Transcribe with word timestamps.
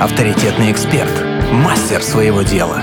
Авторитетный 0.00 0.70
эксперт, 0.70 1.10
мастер 1.50 2.04
своего 2.04 2.42
дела, 2.42 2.80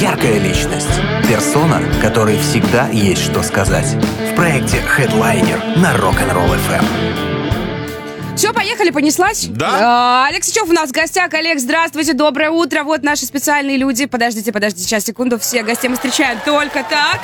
яркая 0.00 0.40
личность, 0.40 1.00
персона, 1.28 1.80
которой 2.02 2.38
всегда 2.40 2.88
есть 2.88 3.22
что 3.22 3.44
сказать. 3.44 3.86
В 4.32 4.34
проекте 4.34 4.78
Headliner 4.78 5.78
на 5.78 5.94
Rock'n'Roll 5.94 6.58
FM. 6.68 6.84
Все, 8.34 8.52
поехали, 8.52 8.90
понеслась? 8.90 9.46
Да. 9.46 10.24
А, 10.24 10.26
Олег 10.28 10.42
Сычев 10.42 10.68
у 10.68 10.72
нас 10.72 10.90
в 10.90 10.92
гостях. 10.92 11.32
Олег, 11.34 11.60
здравствуйте, 11.60 12.14
доброе 12.14 12.50
утро. 12.50 12.82
Вот 12.82 13.04
наши 13.04 13.26
специальные 13.26 13.76
люди. 13.76 14.06
Подождите, 14.06 14.50
подождите, 14.50 14.88
сейчас, 14.88 15.04
секунду. 15.04 15.38
Все 15.38 15.62
гостей 15.62 15.88
мы 15.88 15.94
встречаем 15.94 16.40
только 16.44 16.82
так. 16.82 17.20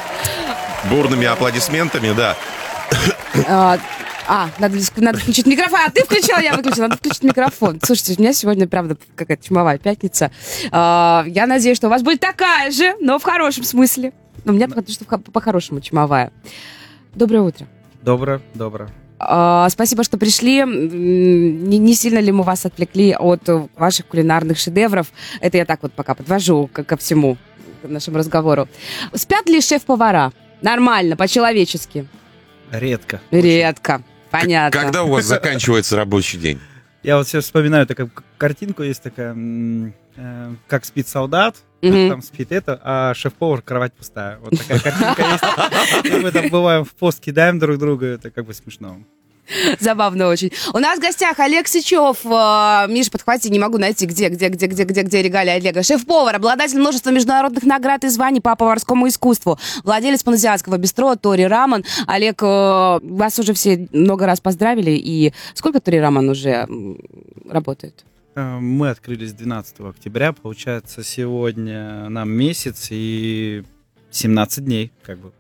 Бурными 0.88 1.26
аплодисментами, 1.26 2.12
да. 2.12 2.36
А, 3.48 3.78
а, 4.26 4.50
надо, 4.58 4.78
надо 4.96 5.18
включить 5.18 5.46
микрофон. 5.46 5.80
А 5.86 5.90
ты 5.90 6.04
включила, 6.04 6.38
я 6.40 6.54
выключила. 6.54 6.82
Надо 6.84 6.96
включить 6.96 7.22
микрофон. 7.22 7.80
Слушайте, 7.82 8.14
у 8.18 8.20
меня 8.20 8.32
сегодня, 8.32 8.66
правда, 8.68 8.96
какая-то 9.16 9.46
чумовая 9.46 9.78
пятница. 9.78 10.30
А, 10.70 11.24
я 11.26 11.46
надеюсь, 11.46 11.76
что 11.76 11.88
у 11.88 11.90
вас 11.90 12.02
будет 12.02 12.20
такая 12.20 12.70
же, 12.70 12.94
но 13.00 13.18
в 13.18 13.22
хорошем 13.22 13.64
смысле. 13.64 14.12
У 14.44 14.52
меня 14.52 14.68
потому 14.68 14.88
что 14.88 15.04
по-хорошему 15.04 15.80
чумовая. 15.80 16.32
Доброе 17.14 17.42
утро. 17.42 17.66
Доброе, 18.02 18.40
доброе. 18.54 18.88
А, 19.18 19.68
Спасибо, 19.70 20.04
что 20.04 20.18
пришли. 20.18 20.64
Не, 20.64 21.78
не 21.78 21.94
сильно 21.94 22.18
ли 22.18 22.32
мы 22.32 22.42
вас 22.42 22.66
отвлекли 22.66 23.14
от 23.14 23.48
ваших 23.76 24.06
кулинарных 24.06 24.58
шедевров? 24.58 25.08
Это 25.40 25.58
я 25.58 25.64
так 25.64 25.82
вот 25.82 25.92
пока 25.92 26.14
подвожу 26.14 26.68
ко, 26.72 26.84
ко 26.84 26.96
всему 26.96 27.36
к 27.82 27.88
нашему 27.88 28.18
разговору. 28.18 28.68
Спят 29.14 29.48
ли 29.48 29.60
шеф-повара? 29.60 30.32
Нормально, 30.60 31.16
по-человечески. 31.16 32.06
Редко. 32.70 33.20
Редко. 33.30 34.02
Понятно. 34.32 34.80
Когда 34.80 35.04
у 35.04 35.08
вас 35.08 35.24
заканчивается 35.26 35.96
рабочий 35.96 36.38
день? 36.38 36.58
Я 37.02 37.16
вот 37.18 37.26
все 37.26 37.40
вспоминаю, 37.40 37.86
такая 37.86 38.08
картинку 38.38 38.82
есть 38.82 39.02
такая, 39.02 39.36
э, 40.16 40.54
как 40.68 40.84
спит 40.84 41.08
солдат, 41.08 41.56
там 41.80 42.22
спит 42.22 42.52
это, 42.52 42.80
а 42.82 43.12
шеф-повар 43.14 43.60
кровать 43.60 43.92
пустая. 43.92 44.38
Вот 44.38 44.56
такая 44.56 44.78
картинка 44.78 45.22
есть. 45.22 46.06
И 46.06 46.22
Мы 46.22 46.30
там 46.30 46.48
бываем 46.48 46.84
в 46.84 46.92
пост 46.94 47.20
кидаем 47.20 47.58
друг 47.58 47.78
друга, 47.78 48.06
это 48.06 48.30
как 48.30 48.46
бы 48.46 48.54
смешно. 48.54 48.98
Забавно 49.80 50.28
очень. 50.28 50.50
У 50.72 50.78
нас 50.78 50.98
в 50.98 51.02
гостях 51.02 51.38
Олег 51.40 51.68
Сычев. 51.68 52.24
Э, 52.24 52.86
Миш, 52.88 53.10
подхвати, 53.10 53.50
не 53.50 53.58
могу 53.58 53.78
найти, 53.78 54.06
где, 54.06 54.28
где, 54.28 54.48
где, 54.48 54.66
где, 54.66 54.84
где, 54.84 55.02
где 55.02 55.22
регалия 55.22 55.54
Олега. 55.54 55.82
Шеф-повар, 55.82 56.36
обладатель 56.36 56.78
множества 56.78 57.10
международных 57.10 57.64
наград 57.64 58.04
и 58.04 58.08
званий 58.08 58.40
по 58.40 58.54
поварскому 58.56 59.08
искусству. 59.08 59.58
Владелец 59.84 60.22
паназиатского 60.22 60.78
бистро 60.78 61.16
Тори 61.16 61.46
Рамон. 61.46 61.84
Олег, 62.06 62.42
э, 62.42 63.00
вас 63.02 63.38
уже 63.38 63.52
все 63.52 63.88
много 63.92 64.26
раз 64.26 64.40
поздравили. 64.40 64.92
И 64.92 65.32
сколько 65.54 65.80
Тори 65.80 66.00
Рамон 66.00 66.28
уже 66.28 66.66
работает? 67.48 68.04
Э, 68.34 68.58
Мы 68.58 68.90
открылись 68.90 69.32
12 69.32 69.80
октября, 69.80 70.32
получается, 70.32 71.02
сегодня 71.02 72.08
нам 72.08 72.30
месяц 72.30 72.88
и 72.90 73.64
17 74.10 74.64
дней, 74.64 74.92
как 75.02 75.18
бы. 75.18 75.32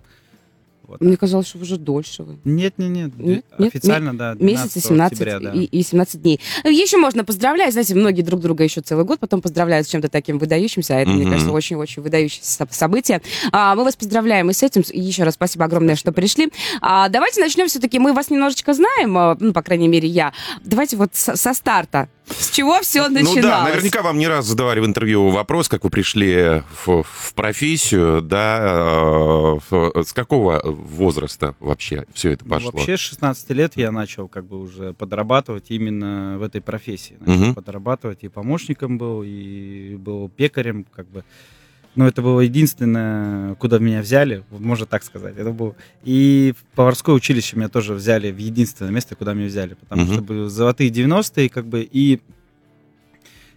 Вот. 0.86 1.00
Мне 1.00 1.16
казалось, 1.16 1.46
что 1.46 1.58
уже 1.58 1.76
дольше 1.76 2.22
вы. 2.22 2.38
Нет, 2.44 2.74
нет, 2.76 2.90
нет, 2.90 3.18
Нет? 3.18 3.44
Нет? 3.58 3.74
официально, 3.74 4.16
да, 4.16 4.34
12 4.34 4.42
Месяц 4.42 4.76
и 4.76 4.80
17, 4.88 5.12
октября, 5.12 5.40
да. 5.40 5.52
и, 5.52 5.64
и 5.64 5.82
17 5.82 6.20
дней. 6.22 6.40
Еще 6.64 6.98
можно 6.98 7.24
поздравлять. 7.24 7.72
Знаете, 7.72 7.94
многие 7.94 8.22
друг 8.22 8.40
друга 8.40 8.64
еще 8.64 8.80
целый 8.80 9.04
год 9.04 9.18
потом 9.20 9.40
поздравляют 9.40 9.86
с 9.86 9.90
чем-то 9.90 10.08
таким 10.08 10.38
выдающимся. 10.38 10.96
А 10.96 11.00
это, 11.00 11.10
мне 11.10 11.22
Мгм. 11.22 11.32
кажется, 11.32 11.52
очень-очень 11.52 12.02
выдающееся 12.02 12.50
со- 12.50 12.68
событие. 12.70 13.22
А, 13.52 13.74
мы 13.74 13.84
вас 13.84 13.96
поздравляем 13.96 14.50
и 14.50 14.52
с 14.52 14.62
этим. 14.62 14.82
И 14.90 15.00
еще 15.00 15.22
раз 15.24 15.34
спасибо 15.34 15.64
огромное, 15.64 15.96
что 15.96 16.12
пришли. 16.12 16.52
А, 16.80 17.08
давайте 17.08 17.40
начнем 17.40 17.68
все-таки. 17.68 17.98
Мы 17.98 18.12
вас 18.12 18.28
немножечко 18.30 18.74
знаем, 18.74 19.16
а, 19.16 19.36
ну, 19.38 19.52
по 19.52 19.62
крайней 19.62 19.88
мере, 19.88 20.08
я. 20.08 20.32
Давайте 20.64 20.96
вот 20.96 21.10
со, 21.14 21.36
со 21.36 21.54
старта. 21.54 22.08
С 22.28 22.50
чего 22.50 22.80
все 22.80 23.08
начиналось? 23.08 23.36
Ну 23.36 23.42
да, 23.42 23.64
наверняка 23.64 24.00
вам 24.02 24.16
не 24.16 24.28
раз 24.28 24.46
задавали 24.46 24.80
в 24.80 24.86
интервью 24.86 25.28
вопрос, 25.30 25.68
как 25.68 25.84
вы 25.84 25.90
пришли 25.90 26.62
в, 26.86 27.02
в 27.02 27.34
профессию, 27.34 28.22
да, 28.22 29.58
э, 29.70 30.02
с 30.06 30.12
какого 30.12 30.62
возраста 30.82 31.54
вообще 31.60 32.04
все 32.12 32.30
это 32.32 32.44
Ну, 32.44 32.50
пошло? 32.50 32.70
вообще, 32.72 32.96
с 32.96 33.00
16 33.00 33.50
лет 33.50 33.72
я 33.76 33.90
начал 33.92 34.28
как 34.28 34.44
бы 34.46 34.60
уже 34.60 34.92
подрабатывать 34.92 35.66
именно 35.70 36.36
в 36.38 36.42
этой 36.42 36.60
профессии. 36.60 37.16
Начал 37.20 37.32
Мгм. 37.44 37.54
подрабатывать 37.54 38.18
и 38.22 38.28
помощником 38.28 38.98
был, 38.98 39.22
и 39.24 39.96
был 39.96 40.28
пекарем, 40.28 40.84
как 40.84 41.06
бы. 41.08 41.24
Но 41.94 42.08
это 42.08 42.22
было 42.22 42.40
единственное, 42.40 43.54
куда 43.56 43.78
меня 43.78 44.00
взяли, 44.00 44.44
можно 44.50 44.86
так 44.86 45.02
сказать. 45.04 45.36
Это 45.36 45.50
было... 45.52 45.76
И 46.04 46.54
в 46.58 46.64
поварское 46.76 47.14
училище 47.14 47.56
меня 47.56 47.68
тоже 47.68 47.92
взяли 47.94 48.30
в 48.32 48.38
единственное 48.38 48.90
место, 48.92 49.14
куда 49.14 49.34
меня 49.34 49.46
взяли, 49.48 49.74
потому 49.74 50.02
Мгм. 50.04 50.12
что 50.12 50.22
были 50.22 50.48
золотые 50.48 50.88
90-е, 50.90 51.50
как 51.50 51.66
бы, 51.66 51.82
и 51.82 52.20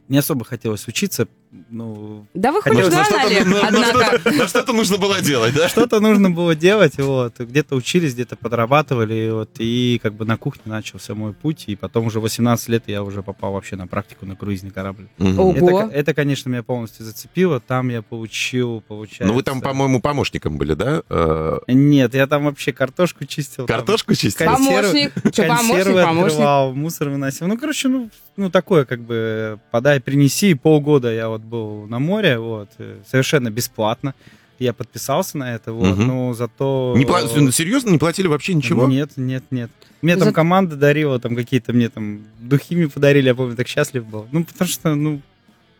не 0.09 0.17
особо 0.17 0.43
хотелось 0.45 0.87
учиться, 0.87 1.27
ну, 1.69 2.25
Да 2.33 2.51
вы 2.51 2.61
хоть 2.61 2.73
на 2.73 2.83
знали, 2.85 3.05
что-то, 3.05 3.45
на- 3.49 3.61
на 3.61 3.67
однако. 3.67 4.05
что-то- 4.19 4.31
на 4.31 4.47
что-то 4.47 4.73
нужно 4.73 4.97
было 4.97 5.21
делать, 5.21 5.53
да? 5.55 5.69
что-то 5.69 5.99
нужно 5.99 6.29
было 6.31 6.55
делать, 6.55 6.97
вот, 6.97 7.39
где-то 7.39 7.75
учились, 7.75 8.13
где-то 8.13 8.35
подрабатывали, 8.35 9.29
вот, 9.31 9.49
и 9.59 9.99
как 10.01 10.13
бы 10.13 10.25
на 10.25 10.37
кухне 10.37 10.63
начался 10.65 11.15
мой 11.15 11.33
путь, 11.33 11.65
и 11.67 11.75
потом 11.75 12.07
уже 12.07 12.19
18 12.19 12.69
лет 12.69 12.83
я 12.87 13.03
уже 13.03 13.23
попал 13.23 13.53
вообще 13.53 13.75
на 13.75 13.87
практику 13.87 14.25
на 14.25 14.35
круизный 14.35 14.71
корабль. 14.71 15.07
Мгм. 15.17 15.39
Ого. 15.39 15.81
Это, 15.81 15.93
это, 15.95 16.13
конечно, 16.13 16.49
меня 16.49 16.63
полностью 16.63 17.05
зацепило, 17.05 17.59
там 17.59 17.89
я 17.89 18.01
получил, 18.01 18.81
получается... 18.87 19.25
Ну 19.25 19.33
вы 19.33 19.43
там, 19.43 19.61
по-моему, 19.61 20.01
помощником 20.01 20.57
были, 20.57 20.73
да? 20.73 21.03
Э, 21.09 21.57
Нет, 21.67 22.13
я 22.15 22.27
там 22.27 22.45
вообще 22.45 22.73
картошку 22.73 23.25
чистил. 23.25 23.65
там 23.65 23.77
Картошку 23.77 24.13
чистили? 24.15 24.47
Консервы- 24.47 25.11
Помощник. 25.11 25.13
Что, 25.33 25.43
помощник, 25.43 25.85
помощник. 26.03 26.31
открывал, 26.31 26.73
мусор 26.73 27.09
выносил. 27.09 27.47
Ну, 27.47 27.57
короче, 27.57 27.87
ну, 27.87 28.09
ну, 28.37 28.49
такое, 28.49 28.85
как 28.85 29.01
бы, 29.01 29.59
подай, 29.71 29.99
принеси. 30.01 30.53
Полгода 30.55 31.13
я 31.13 31.29
вот 31.29 31.41
был 31.45 31.87
на 31.87 31.99
море, 31.99 32.37
вот, 32.39 32.69
э, 32.79 32.99
совершенно 33.09 33.49
бесплатно. 33.49 34.13
Я 34.57 34.71
подписался 34.73 35.37
на 35.37 35.53
это, 35.55 35.73
вот, 35.73 35.97
Мгм. 35.97 36.07
но 36.07 36.33
зато... 36.33 36.93
Не 36.97 37.03
пла- 37.05 37.51
Серьезно, 37.51 37.89
не 37.89 37.97
платили 37.97 38.27
вообще 38.27 38.53
ничего? 38.53 38.87
Нет, 38.87 39.11
нет, 39.17 39.43
нет. 39.51 39.69
Мне 40.01 40.15
там 40.15 40.29
За- 40.29 40.33
команда 40.33 40.75
дарила, 40.77 41.19
там 41.19 41.35
какие-то 41.35 41.73
мне 41.73 41.89
там 41.89 42.21
духи 42.39 42.75
мне 42.75 42.87
подарили, 42.87 43.27
я 43.27 43.35
помню, 43.35 43.55
так 43.55 43.67
счастлив 43.67 44.05
был. 44.05 44.27
Ну, 44.31 44.45
потому 44.45 44.67
что, 44.69 44.95
ну, 44.95 45.21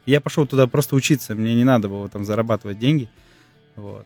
я 0.06 0.20
пошел 0.20 0.46
туда 0.46 0.68
просто 0.68 0.96
учиться, 0.96 1.36
мне 1.36 1.56
не 1.56 1.64
надо 1.64 1.88
было 1.88 2.10
там 2.10 2.26
зарабатывать 2.26 2.78
деньги. 2.80 3.08
Вот. 3.78 4.06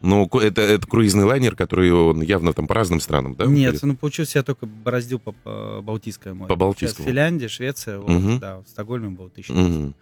Ну, 0.00 0.26
это, 0.26 0.60
это 0.60 0.86
круизный 0.86 1.24
лайнер, 1.24 1.56
который 1.56 1.90
он 1.90 2.20
явно 2.20 2.52
там 2.52 2.66
по 2.66 2.74
разным 2.74 3.00
странам, 3.00 3.36
да? 3.36 3.46
Нет, 3.46 3.78
ну, 3.82 3.96
получился 3.96 4.38
я 4.38 4.42
только 4.42 4.66
бороздил 4.66 5.18
по, 5.18 5.32
по 5.32 5.80
Балтийское 5.82 6.34
море. 6.34 6.48
По 6.48 6.56
Балтийскому. 6.56 6.96
Сейчас 7.04 7.06
Финляндия, 7.06 7.48
Швеция, 7.48 7.98
вот, 8.00 8.10
Мгм. 8.10 8.38
да, 8.38 8.58
в 8.58 8.68
Стокгольме 8.68 9.08
был 9.10 9.30
тысяча. 9.30 9.54
Мгм. 9.54 9.94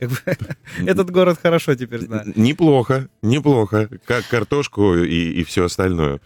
Как 0.00 0.08
бы, 0.08 0.16
этот 0.86 1.10
город 1.10 1.38
хорошо 1.40 1.74
теперь 1.74 2.00
знаю. 2.00 2.32
Неплохо, 2.34 3.08
неплохо. 3.22 3.88
Как 4.06 4.26
картошку 4.26 4.94
и, 4.94 5.32
и 5.32 5.44
все 5.44 5.66
остальное. 5.66 6.20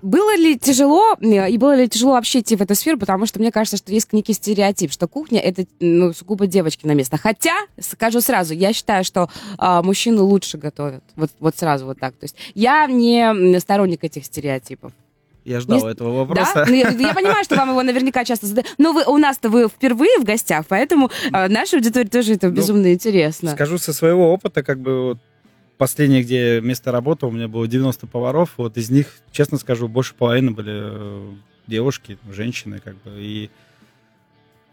Было 0.00 0.34
ли 0.36 0.58
тяжело, 0.58 1.14
э, 1.20 1.50
и 1.50 1.58
было 1.58 1.76
ли 1.76 1.88
тяжело 1.88 2.12
вообще 2.12 2.40
идти 2.40 2.56
в 2.56 2.62
эту 2.62 2.74
сферу, 2.74 2.98
потому 2.98 3.26
что 3.26 3.38
мне 3.38 3.52
кажется, 3.52 3.76
что 3.76 3.92
есть 3.92 4.12
некий 4.12 4.32
стереотип, 4.32 4.90
что 4.90 5.06
кухня— 5.06 5.40
это 5.42 5.64
ну, 5.78 6.12
сугубо 6.12 6.46
девочки 6.46 6.86
на 6.86 6.92
место. 6.92 7.18
Хотя, 7.18 7.54
скажу 7.78 8.20
сразу, 8.20 8.54
я 8.54 8.72
считаю, 8.72 9.04
что 9.04 9.28
а, 9.58 9.82
мужчины 9.82 10.20
лучше 10.22 10.58
готовят. 10.58 11.04
Вот, 11.14 11.30
вот 11.38 11.56
сразу 11.56 11.86
вот 11.86 12.00
так. 12.00 12.14
То 12.14 12.24
есть 12.24 12.36
я 12.54 12.86
не 12.86 13.60
сторонник 13.60 14.02
этих 14.02 14.24
стереотипов. 14.24 14.92
Я 15.44 15.60
ждал 15.60 15.78
Есть- 15.78 15.90
этого 15.96 16.10
Да? 16.10 16.18
вопроса. 16.44 16.64
Ну, 16.68 16.74
Я, 16.74 16.90
я 16.90 17.14
понимаю, 17.14 17.44
что 17.44 17.56
вам 17.56 17.70
его 17.70 17.82
наверняка 17.82 18.24
часто 18.24 18.46
задают. 18.46 18.72
Но 18.78 18.92
вы, 18.92 19.04
у 19.06 19.18
нас-то 19.18 19.48
вы 19.50 19.68
впервые 19.68 20.18
в 20.18 20.24
гостях, 20.24 20.66
поэтому 20.68 21.10
а, 21.32 21.48
нашей 21.48 21.76
аудитории 21.76 22.08
тоже 22.08 22.34
это 22.34 22.48
Ну, 22.48 22.54
безумно 22.54 22.92
интересно. 22.92 23.50
Скажу 23.52 23.78
со 23.78 23.92
своего 23.92 24.32
опыта, 24.32 24.62
как 24.62 24.78
бы 24.80 25.02
вот 25.08 25.18
последнее, 25.78 26.22
где 26.22 26.60
место 26.60 26.92
работы, 26.92 27.26
у 27.26 27.30
меня 27.32 27.48
было 27.48 27.66
90 27.66 28.06
поваров, 28.06 28.50
вот 28.56 28.76
из 28.76 28.88
них, 28.90 29.06
честно 29.32 29.58
скажу, 29.58 29.88
больше 29.88 30.14
половины 30.14 30.52
были 30.52 30.72
э, 30.74 31.32
девушки, 31.66 32.18
женщины, 32.30 32.78
как 32.78 32.94
бы, 33.02 33.10
и 33.16 33.50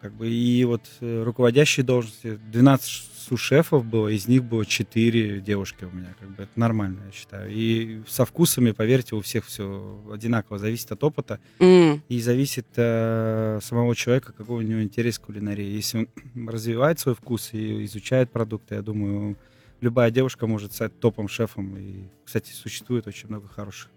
как 0.01 0.13
бы 0.13 0.29
и 0.29 0.63
вот 0.65 0.81
э, 1.01 1.23
руководящие 1.23 1.85
должности, 1.85 2.39
12 2.51 3.09
сушефов 3.29 3.85
было, 3.85 4.07
из 4.07 4.27
них 4.27 4.43
было 4.43 4.65
4 4.65 5.41
девушки 5.41 5.83
у 5.83 5.91
меня, 5.91 6.15
как 6.19 6.29
бы 6.29 6.43
это 6.43 6.51
нормально, 6.55 7.03
я 7.05 7.11
считаю. 7.11 7.51
И 7.51 8.01
со 8.07 8.25
вкусами, 8.25 8.71
поверьте, 8.71 9.15
у 9.15 9.21
всех 9.21 9.45
все 9.45 10.01
одинаково, 10.11 10.57
зависит 10.57 10.91
от 10.91 11.03
опыта. 11.03 11.39
М. 11.59 12.01
И 12.09 12.19
зависит 12.21 12.67
э, 12.75 13.59
самого 13.61 13.95
человека, 13.95 14.33
какой 14.33 14.63
у 14.63 14.67
него 14.67 14.81
интерес 14.81 15.19
к 15.19 15.23
кулинарии. 15.23 15.65
Если 15.65 16.09
он 16.35 16.47
развивает 16.47 16.99
свой 16.99 17.15
вкус 17.15 17.49
и 17.53 17.85
изучает 17.85 18.31
продукты, 18.31 18.75
я 18.75 18.81
думаю, 18.81 19.37
любая 19.81 20.11
девушка 20.11 20.47
может 20.47 20.73
стать 20.73 20.99
топом 20.99 21.27
шефом. 21.27 21.77
И, 21.77 22.09
кстати, 22.25 22.51
существует 22.51 23.07
очень 23.07 23.29
много 23.29 23.47
хороших 23.47 23.89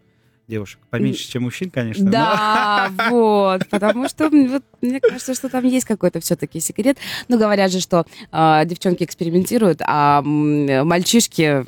девушек. 0.48 0.80
Поменьше, 0.90 1.28
чем 1.30 1.42
мужчин, 1.44 1.70
конечно. 1.70 2.04
но- 2.04 2.10
Да, 2.10 2.90
вот, 3.10 3.66
потому 3.68 4.08
что 4.08 4.28
вот, 4.28 4.62
мне 4.82 5.00
кажется, 5.00 5.34
что 5.34 5.48
там 5.48 5.64
есть 5.66 5.86
какой-то 5.86 6.20
все-таки 6.20 6.60
секрет. 6.60 6.98
Ну, 7.28 7.38
говорят 7.38 7.70
же, 7.72 7.80
что 7.80 8.04
а, 8.30 8.64
девчонки 8.64 9.04
экспериментируют, 9.04 9.80
а 9.86 10.20
мальчишки, 10.22 11.64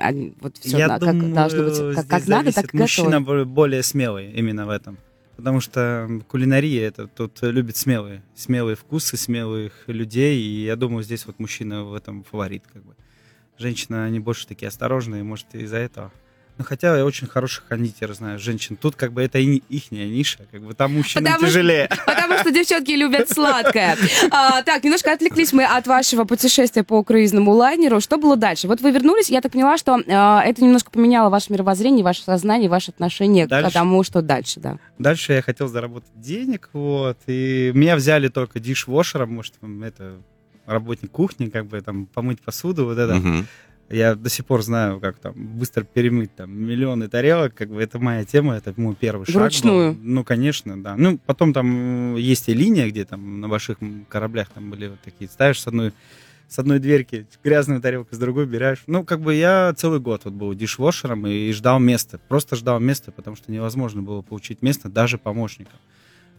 они 0.00 0.34
вот 0.40 0.56
все 0.58 0.78
Я 0.78 0.88
как 0.88 1.00
думаю, 1.00 1.34
должно 1.34 1.62
быть, 1.64 1.96
как, 1.96 2.06
как 2.06 2.26
надо, 2.28 2.52
так 2.52 2.72
Мужчина 2.74 3.20
готовы. 3.20 3.44
бо- 3.44 3.50
более 3.50 3.82
смелый 3.82 4.30
именно 4.32 4.66
в 4.66 4.70
этом. 4.70 4.98
Потому 5.36 5.60
что 5.60 6.08
кулинария 6.28 6.86
это 6.86 7.08
тут 7.08 7.38
любит 7.42 7.76
смелые, 7.76 8.22
смелые 8.34 8.76
вкусы, 8.76 9.16
смелых 9.16 9.72
людей. 9.88 10.40
И 10.40 10.64
я 10.64 10.76
думаю, 10.76 11.02
здесь 11.02 11.26
вот 11.26 11.40
мужчина 11.40 11.84
в 11.84 11.94
этом 11.94 12.22
фаворит. 12.22 12.62
Как 12.72 12.84
бы. 12.84 12.94
Женщина, 13.58 14.04
они 14.04 14.20
больше 14.20 14.46
такие 14.46 14.68
осторожные, 14.68 15.24
может, 15.24 15.52
из-за 15.54 15.78
этого. 15.78 16.12
Ну, 16.62 16.66
хотя 16.68 16.96
я 16.96 17.04
очень 17.04 17.26
хороших 17.26 17.64
кондитеров 17.66 18.14
знаю, 18.14 18.38
женщин. 18.38 18.76
Тут 18.76 18.94
как 18.94 19.12
бы 19.12 19.20
это 19.20 19.40
и 19.40 19.56
их 19.68 19.90
ниша, 19.90 20.38
как 20.52 20.62
бы 20.62 20.74
там 20.74 20.94
мужчинам 20.94 21.24
Потому 21.24 21.48
тяжелее. 21.48 21.88
Что, 21.92 22.04
потому 22.04 22.38
что 22.38 22.52
девчонки 22.52 22.92
любят 22.92 23.28
сладкое. 23.28 23.98
А, 24.30 24.62
так, 24.62 24.84
немножко 24.84 25.12
отвлеклись 25.12 25.52
мы 25.52 25.64
от 25.64 25.88
вашего 25.88 26.22
путешествия 26.22 26.84
по 26.84 27.02
круизному 27.02 27.50
лайнеру. 27.50 28.00
Что 28.00 28.16
было 28.16 28.36
дальше? 28.36 28.68
Вот 28.68 28.80
вы 28.80 28.92
вернулись, 28.92 29.28
я 29.28 29.40
так 29.40 29.50
поняла, 29.50 29.76
что 29.76 30.00
а, 30.06 30.40
это 30.44 30.62
немножко 30.62 30.92
поменяло 30.92 31.30
ваше 31.30 31.52
мировоззрение, 31.52 32.04
ваше 32.04 32.22
сознание, 32.22 32.70
ваше 32.70 32.92
отношение 32.92 33.48
Дальше? 33.48 33.70
к 33.70 33.72
тому, 33.72 34.04
что 34.04 34.22
дальше, 34.22 34.60
да. 34.60 34.78
Дальше 35.00 35.32
я 35.32 35.42
хотел 35.42 35.66
заработать 35.66 36.12
денег, 36.14 36.70
вот, 36.74 37.18
и 37.26 37.72
меня 37.74 37.96
взяли 37.96 38.28
только 38.28 38.60
дишвошером, 38.60 39.34
может, 39.34 39.54
это 39.82 40.14
работник 40.66 41.10
кухни, 41.10 41.48
как 41.48 41.66
бы 41.66 41.80
там 41.80 42.06
помыть 42.06 42.40
посуду, 42.40 42.84
вот 42.84 42.98
это. 42.98 43.14
Мгм. 43.14 43.48
Я 43.88 44.14
до 44.14 44.30
сих 44.30 44.46
пор 44.46 44.62
знаю, 44.62 45.00
как 45.00 45.18
там 45.18 45.34
быстро 45.34 45.84
перемыть 45.84 46.34
там 46.34 46.50
миллионы 46.50 47.08
тарелок, 47.08 47.54
как 47.54 47.68
бы 47.68 47.82
это 47.82 47.98
моя 47.98 48.24
тема, 48.24 48.54
это 48.54 48.72
мой 48.76 48.94
первый 48.94 49.26
шаг. 49.26 49.34
Вручную? 49.34 49.96
Ну, 50.00 50.24
конечно, 50.24 50.82
да. 50.82 50.96
Ну, 50.96 51.18
потом 51.18 51.52
там 51.52 52.16
есть 52.16 52.48
и 52.48 52.54
линия, 52.54 52.88
где 52.88 53.04
там 53.04 53.40
на 53.40 53.48
больших 53.48 53.78
кораблях 54.08 54.48
там 54.48 54.70
были 54.70 54.88
вот 54.88 55.00
такие, 55.00 55.28
ставишь 55.28 55.60
с 55.60 55.66
одной 55.66 55.92
с 56.52 56.58
одной 56.58 56.80
дверки 56.80 57.26
грязную 57.42 57.80
тарелку, 57.80 58.14
с 58.14 58.18
другой 58.18 58.44
берешь. 58.44 58.82
Ну, 58.86 59.04
как 59.04 59.22
бы 59.22 59.34
я 59.34 59.72
целый 59.74 60.00
год 60.00 60.22
вот 60.24 60.34
был 60.34 60.52
дишвошером 60.52 61.26
и 61.26 61.50
ждал 61.52 61.80
места. 61.80 62.20
Просто 62.28 62.56
ждал 62.56 62.78
места, 62.78 63.10
потому 63.10 63.36
что 63.36 63.50
невозможно 63.50 64.02
было 64.02 64.20
получить 64.20 64.60
место 64.60 64.90
даже 64.90 65.16
помощником. 65.16 65.78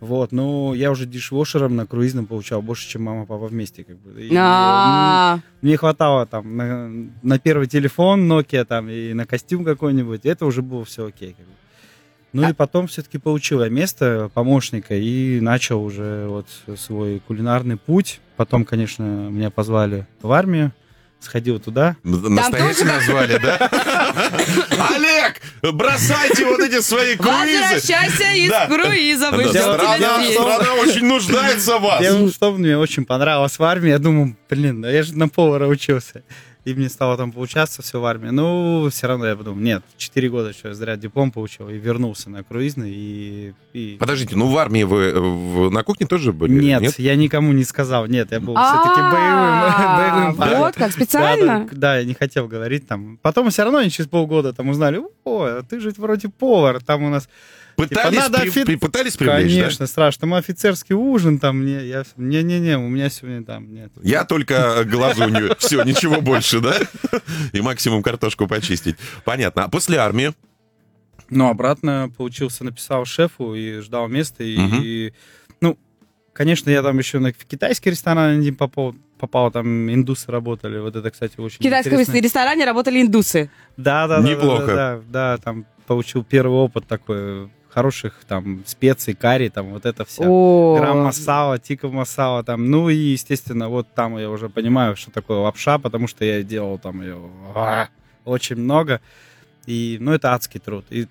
Вот, 0.04 0.34
ну, 0.34 0.74
я 0.74 0.92
уже 0.92 1.06
дишвошером 1.06 1.76
на 1.78 1.86
круизном 1.86 2.26
получал 2.26 2.62
больше, 2.62 2.90
чем 2.90 3.04
мама, 3.04 3.26
папа 3.26 3.48
вместе, 3.48 3.86
как 3.86 3.98
бы. 4.00 4.22
И, 4.22 4.36
А, 4.38 5.40
мне 5.62 5.78
хватало 5.78 6.26
там 6.26 6.58
на, 6.58 6.92
на 7.22 7.40
первый 7.40 7.68
телефон 7.68 8.30
Nokia 8.30 8.66
там 8.66 8.90
и 8.90 9.14
на 9.14 9.26
костюм 9.26 9.64
какой-нибудь. 9.64 10.26
Это 10.26 10.46
уже 10.46 10.62
было 10.62 10.84
все 10.84 11.08
окей. 11.08 11.36
как 11.38 11.46
бы. 11.46 11.52
Ну 12.34 12.46
А- 12.46 12.50
и 12.50 12.54
потом 12.54 12.88
все-таки 12.88 13.18
получил 13.18 13.64
я 13.64 13.70
место 13.70 14.30
помощника 14.34 14.94
и 14.94 15.40
начал 15.40 15.82
уже 15.82 16.28
вот 16.28 16.48
свой 16.78 17.22
кулинарный 17.26 17.78
путь. 17.78 18.20
Потом, 18.36 18.66
конечно, 18.66 19.04
меня 19.04 19.52
позвали 19.52 20.06
в 20.22 20.32
армию, 20.32 20.74
сходил 21.24 21.60
туда. 21.60 21.96
Настоящий 22.04 22.84
назвали, 22.84 23.38
да? 23.38 23.58
Олег, 24.96 25.42
бросайте 25.74 26.46
вот 26.46 26.60
эти 26.60 26.82
свои 26.82 27.16
круизы. 27.16 27.62
Возвращайся 27.76 28.34
из 28.34 28.50
Да. 28.50 28.68
круиза, 28.68 29.32
мы 29.32 29.44
Да, 29.44 29.50
ждем 29.50 29.62
тебя 29.62 29.74
Страна, 29.74 30.24
здесь. 30.24 30.34
страна 30.34 30.74
очень 30.76 31.06
нуждается 31.06 31.78
в 31.78 31.82
вас. 31.82 32.02
Дело 32.02 32.28
в 32.32 32.38
том, 32.38 32.60
мне 32.60 32.78
очень 32.78 33.06
понравилось 33.06 33.58
в 33.58 33.64
армии. 33.64 33.90
Я 33.90 34.00
думаю, 34.00 34.36
блин, 34.50 34.82
да 34.82 34.90
я 34.92 35.04
же 35.04 35.16
на 35.18 35.28
повара 35.30 35.68
учился. 35.68 36.24
И 36.66 36.74
мне 36.74 36.88
стало 36.88 37.18
там 37.18 37.34
получаться 37.34 37.82
все 37.82 38.00
в 38.00 38.06
армии. 38.06 38.30
Ну, 38.30 38.88
все 38.90 39.08
равно 39.08 39.26
я 39.26 39.36
подумал, 39.36 39.60
нет, 39.60 39.84
4 39.98 40.30
года 40.30 40.54
что 40.54 40.70
я 40.70 40.74
зря 40.74 40.96
диплом 40.96 41.32
получил 41.32 41.68
и 41.68 41.78
вернулся 41.78 42.30
на 42.30 42.42
круизный. 42.44 42.90
И, 42.94 43.54
и... 43.74 43.98
Подождите, 44.00 44.38
ну 44.38 44.48
в 44.48 44.58
армии 44.58 44.84
вы 44.84 45.02
э, 45.02 45.20
в- 45.20 45.70
на 45.72 45.84
кухне 45.84 46.08
тоже 46.08 46.32
были? 46.32 46.54
Нет, 46.64 46.98
я 47.00 47.16
никому 47.18 47.52
не 47.52 47.66
сказал. 47.66 48.06
Нет, 48.06 48.32
я 48.32 48.40
был 48.40 48.56
все-таки 48.56 49.00
А, 49.02 49.12
боевым. 49.12 50.16
боевым 50.16 50.36
парнем. 50.38 50.58
Вот 50.60 50.76
как, 50.76 50.92
специально? 50.94 51.68
Да, 51.72 51.78
да, 51.78 51.98
я 51.98 52.06
не 52.06 52.14
хотел 52.14 52.48
говорить 52.48 52.88
там. 52.88 53.18
Потом 53.22 53.50
все 53.50 53.64
равно 53.64 53.80
они 53.80 53.90
через 53.90 54.08
полгода 54.10 54.54
там 54.54 54.70
узнали, 54.70 55.02
о, 55.26 55.62
ты 55.70 55.82
же 55.82 55.92
вроде 55.98 56.30
повар, 56.30 56.82
там 56.82 57.04
у 57.04 57.10
нас... 57.10 57.28
Пытались, 57.76 58.24
Типа, 58.26 58.40
при- 58.40 58.50
офи- 58.50 58.66
при- 58.66 58.76
пытались 58.76 59.18
привлечь, 59.18 59.54
да? 59.56 59.62
Конечно, 59.62 59.88
страшно. 59.88 60.22
Там 60.22 60.34
офицерский 60.36 60.94
ужин, 60.96 61.40
там 61.40 61.58
мне, 61.60 61.86
я, 61.88 62.04
не-не-не, 62.18 62.78
у 62.78 62.88
меня 62.88 63.10
сегодня 63.10 63.44
там 63.44 63.74
нет. 63.74 63.92
Я 64.04 64.26
только 64.26 64.84
глазунью. 64.86 65.56
Все, 65.60 65.84
ничего 65.84 66.22
больше, 66.22 66.60
да? 66.60 66.76
И 67.52 67.62
максимум 67.62 68.04
картошку 68.04 68.48
почистить. 68.48 68.96
Понятно. 69.26 69.64
А 69.64 69.70
после 69.70 69.98
армии? 69.98 70.34
Но 71.30 71.50
обратно 71.50 72.12
получился, 72.16 72.64
написал 72.64 73.06
шефу 73.06 73.56
и 73.56 73.80
ждал 73.80 74.08
места. 74.08 74.44
И, 74.44 74.58
Мгм. 74.58 74.82
и, 74.84 75.14
ну, 75.62 75.80
конечно, 76.34 76.70
я 76.70 76.84
там 76.84 76.98
еще 77.00 77.18
на 77.20 77.32
в 77.34 77.46
китайский 77.46 77.90
ресторан 77.90 78.40
один 78.40 78.56
попал, 78.56 78.94
попал, 79.18 79.50
там 79.50 79.92
индусы 79.92 80.30
работали. 80.32 80.78
Вот 80.78 80.96
это, 80.96 81.10
кстати, 81.10 81.40
очень 81.40 81.58
В 81.58 81.62
китайском 81.64 81.94
интересно. 81.94 82.22
ресторане 82.22 82.66
работали 82.66 83.02
индусы. 83.02 83.50
Да, 83.78 84.08
да, 84.08 84.20
да, 84.20 84.30
Неплохо. 84.30 84.66
Да, 84.68 84.76
да, 84.76 85.02
да, 85.08 85.38
там 85.38 85.66
получил 85.88 86.24
первый 86.24 86.58
опыт 86.60 86.86
такой 86.88 87.50
хороших 87.74 88.14
там 88.28 88.64
специй, 88.66 89.16
карри, 89.16 89.50
там 89.50 89.72
вот 89.74 89.86
это 89.86 90.06
все. 90.06 90.24
О, 90.26 90.78
Грамм 90.78 91.00
масала, 91.00 91.58
тика 91.58 91.88
масала 91.88 92.44
там. 92.44 92.70
Ну 92.70 92.90
и, 92.90 92.96
естественно, 92.96 93.70
вот 93.70 93.88
там 93.94 94.18
я 94.18 94.30
уже 94.30 94.50
понимаю, 94.50 94.96
что 94.96 95.12
такое 95.12 95.40
лапша, 95.40 95.80
потому 95.80 96.08
что 96.08 96.24
я 96.24 96.44
делал 96.44 96.78
там 96.78 97.02
ее 97.02 97.18
а, 97.56 97.88
очень 98.26 98.58
много. 98.58 99.02
И, 99.66 99.98
ну, 100.00 100.12
это 100.12 100.34
адский 100.34 100.60
труд. 100.60 100.86
И 100.90 101.08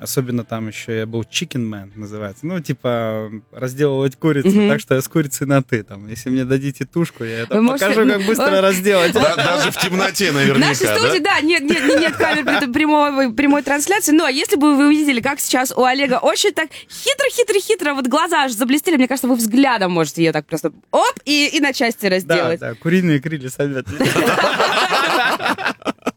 особенно 0.00 0.44
там 0.44 0.68
еще 0.68 0.98
я 0.98 1.06
был 1.06 1.22
chicken 1.22 1.68
man, 1.68 1.90
называется. 1.94 2.46
Ну, 2.46 2.60
типа, 2.60 3.30
разделывать 3.52 4.16
курицу, 4.16 4.48
Мгм. 4.48 4.68
так 4.68 4.80
что 4.80 4.94
я 4.94 5.00
с 5.02 5.08
курицей 5.08 5.46
на 5.46 5.62
ты. 5.62 5.82
Там. 5.82 6.08
Если 6.08 6.30
мне 6.30 6.44
дадите 6.44 6.84
тушку, 6.84 7.24
я 7.24 7.40
это 7.40 7.54
Вы 7.56 7.62
можете- 7.62 7.88
покажу, 7.88 8.08
как 8.10 8.22
быстро 8.26 8.60
разделать. 8.60 9.12
Да- 9.12 9.36
Даже 9.36 9.70
в 9.70 9.76
темноте 9.78 10.30
В 10.30 10.34
нашей 10.34 10.48
наверняка, 10.58 10.96
студии, 10.98 11.18
да? 11.18 11.34
да, 11.36 11.40
нет, 11.40 11.62
нет, 11.62 12.00
нет, 12.00 12.16
камер 12.16 12.72
прямой, 12.72 13.62
трансляции, 13.62 14.12
но 14.12 14.28
если 14.28 14.56
бы 14.56 14.76
вы 14.76 14.86
увидели, 14.88 15.20
как 15.20 15.40
сейчас 15.40 15.72
у 15.72 15.84
Олега 15.84 16.18
очень 16.18 16.52
так 16.52 16.68
хитро-хитро-хитро, 16.90 17.94
вот 17.94 18.06
глаза 18.06 18.44
аж 18.44 18.52
заблестели, 18.52 18.96
мне 18.96 19.08
кажется, 19.08 19.28
вы 19.28 19.34
взглядом 19.36 19.92
можете 19.92 20.22
ее 20.24 20.32
так 20.32 20.46
просто 20.46 20.72
оп, 20.90 21.14
и, 21.24 21.48
и 21.52 21.60
на 21.60 21.72
части 21.72 22.02
Да, 22.02 22.10
разделать. 22.10 22.60
да, 22.60 22.74
куриные 22.74 23.20
крылья 23.20 23.48
советую. 23.48 23.98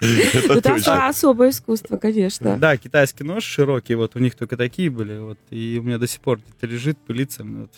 Это 0.49 1.07
особое 1.07 1.51
искусство, 1.51 1.97
конечно. 1.97 2.57
Да, 2.57 2.75
китайский 2.77 3.23
нож 3.23 3.43
широкий, 3.43 3.95
вот 3.95 4.15
у 4.15 4.19
них 4.19 4.35
только 4.35 4.57
такие 4.57 4.89
были, 4.89 5.17
вот, 5.19 5.37
и 5.51 5.77
у 5.79 5.83
меня 5.83 5.97
до 5.97 6.07
сих 6.07 6.21
пор 6.21 6.39
это 6.57 6.65
лежит, 6.67 6.97
пылится. 6.97 7.43
ну, 7.43 7.61
вот. 7.61 7.71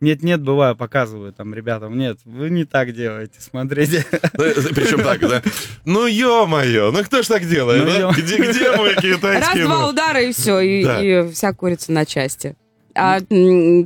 Нет-нет, 0.00 0.40
бываю, 0.42 0.74
показываю 0.76 1.32
там 1.32 1.52
ребятам, 1.54 1.96
нет, 1.98 2.18
вы 2.24 2.48
не 2.48 2.64
так 2.64 2.92
делаете, 2.94 3.34
смотрите. 3.38 4.04
Причем 4.32 5.02
так, 5.02 5.20
да? 5.20 5.42
Ну, 5.84 6.06
ё-моё, 6.06 6.90
ну 6.90 7.04
кто 7.04 7.22
ж 7.22 7.26
так 7.28 7.46
делает, 7.46 7.84
Ну, 7.84 8.10
да? 8.10 8.20
Где, 8.20 8.36
где 8.38 8.72
мой 8.76 8.94
китайский 9.00 9.60
Раз-два 9.60 9.88
удара, 9.88 10.20
и 10.22 10.32
все, 10.32 10.58
и, 10.60 10.84
Да. 10.84 11.02
и 11.02 11.30
вся 11.32 11.52
курица 11.52 11.92
на 11.92 12.06
части. 12.06 12.56
А 12.94 13.20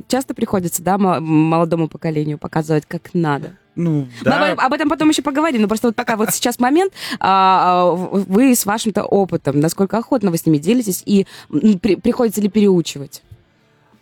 часто 0.07 0.33
приходится, 0.33 0.81
да, 0.81 0.97
мо- 0.97 1.19
молодому 1.19 1.87
поколению 1.89 2.37
показывать, 2.37 2.85
как 2.87 3.13
надо. 3.13 3.57
Ну, 3.75 4.01
Мы 4.01 4.23
да, 4.23 4.53
об, 4.53 4.59
об 4.59 4.73
этом 4.73 4.89
потом 4.89 5.09
еще 5.09 5.21
поговорим, 5.21 5.61
но 5.61 5.67
просто 5.67 5.87
вот 5.87 5.95
пока 5.95 6.15
вот 6.15 6.29
сейчас 6.31 6.59
момент, 6.59 6.93
а, 7.19 7.89
а, 7.89 7.91
вы 7.91 8.55
с 8.55 8.65
вашим-то 8.65 9.03
опытом, 9.03 9.59
насколько 9.59 9.97
охотно 9.97 10.31
вы 10.31 10.37
с 10.37 10.45
ними 10.45 10.57
делитесь, 10.57 11.03
и 11.05 11.27
при- 11.81 11.95
приходится 11.95 12.41
ли 12.41 12.49
переучивать 12.49 13.21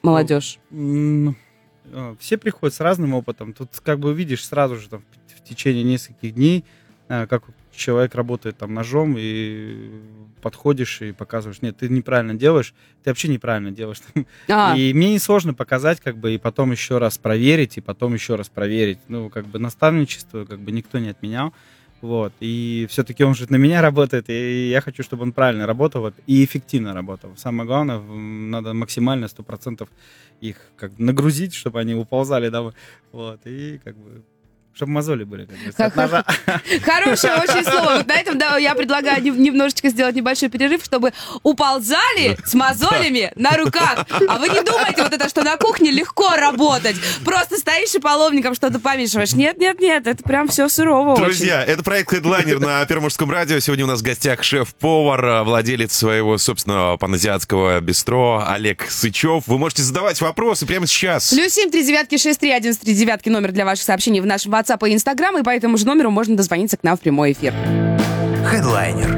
молодежь? 0.03 0.59
э, 0.71 2.15
все 2.19 2.37
приходят 2.37 2.75
с 2.75 2.79
разным 2.79 3.13
опытом. 3.13 3.53
Тут 3.53 3.69
как 3.83 3.99
бы 3.99 4.13
видишь 4.13 4.45
сразу 4.45 4.75
же 4.77 4.89
там, 4.89 5.03
в 5.35 5.47
течение 5.47 5.83
нескольких 5.83 6.33
дней, 6.35 6.65
как 7.07 7.43
человек 7.75 8.15
работает 8.15 8.57
там 8.57 8.73
ножом, 8.73 9.15
и 9.17 9.91
подходишь 10.41 11.01
и 11.01 11.11
показываешь, 11.11 11.61
нет, 11.61 11.77
ты 11.77 11.89
неправильно 11.89 12.33
делаешь, 12.33 12.73
ты 13.03 13.09
вообще 13.09 13.27
неправильно 13.27 13.71
делаешь. 13.71 13.99
А, 14.49 14.75
И 14.77 14.93
мне 14.93 15.13
несложно 15.13 15.53
показать, 15.53 15.99
как 16.01 16.17
бы, 16.17 16.33
и 16.33 16.37
потом 16.37 16.71
еще 16.71 16.97
раз 16.97 17.17
проверить, 17.17 17.77
и 17.77 17.81
потом 17.81 18.13
еще 18.13 18.35
раз 18.35 18.49
проверить. 18.49 18.99
Ну, 19.07 19.29
как 19.29 19.47
бы 19.47 19.59
наставничество, 19.59 20.45
как 20.45 20.59
бы 20.59 20.71
никто 20.71 20.99
не 20.99 21.09
отменял. 21.09 21.53
Вот. 22.01 22.33
И 22.41 22.85
все-таки 22.89 23.23
он 23.23 23.33
же 23.33 23.45
на 23.49 23.55
меня 23.55 23.81
работает, 23.81 24.29
и 24.29 24.69
я 24.69 24.81
хочу, 24.81 25.03
чтобы 25.03 25.23
он 25.23 25.31
правильно 25.31 25.65
работал 25.65 26.13
и 26.27 26.43
эффективно 26.43 26.93
работал. 26.93 27.31
Самое 27.37 27.65
главное, 27.65 27.99
надо 27.99 28.73
максимально 28.73 29.25
100% 29.25 29.87
их 30.41 30.57
как 30.75 30.91
бы 30.91 31.03
нагрузить, 31.05 31.53
чтобы 31.53 31.79
они 31.79 31.95
уползали 31.95 32.49
домой. 32.49 32.73
Вот. 33.13 33.39
И 33.45 33.79
как 33.85 33.95
бы 33.95 34.21
чтобы 34.75 34.91
мозоли 34.93 35.23
были, 35.23 35.45
как 35.45 35.57
бы, 35.57 35.83
от 35.83 35.95
ножа. 35.95 36.25
Хорошее 36.83 37.33
очень 37.35 37.63
слово. 37.63 37.97
Вот 37.97 38.07
на 38.07 38.13
этом 38.13 38.37
да, 38.37 38.57
я 38.57 38.73
предлагаю 38.75 39.21
нем- 39.21 39.41
немножечко 39.41 39.89
сделать 39.89 40.15
небольшой 40.15 40.49
перерыв, 40.49 40.83
чтобы 40.83 41.13
уползали 41.43 42.37
с 42.45 42.53
мозолями 42.53 43.31
на 43.35 43.51
руках. 43.57 44.05
А 44.27 44.37
вы 44.39 44.49
не 44.49 44.61
думайте 44.63 45.03
вот 45.03 45.13
это, 45.13 45.29
что 45.29 45.43
на 45.43 45.57
кухне 45.57 45.91
легко 45.91 46.35
работать. 46.35 46.95
Просто 47.23 47.57
стоишь 47.57 47.93
и 47.93 47.99
половником 47.99 48.55
что-то 48.55 48.79
помешиваешь. 48.79 49.33
Нет, 49.33 49.57
нет, 49.59 49.79
нет, 49.79 50.07
это 50.07 50.23
прям 50.23 50.47
все 50.47 50.67
сурово 50.69 51.11
очень. 51.13 51.23
Друзья, 51.23 51.63
это 51.63 51.83
проект 51.83 52.11
Headliner 52.13 52.59
на 52.59 52.85
Первом 52.85 53.03
мужском 53.03 53.29
радио. 53.31 53.59
Сегодня 53.59 53.85
у 53.85 53.87
нас 53.87 53.99
в 53.99 54.03
гостях 54.03 54.43
шеф-повар, 54.43 55.25
э, 55.25 55.43
владелец 55.43 55.93
своего 55.93 56.37
собственного 56.37 56.97
паназиатского 56.97 57.79
бистро 57.79 58.43
Олег 58.47 58.85
Сычев. 58.89 59.43
Вы 59.47 59.57
можете 59.57 59.83
задавать 59.83 60.19
вопросы 60.21 60.65
прямо 60.65 60.87
сейчас. 60.87 61.31
Плюс 61.31 61.53
семь, 61.53 61.69
три 61.69 61.85
девятки, 61.85 62.17
шесть, 62.17 62.39
три, 62.39 62.51
один, 62.51 62.75
три 62.75 62.93
девятки 62.93 63.29
номер 63.29 63.51
для 63.51 63.65
ваших 63.65 63.85
сообщений 63.85 64.19
в 64.19 64.25
нашем 64.25 64.51
WhatsApp 64.63 64.87
и 64.89 64.93
Instagram, 64.95 65.39
и 65.39 65.43
по 65.43 65.49
этому 65.49 65.77
же 65.77 65.85
номеру 65.85 66.09
можно 66.11 66.35
дозвониться 66.37 66.77
к 66.77 66.83
нам 66.83 66.97
в 66.97 67.01
прямой 67.01 67.33
эфир. 67.33 67.53
Хедлайнер 68.45 69.09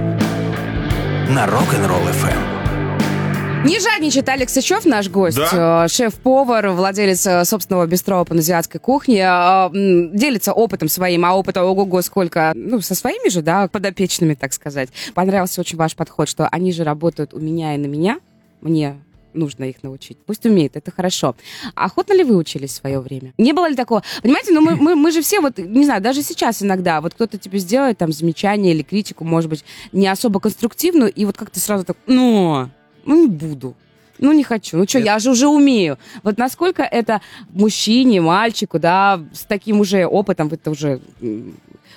на 1.29 1.45
Rock'n'Roll 1.45 2.09
FM. 2.11 3.65
Не 3.65 3.79
жадничает 3.79 4.29
Алекс 4.29 4.53
Сычев, 4.53 4.85
наш 4.85 5.09
гость, 5.09 5.37
Да? 5.37 5.85
э, 5.85 5.87
шеф-повар, 5.87 6.69
владелец 6.69 7.25
э, 7.25 7.43
собственного 7.45 7.87
бистро 7.87 8.23
паназиатской 8.23 8.79
кухни, 8.79 9.17
э, 9.17 10.11
делится 10.15 10.53
опытом 10.53 10.87
своим, 10.87 11.25
а 11.25 11.33
опыта 11.33 11.63
ого-го 11.63 12.03
сколько, 12.03 12.51
ну, 12.55 12.79
со 12.81 12.93
своими 12.93 13.27
же, 13.29 13.41
да, 13.41 13.67
подопечными, 13.67 14.35
так 14.35 14.53
сказать. 14.53 14.89
Понравился 15.15 15.61
очень 15.61 15.79
ваш 15.79 15.95
подход, 15.95 16.29
что 16.29 16.47
они 16.49 16.71
же 16.71 16.83
работают 16.83 17.33
у 17.33 17.39
меня 17.39 17.73
и 17.73 17.79
на 17.79 17.87
меня, 17.87 18.19
мне 18.61 18.97
нужно 19.35 19.65
их 19.65 19.83
научить. 19.83 20.17
Пусть 20.25 20.45
умеют, 20.45 20.75
это 20.75 20.91
хорошо. 20.91 21.35
А 21.75 21.85
охотно 21.85 22.13
ли 22.13 22.23
вы 22.23 22.35
учились 22.35 22.71
в 22.71 22.75
свое 22.75 22.99
время? 22.99 23.33
Не 23.37 23.53
было 23.53 23.69
ли 23.69 23.75
такого? 23.75 24.03
Понимаете, 24.21 24.53
ну 24.53 24.61
мы, 24.61 24.75
мы, 24.75 24.95
мы 24.95 25.11
же 25.11 25.21
все, 25.21 25.39
вот, 25.39 25.57
не 25.57 25.85
знаю, 25.85 26.01
даже 26.01 26.23
сейчас 26.23 26.61
иногда, 26.63 27.01
вот 27.01 27.13
кто-то 27.13 27.37
тебе 27.37 27.59
сделает 27.59 27.97
там 27.97 28.11
замечание 28.11 28.73
или 28.73 28.83
критику, 28.83 29.23
может 29.23 29.49
быть, 29.49 29.63
не 29.91 30.07
особо 30.07 30.39
конструктивную, 30.39 31.11
и 31.11 31.25
вот 31.25 31.37
как-то 31.37 31.59
сразу 31.59 31.85
так, 31.85 31.97
ну, 32.07 32.69
ну 33.05 33.21
не 33.21 33.27
буду. 33.27 33.75
Ну, 34.17 34.31
не 34.31 34.43
хочу. 34.43 34.77
Ну, 34.77 34.87
что, 34.87 34.99
я 34.99 35.19
же 35.19 35.31
уже 35.31 35.47
умею. 35.47 35.97
Вот 36.23 36.37
насколько 36.37 36.83
это 36.83 37.21
мужчине, 37.49 38.21
мальчику, 38.21 38.79
да, 38.79 39.21
с 39.33 39.43
таким 39.43 39.81
уже 39.81 40.05
опытом, 40.05 40.47
вы-то 40.47 40.71
уже 40.71 41.01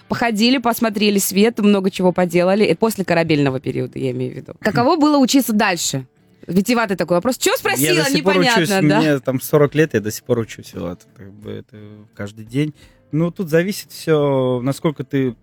походили, 0.09 0.59
посмотрели 0.59 1.19
свет, 1.19 1.59
много 1.59 1.91
чего 1.91 2.13
поделали. 2.13 2.67
Это 2.67 2.79
после 2.79 3.05
корабельного 3.05 3.61
периода, 3.61 3.99
я 3.99 4.11
имею 4.11 4.33
в 4.33 4.37
виду. 4.37 4.53
Каково 4.61 4.97
было 4.97 5.19
учиться 5.19 5.53
дальше? 5.53 6.07
Витиватый 6.49 6.97
такой 6.97 7.19
вопрос. 7.19 7.39
Я 7.43 7.57
спросила? 7.57 8.05
до 8.05 8.11
сих 8.11 8.25
пор 8.25 8.35
Непонятно, 8.35 8.63
учусь, 8.63 8.89
да? 8.89 9.01
мне 9.01 9.19
там 9.21 9.41
40 9.41 9.75
лет, 9.75 9.95
я 9.95 10.01
до 10.01 10.11
сих 10.11 10.25
пор 10.25 10.39
учусь. 10.39 10.73
Вот, 10.75 11.07
как 11.15 11.31
бы 11.33 11.51
это 11.51 11.77
каждый 12.15 12.47
день. 12.47 12.75
Ну, 13.13 13.31
тут 13.31 13.51
зависит 13.51 13.93
все, 13.93 14.61
насколько 14.63 15.05
ты 15.05 15.37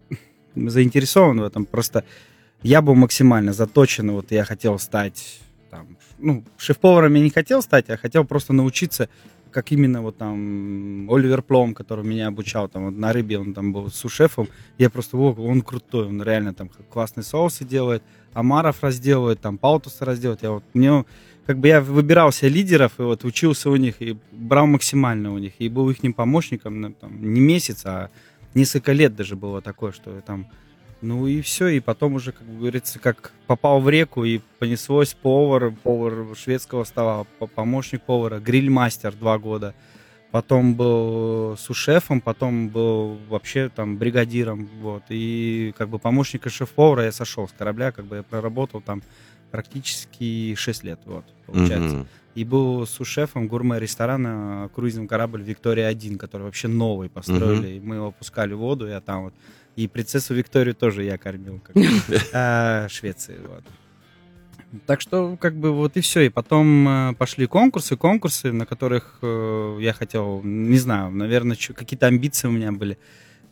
заинтересован 0.55 1.39
в 1.39 1.43
этом. 1.43 1.65
Просто 1.65 2.03
я 2.63 2.81
был 2.81 2.95
максимально 2.95 3.53
заточен, 3.53 4.11
вот 4.11 4.31
я 4.31 4.43
хотел 4.45 4.79
стать 4.79 5.39
там, 5.69 5.97
ну, 6.17 6.43
шеф-поваром 6.57 7.13
я 7.15 7.21
не 7.21 7.29
хотел 7.29 7.61
стать, 7.61 7.89
а 7.89 7.97
хотел 7.97 8.23
просто 8.23 8.53
научиться, 8.53 9.09
как 9.51 9.71
именно 9.71 10.01
вот 10.01 10.17
там 10.17 11.09
Оливер 11.11 11.41
Плом, 11.41 11.73
который 11.73 12.05
меня 12.05 12.27
обучал, 12.27 12.67
там 12.69 12.85
вот 12.85 12.95
на 12.95 13.13
рыбе 13.13 13.39
он 13.39 13.53
там 13.53 13.73
был 13.73 13.89
сушефом, 13.89 14.47
я 14.77 14.89
просто, 14.89 15.17
о, 15.17 15.33
он 15.33 15.61
крутой, 15.61 16.07
он 16.07 16.21
реально 16.23 16.53
там 16.53 16.69
классные 16.89 17.23
соусы 17.23 17.65
делает, 17.65 18.03
омаров 18.35 18.83
разделывает, 18.83 19.39
там 19.41 19.57
паутуса 19.57 20.05
разделывает, 20.05 20.43
я 20.43 20.51
вот, 20.51 20.63
мне 20.75 21.05
как 21.47 21.57
бы 21.57 21.69
я 21.69 21.81
выбирал 21.81 22.31
себе 22.31 22.49
лидеров 22.49 22.99
и 22.99 23.01
вот 23.01 23.23
учился 23.23 23.69
у 23.69 23.75
них 23.75 24.01
и 24.01 24.17
брал 24.31 24.67
максимально 24.67 25.33
у 25.33 25.37
них 25.37 25.53
и 25.59 25.69
был 25.69 25.89
их 25.89 26.15
помощником 26.15 26.81
ну, 26.81 26.91
там, 26.91 27.33
не 27.33 27.39
месяц, 27.39 27.83
а 27.85 28.09
несколько 28.53 28.91
лет 28.91 29.15
даже 29.15 29.35
было 29.35 29.61
такое, 29.61 29.91
что 29.93 30.21
там 30.21 30.47
ну 31.01 31.27
и 31.27 31.41
все, 31.41 31.67
и 31.67 31.79
потом 31.79 32.15
уже, 32.15 32.31
как 32.31 32.47
говорится, 32.57 32.99
как 32.99 33.31
попал 33.47 33.79
в 33.79 33.89
реку 33.89 34.23
и 34.23 34.39
понеслось 34.59 35.13
повар, 35.13 35.71
повар 35.71 36.35
шведского 36.35 36.83
стола, 36.83 37.25
по- 37.37 37.47
помощник 37.47 38.01
повара, 38.01 38.39
гриль-мастер 38.39 39.13
два 39.13 39.37
года. 39.37 39.75
Потом 40.35 40.75
был 40.75 41.55
сушефом, 41.57 42.19
потом 42.19 42.67
был 42.67 43.17
вообще 43.29 43.69
там 43.69 43.95
бригадиром, 43.95 44.67
вот. 44.81 45.03
И 45.07 45.73
как 45.77 45.87
бы 45.87 45.97
помощника 45.97 46.49
шеф-повара 46.49 47.05
я 47.05 47.13
сошел 47.13 47.47
с 47.47 47.53
корабля, 47.53 47.93
как 47.93 48.03
бы 48.03 48.17
я 48.17 48.23
проработал 48.23 48.81
там 48.81 49.01
практически 49.51 50.53
6 50.55 50.83
лет, 50.83 50.99
вот, 51.05 51.23
получается. 51.45 51.95
Мгм. 51.95 52.07
И 52.35 52.43
был 52.43 52.85
сушефом 52.85 53.47
гурме-ресторана 53.47 54.69
круизный 54.75 55.07
корабль 55.07 55.41
«Виктория-1», 55.41 56.17
который 56.17 56.41
вообще 56.41 56.67
новый 56.67 57.07
построили. 57.07 57.77
И 57.77 57.79
мы 57.79 57.95
его 57.95 58.11
пускали 58.11 58.53
в 58.53 58.57
воду, 58.57 58.87
я 58.87 58.99
там 58.99 59.23
вот. 59.23 59.33
И 59.77 59.87
принцессу 59.87 60.33
Викторию 60.33 60.75
тоже 60.75 61.03
я 61.03 61.17
кормил, 61.17 61.61
как 61.61 61.77
а, 62.33 62.89
Швеции, 62.89 63.37
вот. 63.47 63.63
Так 64.85 65.01
что, 65.01 65.37
как 65.37 65.55
бы, 65.55 65.71
вот 65.71 65.97
и 65.97 66.01
все. 66.01 66.21
И 66.21 66.29
потом 66.29 66.87
э, 66.87 67.13
пошли 67.17 67.47
конкурсы, 67.47 67.95
конкурсы, 67.97 68.51
на 68.51 68.65
которых 68.65 69.19
э, 69.21 69.77
я 69.81 69.93
хотел, 69.93 70.41
не 70.43 70.77
знаю, 70.77 71.11
наверное, 71.11 71.57
какие-то 71.57 72.07
амбиции 72.07 72.47
у 72.47 72.51
меня 72.51 72.71
были. 72.71 72.97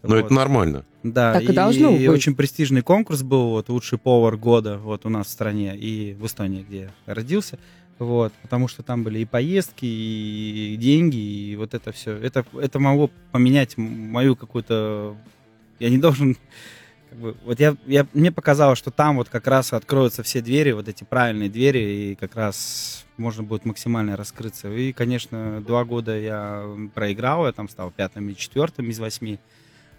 Ну, 0.03 0.09
Вот. 0.15 0.25
это 0.25 0.33
нормально. 0.33 0.85
Да, 1.03 1.33
Так 1.33 1.43
и 1.43 1.53
должно 1.53 1.91
быть. 1.91 2.07
очень 2.07 2.35
престижный 2.35 2.81
конкурс 2.81 3.23
был, 3.23 3.49
вот, 3.51 3.69
лучший 3.69 3.97
повар 3.97 4.35
года 4.35 4.77
вот 4.77 5.05
у 5.05 5.09
нас 5.09 5.27
в 5.27 5.29
стране 5.29 5.77
и 5.77 6.13
в 6.13 6.25
Эстонии, 6.25 6.65
где 6.67 6.91
я 7.07 7.13
родился. 7.13 7.57
Вот, 7.99 8.33
потому 8.41 8.67
что 8.67 8.83
там 8.83 9.03
были 9.03 9.19
и 9.19 9.25
поездки, 9.25 9.85
и 9.85 10.75
деньги, 10.79 11.15
и 11.17 11.55
вот 11.55 11.73
это 11.73 11.91
все. 11.91 12.17
Это, 12.17 12.43
это 12.59 12.79
могло 12.79 13.09
поменять 13.31 13.77
мою 13.77 14.35
какую-то... 14.35 15.15
Я 15.79 15.89
не 15.89 15.97
должен... 15.99 16.35
как 17.13 17.21
бы, 17.21 17.35
вот 17.45 17.59
я, 17.59 17.75
я, 17.85 18.07
мне 18.13 18.31
показалось, 18.31 18.79
что 18.79 18.89
там 18.89 19.17
вот 19.17 19.29
как 19.29 19.45
раз 19.45 19.71
откроются 19.71 20.23
все 20.23 20.41
двери, 20.41 20.71
вот 20.71 20.87
эти 20.87 21.03
правильные 21.03 21.47
двери, 21.47 21.79
и 21.79 22.15
как 22.15 22.35
раз 22.35 23.05
можно 23.17 23.43
будет 23.43 23.65
максимально 23.65 24.17
раскрыться. 24.17 24.71
И, 24.71 24.93
конечно, 24.93 25.61
два 25.61 25.85
года 25.85 26.17
я 26.17 26.65
проиграл, 26.95 27.45
я 27.45 27.51
там 27.51 27.69
стал 27.69 27.91
пятым 27.91 28.29
и 28.29 28.35
четвертым 28.35 28.89
из 28.89 28.97
восьми. 28.97 29.39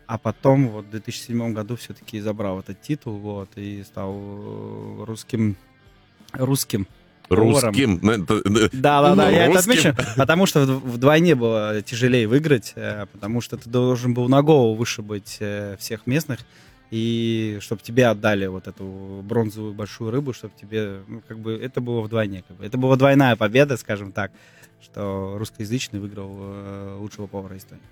А 0.08 0.18
потом 0.18 0.68
вот 0.70 0.86
в 0.86 0.90
2007 0.90 1.52
году 1.52 1.76
все-таки 1.76 2.18
забрал 2.18 2.58
этот 2.58 2.82
титул, 2.82 3.16
вот, 3.18 3.50
и 3.54 3.84
стал 3.84 4.12
э, 4.18 5.04
русским, 5.04 5.56
русским. 6.32 6.88
Русским. 7.28 8.00
Ну, 8.02 8.24
Да, 8.72 9.00
да, 9.02 9.14
да, 9.14 9.30
я 9.30 9.46
это 9.46 9.60
отмечу, 9.60 9.94
потому 10.16 10.46
что 10.46 10.64
вд- 10.64 10.80
вдвойне 10.80 11.36
было 11.36 11.80
тяжелее 11.80 12.26
выиграть, 12.26 12.72
э, 12.74 13.06
потому 13.12 13.40
что 13.40 13.56
ты 13.56 13.70
должен 13.70 14.14
был 14.14 14.28
на 14.28 14.42
голову 14.42 14.74
выше 14.74 15.00
быть 15.00 15.36
э, 15.38 15.76
всех 15.78 16.06
местных, 16.08 16.40
и 16.94 17.58
чтобы 17.60 17.82
тебе 17.82 18.06
отдали 18.06 18.46
вот 18.46 18.68
эту 18.68 19.20
бронзовую 19.24 19.74
большую 19.74 20.12
рыбу, 20.12 20.32
чтобы 20.32 20.54
тебе, 20.54 21.00
ну, 21.08 21.22
как 21.26 21.40
бы, 21.40 21.52
это 21.54 21.80
было 21.80 22.00
вдвойне, 22.00 22.44
как 22.46 22.56
бы. 22.56 22.64
это 22.64 22.78
была 22.78 22.94
двойная 22.94 23.34
победа, 23.34 23.76
скажем 23.76 24.12
так, 24.12 24.30
что 24.80 25.34
русскоязычный 25.36 25.98
выиграл 25.98 26.30
э, 26.38 26.96
лучшего 27.00 27.26
повара 27.26 27.56
Эстонии. 27.56 27.82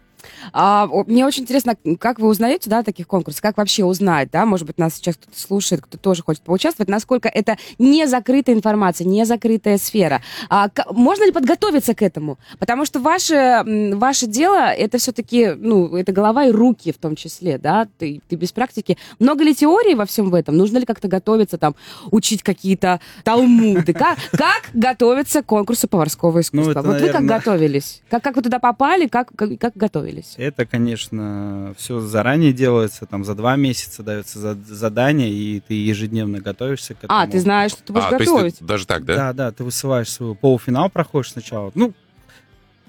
А, 0.53 0.87
мне 1.07 1.27
очень 1.27 1.43
интересно, 1.43 1.77
как 1.99 2.19
вы 2.19 2.29
узнаете, 2.29 2.69
да, 2.71 2.83
таких 2.83 3.07
конкурсов, 3.07 3.43
как 3.43 3.57
вообще 3.57 3.85
узнать, 3.85 4.31
да, 4.31 4.47
может 4.47 4.67
быть, 4.67 4.79
нас 4.79 4.95
сейчас 4.95 5.17
кто-то 5.17 5.39
слушает, 5.39 5.83
кто 5.83 5.99
тоже 5.99 6.23
хочет 6.23 6.43
поучаствовать, 6.43 6.89
насколько 6.89 7.29
это 7.29 7.57
не 7.79 8.07
закрытая 8.07 8.55
информация, 8.55 9.07
не 9.07 9.25
закрытая 9.25 9.79
сфера. 9.79 10.23
А, 10.49 10.69
можно 10.91 11.25
ли 11.25 11.33
подготовиться 11.33 11.95
к 11.95 12.03
этому? 12.03 12.39
Потому 12.59 12.85
что 12.85 13.01
ваше, 13.01 13.63
ваше 13.95 14.27
дело, 14.27 14.71
это 14.73 14.99
все-таки, 14.99 15.53
ну, 15.57 15.97
это 15.97 16.13
голова 16.13 16.45
и 16.47 16.51
руки 16.51 16.93
в 16.93 16.99
том 16.99 17.17
числе, 17.17 17.59
да, 17.59 17.89
ты, 17.99 18.21
ты 18.29 18.37
без 18.37 18.53
практики. 18.53 18.99
Много 19.19 19.45
ли 19.45 19.55
теории 19.55 19.95
во 19.95 20.07
всем 20.07 20.31
в 20.31 20.35
этом? 20.35 20.57
Нужно 20.57 20.79
ли 20.79 20.85
как-то 20.87 21.09
готовиться, 21.09 21.59
там, 21.59 21.75
учить 22.11 22.43
какие-то 22.43 23.01
талмуды? 23.25 23.93
Как, 23.93 24.19
как 24.33 24.71
готовиться 24.73 25.43
к 25.43 25.47
конкурсу 25.47 25.89
поварского 25.89 26.41
искусства? 26.41 26.71
это, 26.73 26.83
вот 26.83 27.01
вы 27.01 27.07
как 27.07 27.21
наверное- 27.21 27.39
готовились? 27.39 28.03
Как, 28.11 28.23
как 28.23 28.37
вы 28.37 28.43
туда 28.43 28.59
попали? 28.59 29.07
Как, 29.07 29.31
как, 29.37 29.59
как 29.59 29.77
готовились? 29.77 30.12
Это, 30.37 30.67
конечно, 30.67 31.75
все 31.79 32.01
заранее 32.01 32.53
делается, 32.53 33.07
там 33.07 33.25
за 33.25 33.35
два 33.35 33.57
месяца 33.57 34.03
дается 34.03 34.39
за- 34.39 34.55
задание, 34.55 35.31
и 35.31 35.61
ты 35.61 35.75
ежедневно 35.75 36.41
готовишься 36.41 36.95
к 36.95 37.05
этому. 37.05 37.19
А, 37.21 37.27
ты 37.27 37.41
знаешь, 37.41 37.73
что 37.73 37.83
ты 37.83 37.93
будешь 37.93 38.05
А, 38.07 38.11
то 38.11 38.17
есть 38.17 38.31
готовить. 38.31 38.59
ты 38.59 38.65
даже 38.65 38.87
так, 38.87 39.05
да? 39.05 39.15
Да, 39.17 39.33
да, 39.33 39.53
ты 39.53 39.65
высылаешь 39.65 40.11
свой 40.11 40.35
полуфинал, 40.35 40.91
проходишь 40.91 41.33
сначала. 41.33 41.71
Ну, 41.75 41.93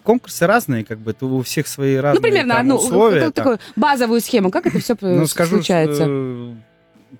конкурсы 0.03 0.46
разные, 0.46 0.84
как 0.84 1.00
бы, 1.00 1.13
ты 1.13 1.25
у 1.25 1.42
всех 1.44 1.68
свои 1.68 1.96
разные 1.96 2.15
ну, 2.20 2.22
примерно, 2.22 2.56
там, 2.56 2.68
ну, 2.68 2.75
условия. 2.75 3.22
там. 3.22 3.32
такую 3.32 3.60
базовую 3.75 4.20
схему. 4.22 4.51
Как 4.51 4.65
это 4.65 4.80
все 4.80 4.96
Ну, 5.00 5.25
скажу, 5.27 5.56
случается? 5.56 6.03
что 6.03 6.53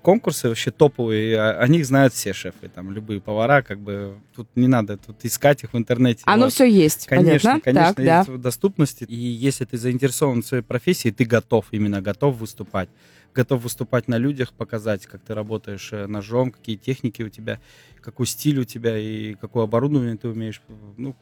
конкурсы 0.02 0.48
вообще 0.48 0.70
топовые, 0.70 1.40
о 1.40 1.66
них 1.68 1.86
знают 1.86 2.12
все 2.14 2.32
шефы, 2.32 2.68
там, 2.68 2.90
любые 2.92 3.20
повара, 3.20 3.62
как 3.62 3.78
бы, 3.80 4.18
тут 4.34 4.48
не 4.54 4.66
надо 4.66 4.96
тут 4.96 5.24
искать 5.24 5.62
их 5.64 5.72
в 5.72 5.76
интернете. 5.78 6.22
Оно 6.26 6.44
Вот. 6.44 6.52
все 6.52 6.64
есть, 6.64 7.06
Конечно, 7.06 7.50
понятно? 7.52 7.60
конечно, 7.60 7.94
так, 7.94 8.04
да. 8.04 8.18
есть 8.18 8.28
в 8.28 8.38
доступности. 8.38 9.04
И 9.04 9.14
если 9.14 9.64
ты 9.64 9.76
заинтересован 9.78 10.42
в 10.42 10.46
своей 10.46 10.62
профессии, 10.62 11.10
ты 11.10 11.24
готов, 11.24 11.66
именно 11.70 12.00
готов 12.02 12.36
выступать. 12.36 12.88
Готов 13.34 13.62
выступать 13.62 14.06
на 14.06 14.16
людях, 14.16 14.52
показать, 14.52 15.06
как 15.06 15.20
ты 15.22 15.34
работаешь 15.34 15.88
э, 15.92 16.06
ножом, 16.06 16.52
какие 16.52 16.76
техники 16.76 17.20
у 17.22 17.28
тебя, 17.28 17.58
какой 18.00 18.26
стиль 18.26 18.60
у 18.60 18.64
тебя 18.64 18.96
и 18.96 19.34
какое 19.34 19.64
оборудование 19.64 20.16
ты 20.16 20.28
умеешь. 20.28 20.62
Ну, 20.96 21.16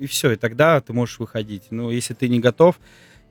и 0.00 0.06
все, 0.06 0.32
и 0.32 0.36
тогда 0.36 0.80
ты 0.80 0.92
можешь 0.92 1.20
выходить. 1.20 1.64
Но 1.70 1.92
если 1.92 2.14
ты 2.14 2.28
не 2.28 2.40
готов, 2.40 2.80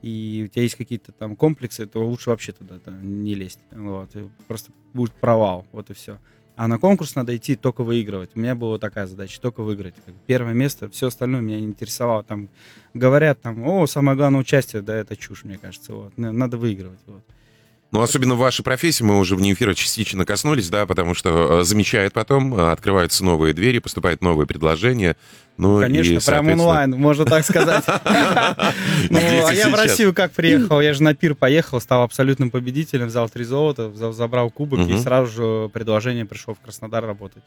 и 0.02 0.44
у 0.46 0.48
тебя 0.48 0.62
есть 0.62 0.74
какие-то 0.74 1.12
там 1.12 1.36
комплексы, 1.36 1.86
то 1.86 2.04
лучше 2.04 2.30
вообще 2.30 2.52
туда 2.52 2.78
не 3.02 3.34
лезть. 3.34 3.60
Вот, 3.70 4.10
просто 4.48 4.72
будет 4.92 5.12
провал, 5.12 5.66
вот 5.72 5.90
и 5.90 5.94
все. 5.94 6.18
А 6.54 6.68
на 6.68 6.78
конкурс 6.78 7.14
надо 7.14 7.34
идти 7.34 7.56
только 7.56 7.82
выигрывать. 7.82 8.30
У 8.34 8.38
меня 8.38 8.54
была 8.54 8.78
такая 8.78 9.06
задача, 9.06 9.40
только 9.40 9.62
выиграть. 9.62 9.94
Первое 10.26 10.52
место, 10.52 10.90
все 10.90 11.06
остальное 11.06 11.40
меня 11.40 11.58
не 11.58 11.66
интересовало. 11.66 12.24
Там 12.24 12.50
говорят, 12.92 13.40
там, 13.40 13.66
о, 13.66 13.86
самое 13.86 14.18
главное 14.18 14.40
участие, 14.40 14.82
да, 14.82 14.94
это 14.94 15.16
чушь, 15.16 15.44
мне 15.44 15.56
кажется. 15.56 15.94
Вот. 15.94 16.18
Надо 16.18 16.58
выигрывать. 16.58 17.00
Вот. 17.06 17.22
Ну, 17.92 18.00
особенно 18.00 18.36
в 18.36 18.38
вашей 18.38 18.62
профессии 18.62 19.04
мы 19.04 19.18
уже 19.18 19.36
вне 19.36 19.52
эфира 19.52 19.74
частично 19.74 20.24
коснулись, 20.24 20.70
да, 20.70 20.86
потому 20.86 21.12
что 21.12 21.60
э, 21.60 21.62
замечают 21.62 22.14
потом, 22.14 22.54
э, 22.58 22.72
открываются 22.72 23.22
новые 23.22 23.52
двери, 23.52 23.80
поступают 23.80 24.22
новые 24.22 24.46
предложения. 24.46 25.14
Ну, 25.58 25.78
Конечно, 25.78 26.14
и, 26.14 26.18
прям 26.18 26.48
онлайн, 26.48 26.92
можно 26.92 27.26
так 27.26 27.44
сказать. 27.44 27.84
Ну, 29.10 29.18
а 29.18 29.52
я 29.52 29.68
в. 29.68 29.74
Россию 29.74 30.14
как 30.14 30.32
приехал? 30.32 30.80
Я 30.80 30.94
же 30.94 31.02
на 31.02 31.14
пир 31.14 31.34
поехал, 31.34 31.80
стал 31.80 32.02
абсолютным 32.04 32.50
победителем, 32.50 33.08
взял 33.08 33.28
три 33.28 33.44
золота, 33.44 33.92
забрал 34.12 34.50
кубок, 34.50 34.80
и 34.88 34.96
сразу 34.96 35.30
же 35.30 35.68
предложение 35.68 36.24
пришел 36.24 36.54
в 36.54 36.60
Краснодар 36.60 37.04
работать. 37.04 37.42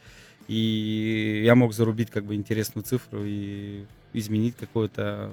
И 0.47 1.41
я 1.43 1.55
мог 1.55 1.73
зарубить 1.73 2.11
как 2.11 2.23
бы 2.25 2.35
интересную 2.35 2.83
цифру 2.83 3.23
и 3.23 3.85
изменить 4.13 4.55
какое-то 4.59 5.31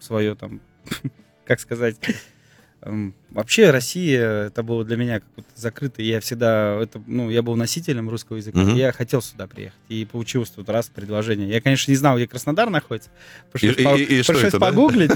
свое 0.00 0.34
там, 0.34 0.60
как 1.44 1.60
сказать, 1.60 1.96
вообще 3.30 3.70
Россия, 3.70 4.46
это 4.46 4.62
было 4.62 4.84
для 4.84 4.96
меня 4.96 5.20
как-то 5.20 5.42
закрыто. 5.54 6.02
Я 6.02 6.20
всегда, 6.20 6.78
это, 6.80 7.02
ну, 7.06 7.30
я 7.30 7.42
был 7.42 7.56
носителем 7.56 8.08
русского 8.08 8.36
языка. 8.36 8.58
Мгм. 8.58 8.74
Я 8.74 8.92
хотел 8.92 9.20
сюда 9.22 9.46
приехать. 9.46 9.78
И 9.88 10.04
получилось 10.04 10.50
тут 10.50 10.68
раз 10.68 10.86
предложение. 10.88 11.48
Я, 11.48 11.60
конечно, 11.60 11.90
не 11.90 11.96
знал, 11.96 12.16
где 12.16 12.26
Краснодар 12.26 12.70
находится. 12.70 13.10
Пришлось, 13.52 13.76
И- 13.76 13.82
по- 13.84 13.96
и- 13.96 14.02
и 14.04 14.22
что 14.22 14.32
пришлось 14.32 14.48
это, 14.54 14.58
да? 14.58 14.66
погуглить. 14.66 15.10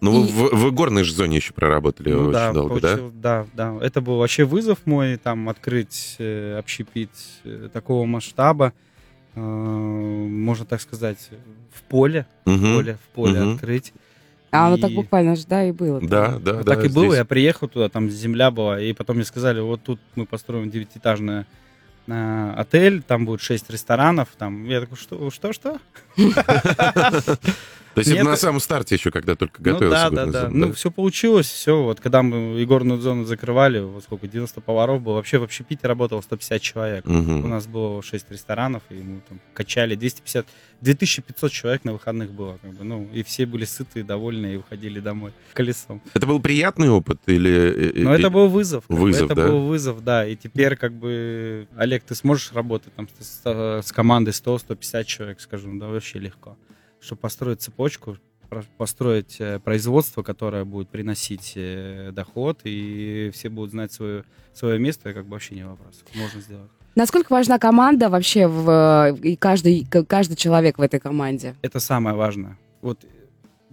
Ну, 0.00 0.22
вы 0.22 0.48
в, 0.56 0.72
горной 0.72 1.04
же 1.04 1.12
зоне 1.14 1.36
еще 1.36 1.52
проработали 1.52 2.12
Ну 2.12 2.22
очень 2.24 2.32
да, 2.32 2.52
долго, 2.52 2.80
да? 2.80 2.88
получил- 2.96 3.10
да, 3.14 3.46
да. 3.54 3.76
Это 3.80 4.00
был 4.00 4.18
вообще 4.18 4.44
вызов 4.44 4.78
мой, 4.84 5.16
там, 5.16 5.48
открыть 5.48 6.16
э, 6.18 6.58
общепит 6.58 7.10
э, 7.44 7.68
такого 7.72 8.04
масштаба, 8.06 8.72
э, 9.34 9.40
можно 9.40 10.64
так 10.64 10.80
сказать, 10.80 11.30
в 11.74 11.82
поле, 11.84 12.26
в 12.44 12.58
поле, 12.74 12.98
в 13.02 13.14
поле 13.14 13.40
открыть. 13.40 13.92
А 14.52 14.66
оно 14.66 14.76
И- 14.76 14.80
так 14.80 14.92
буквально 14.92 15.34
же, 15.34 15.46
да, 15.46 15.64
и 15.64 15.72
было. 15.72 15.98
Да, 16.00 16.38
да, 16.38 16.52
Вот 16.54 16.64
да. 16.66 16.74
так 16.74 16.84
и 16.84 16.88
было, 16.88 17.06
здесь. 17.06 17.16
я 17.18 17.24
приехал 17.24 17.68
туда, 17.68 17.88
там 17.88 18.10
земля 18.10 18.50
была, 18.50 18.78
и 18.80 18.92
потом 18.92 19.16
мне 19.16 19.24
сказали, 19.24 19.60
вот 19.60 19.82
тут 19.82 19.98
мы 20.14 20.26
построим 20.26 20.70
девятиэтажный 20.70 21.46
э, 22.06 22.54
отель, 22.56 23.02
там 23.02 23.24
будет 23.24 23.40
шесть 23.40 23.70
ресторанов, 23.70 24.28
там, 24.36 24.66
я 24.68 24.80
такой, 24.82 24.98
что, 24.98 25.30
что, 25.30 25.52
что? 25.54 25.78
То 27.94 27.98
есть 28.00 28.10
это 28.10 28.24
на 28.24 28.34
э, 28.34 28.36
самом 28.36 28.60
старте 28.60 28.94
еще, 28.94 29.10
когда 29.10 29.34
только 29.34 29.60
Ну 29.62 29.72
готовился. 29.72 30.10
да, 30.10 30.10
да, 30.10 30.26
да. 30.26 30.40
зон, 30.42 30.58
Ну, 30.58 30.72
все 30.72 30.90
получилось, 30.90 31.46
все. 31.46 31.82
Вот 31.82 32.00
когда 32.00 32.22
мы 32.22 32.62
игорную 32.62 33.00
зону 33.00 33.24
закрывали, 33.24 33.80
вот 33.80 34.04
сколько, 34.04 34.26
90 34.26 34.60
поваров 34.60 35.02
было. 35.02 35.14
Вообще 35.14 35.38
в 35.38 35.42
общепите 35.42 35.86
работало 35.86 36.20
150 36.20 36.62
человек. 36.62 37.06
У 37.06 37.46
нас 37.46 37.66
было 37.66 38.02
6 38.02 38.30
ресторанов, 38.30 38.82
и 38.90 38.94
мы 38.94 39.20
там 39.28 39.40
качали 39.54 39.94
250, 39.94 40.46
2500 40.80 41.52
человек 41.52 41.84
на 41.84 41.92
выходных 41.92 42.30
было. 42.32 42.58
Как 42.62 42.72
бы, 42.72 42.84
ну, 42.84 43.08
и 43.12 43.22
все 43.22 43.46
были 43.46 43.64
сыты, 43.64 44.02
довольны 44.02 44.54
и 44.54 44.56
уходили 44.56 45.00
домой 45.00 45.32
колесом. 45.52 46.02
Это 46.14 46.26
был 46.26 46.40
приятный 46.40 46.88
опыт 46.88 47.20
или... 47.26 47.92
Но 47.96 48.14
это 48.14 48.30
был 48.30 48.48
вызов. 48.48 48.84
Вызов, 48.88 49.30
это 49.30 49.34
да? 49.34 49.48
был 49.48 49.66
вызов, 49.66 50.02
да. 50.02 50.26
И 50.26 50.36
теперь, 50.36 50.76
как 50.76 50.92
бы, 50.92 51.68
Олег, 51.76 52.04
ты 52.04 52.14
сможешь 52.14 52.52
работать 52.52 52.94
там 52.94 53.08
с, 53.20 53.82
с 53.86 53.92
командой 53.92 54.30
100-150 54.30 55.04
человек, 55.04 55.40
скажем, 55.40 55.78
да, 55.78 55.88
вообще 55.88 56.18
легко. 56.18 56.56
Чтобы 57.02 57.20
построить 57.20 57.60
цепочку, 57.60 58.16
построить 58.76 59.36
э, 59.40 59.58
производство, 59.58 60.22
которое 60.22 60.64
будет 60.64 60.88
приносить 60.88 61.52
э, 61.56 62.10
доход, 62.12 62.60
и 62.64 63.30
все 63.34 63.48
будут 63.48 63.72
знать 63.72 63.92
свое, 63.92 64.24
свое 64.54 64.78
место, 64.78 65.12
как 65.12 65.24
бы 65.24 65.32
вообще 65.32 65.54
не 65.56 65.66
вопрос. 65.66 66.02
Можно 66.14 66.40
сделать. 66.40 66.70
Насколько 66.94 67.32
важна 67.32 67.58
команда 67.58 68.08
вообще 68.10 68.46
в, 68.46 69.16
и 69.22 69.36
каждый, 69.36 69.86
каждый 69.86 70.36
человек 70.36 70.78
в 70.78 70.82
этой 70.82 71.00
команде? 71.00 71.56
Это 71.62 71.80
самое 71.80 72.14
важное. 72.14 72.58
Вот 72.82 73.04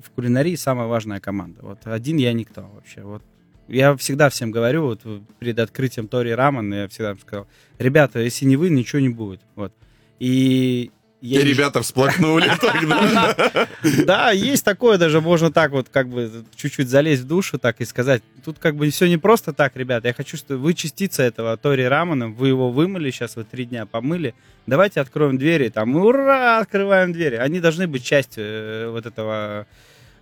в 0.02 0.10
кулинарии 0.12 0.56
самая 0.56 0.88
важная 0.88 1.20
команда. 1.20 1.60
Вот 1.62 1.80
один 1.86 2.18
я 2.18 2.32
никто 2.32 2.62
вообще. 2.62 3.02
Вот 3.02 3.22
я 3.68 3.96
всегда 3.98 4.30
всем 4.30 4.52
говорю, 4.52 4.84
вот 4.84 5.02
перед 5.40 5.60
открытием 5.60 6.08
Тори 6.08 6.34
Раман, 6.34 6.74
я 6.74 6.88
всегда 6.88 7.16
сказал, 7.16 7.48
ребята, 7.78 8.20
если 8.20 8.46
не 8.46 8.56
вы, 8.56 8.70
ничего 8.70 9.00
не 9.00 9.10
будет. 9.10 9.42
Вот. 9.56 9.74
И 10.20 10.92
я 11.22 11.42
И 11.42 11.44
не- 11.44 11.50
ребята 11.50 11.82
всплакнули 11.82 12.50
тогда. 12.62 13.68
Да, 14.06 14.32
есть 14.32 14.64
такое, 14.64 14.98
даже 14.98 15.20
можно 15.22 15.52
так 15.52 15.72
вот 15.72 15.88
как 15.90 16.08
бы 16.08 16.32
чуть-чуть 16.56 16.88
залезть 16.90 17.24
в 17.24 17.28
душу 17.28 17.60
так 17.60 17.82
и 17.82 17.86
сказать. 17.86 18.22
Тут 18.46 18.58
как 18.60 18.76
бы 18.76 18.90
все 18.90 19.08
не 19.08 19.18
просто 19.18 19.52
так, 19.54 19.76
ребята. 19.76 20.08
Я 20.08 20.14
хочу, 20.14 20.38
чтобы 20.38 20.62
вы 20.62 20.74
частица 20.74 21.24
этого 21.24 21.58
Тори 21.58 21.84
Рамана, 21.88 22.30
вы 22.30 22.48
его 22.48 22.72
вымыли, 22.72 23.12
сейчас 23.12 23.36
вы 23.36 23.44
три 23.44 23.66
дня 23.66 23.86
помыли. 23.86 24.34
Давайте 24.68 25.02
откроем 25.02 25.38
двери, 25.38 25.70
там, 25.70 25.96
ура, 25.96 26.60
открываем 26.60 27.12
двери. 27.12 27.36
Они 27.36 27.60
должны 27.60 27.88
быть 27.88 28.04
частью 28.06 28.44
э, 28.46 28.90
вот 28.92 29.06
этого 29.06 29.66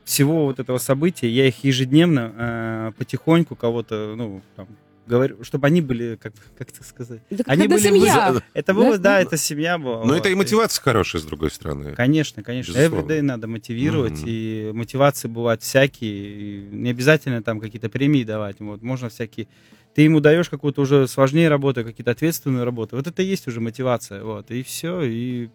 всего 0.03 0.45
вот 0.45 0.59
этого 0.59 0.77
события. 0.77 1.29
Я 1.29 1.47
их 1.47 1.63
ежедневно 1.63 2.33
э, 2.37 2.91
потихоньку 2.97 3.55
кого-то, 3.55 4.13
ну, 4.15 4.41
там, 4.55 4.67
говорю, 5.07 5.43
чтобы 5.43 5.67
они 5.67 5.81
были, 5.81 6.15
как, 6.21 6.33
как 6.57 6.69
это 6.69 6.83
сказать, 6.83 7.21
Это 7.29 7.43
как 7.43 7.53
Они 7.53 7.63
одна 7.63 7.75
были 7.75 7.83
семья. 7.83 8.29
вызов- 8.31 8.43
это 8.53 8.73
было, 8.73 8.97
Да? 8.97 9.03
да, 9.15 9.21
это 9.21 9.37
семья 9.37 9.77
была. 9.77 10.05
Но 10.05 10.15
это 10.15 10.29
и 10.29 10.33
вот. 10.33 10.39
мотивация 10.43 10.81
хорошая, 10.83 11.21
с 11.21 11.25
другой 11.25 11.49
стороны. 11.51 11.93
Конечно, 11.95 12.43
конечно. 12.43 12.73
Безусловно. 12.73 13.11
Everyday 13.11 13.21
надо 13.21 13.47
мотивировать, 13.47 14.19
Мгм. 14.19 14.25
и 14.27 14.71
мотивации 14.73 15.27
бывают 15.27 15.61
всякие. 15.63 16.67
и 16.67 16.67
не 16.71 16.89
обязательно 16.91 17.41
там 17.41 17.59
какие-то 17.59 17.89
премии 17.89 18.23
давать. 18.23 18.57
Вот, 18.59 18.81
можно 18.81 19.09
всякие... 19.09 19.47
Ты 19.95 20.03
ему 20.03 20.19
даешь 20.19 20.49
какую-то 20.49 20.81
уже 20.81 21.07
сложнее 21.07 21.49
работу, 21.49 21.83
какие-то 21.83 22.11
ответственную 22.11 22.65
работу. 22.65 22.95
Вот 22.97 23.07
это 23.07 23.23
и 23.23 23.25
есть 23.25 23.47
уже 23.47 23.59
мотивация. 23.61 24.23
Вот, 24.23 24.51
и 24.51 24.61
все. 24.61 25.01
И 25.01 25.49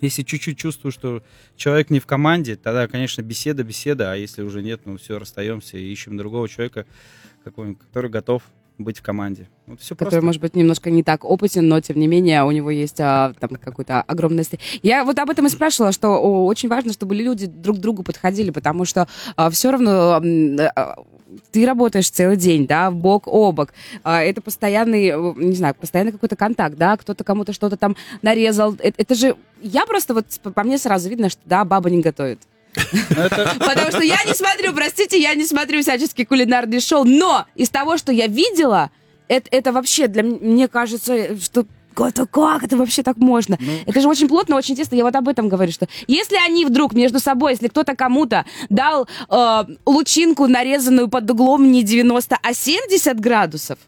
если 0.00 0.22
чуть-чуть 0.24 0.58
чувствую, 0.58 0.90
что 0.90 1.22
человек 1.56 1.88
не 1.90 2.00
в 2.00 2.06
команде, 2.06 2.56
тогда, 2.56 2.88
конечно, 2.88 3.22
беседа, 3.22 3.62
беседа. 3.62 4.10
А 4.10 4.16
если 4.16 4.42
уже 4.42 4.60
нет, 4.60 4.80
ну 4.86 4.96
все, 4.96 5.20
расстаемся 5.20 5.78
и 5.78 5.84
ищем 5.92 6.16
другого 6.16 6.48
человека, 6.48 6.84
какого-нибудь, 7.44 7.80
который 7.80 8.10
готов 8.10 8.42
быть 8.76 8.98
в 8.98 9.02
команде. 9.02 9.48
Вот 9.66 9.80
все 9.80 9.94
который, 9.94 10.10
просто. 10.10 10.26
может 10.26 10.40
быть, 10.40 10.56
немножко 10.56 10.90
не 10.90 11.04
так 11.04 11.24
опытен, 11.24 11.68
но, 11.68 11.80
тем 11.80 11.96
не 11.96 12.08
менее, 12.08 12.42
у 12.42 12.50
него 12.50 12.70
есть 12.70 13.00
а, 13.00 13.32
там 13.38 13.50
какой-то 13.50 14.02
огромный... 14.02 14.44
Я 14.82 15.04
вот 15.04 15.18
об 15.20 15.30
этом 15.30 15.46
и 15.46 15.48
спрашивала, 15.48 15.92
что 15.92 16.08
о, 16.08 16.44
очень 16.46 16.68
важно, 16.68 16.92
чтобы 16.92 17.14
люди 17.14 17.46
друг 17.46 17.76
к 17.76 17.80
другу 17.80 18.02
подходили, 18.02 18.50
потому 18.50 18.84
что 18.84 19.06
все 19.50 19.70
равно 19.70 20.20
м, 20.20 20.58
а, 20.74 20.96
ты 21.52 21.66
работаешь 21.66 22.10
целый 22.10 22.36
день, 22.36 22.66
да, 22.66 22.90
бок 22.90 23.26
о 23.26 23.52
бок. 23.52 23.72
А, 24.02 24.22
это 24.22 24.40
постоянный, 24.40 25.08
э, 25.08 25.34
не 25.36 25.54
знаю, 25.54 25.74
постоянный 25.74 26.12
какой-то 26.12 26.36
контакт, 26.36 26.76
да, 26.76 26.96
кто-то 26.96 27.24
кому-то 27.24 27.52
что-то 27.52 27.76
там 27.76 27.96
нарезал. 28.22 28.74
Это, 28.74 28.94
это 28.96 29.14
же... 29.14 29.36
Я 29.62 29.86
просто 29.86 30.14
вот, 30.14 30.26
по 30.54 30.62
мне 30.62 30.78
сразу 30.78 31.08
видно, 31.08 31.28
что, 31.28 31.40
да, 31.44 31.64
баба 31.64 31.90
не 31.90 32.02
готовит. 32.02 32.40
Потому 32.74 33.90
что 33.90 34.02
я 34.02 34.18
не 34.26 34.34
смотрю, 34.34 34.72
простите, 34.72 35.20
я 35.20 35.34
не 35.34 35.46
смотрю 35.46 35.82
всяческие 35.82 36.26
кулинарные 36.26 36.80
шоу, 36.80 37.04
но 37.04 37.46
из 37.54 37.70
того, 37.70 37.96
что 37.96 38.12
я 38.12 38.26
видела, 38.26 38.90
это, 39.28 39.48
это 39.50 39.72
вообще 39.72 40.08
для 40.08 40.22
мне 40.22 40.68
кажется, 40.68 41.38
что 41.40 41.66
это 41.96 42.26
как 42.26 42.64
это 42.64 42.76
вообще 42.76 43.02
так 43.02 43.18
можно? 43.18 43.56
Ну. 43.60 43.72
Это 43.86 44.00
же 44.00 44.08
очень 44.08 44.28
плотно, 44.28 44.56
очень 44.56 44.74
тесно. 44.74 44.96
Я 44.96 45.04
вот 45.04 45.14
об 45.14 45.28
этом 45.28 45.48
говорю, 45.48 45.70
что 45.70 45.86
если 46.08 46.36
они 46.44 46.64
вдруг 46.64 46.92
между 46.92 47.20
собой, 47.20 47.52
если 47.52 47.68
кто-то 47.68 47.94
кому-то 47.94 48.44
дал 48.68 49.06
э, 49.30 49.64
лучинку, 49.86 50.48
нарезанную 50.48 51.08
под 51.08 51.30
углом 51.30 51.70
не 51.70 51.82
90, 51.84 52.36
а 52.42 52.54
70 52.54 53.20
градусов, 53.20 53.78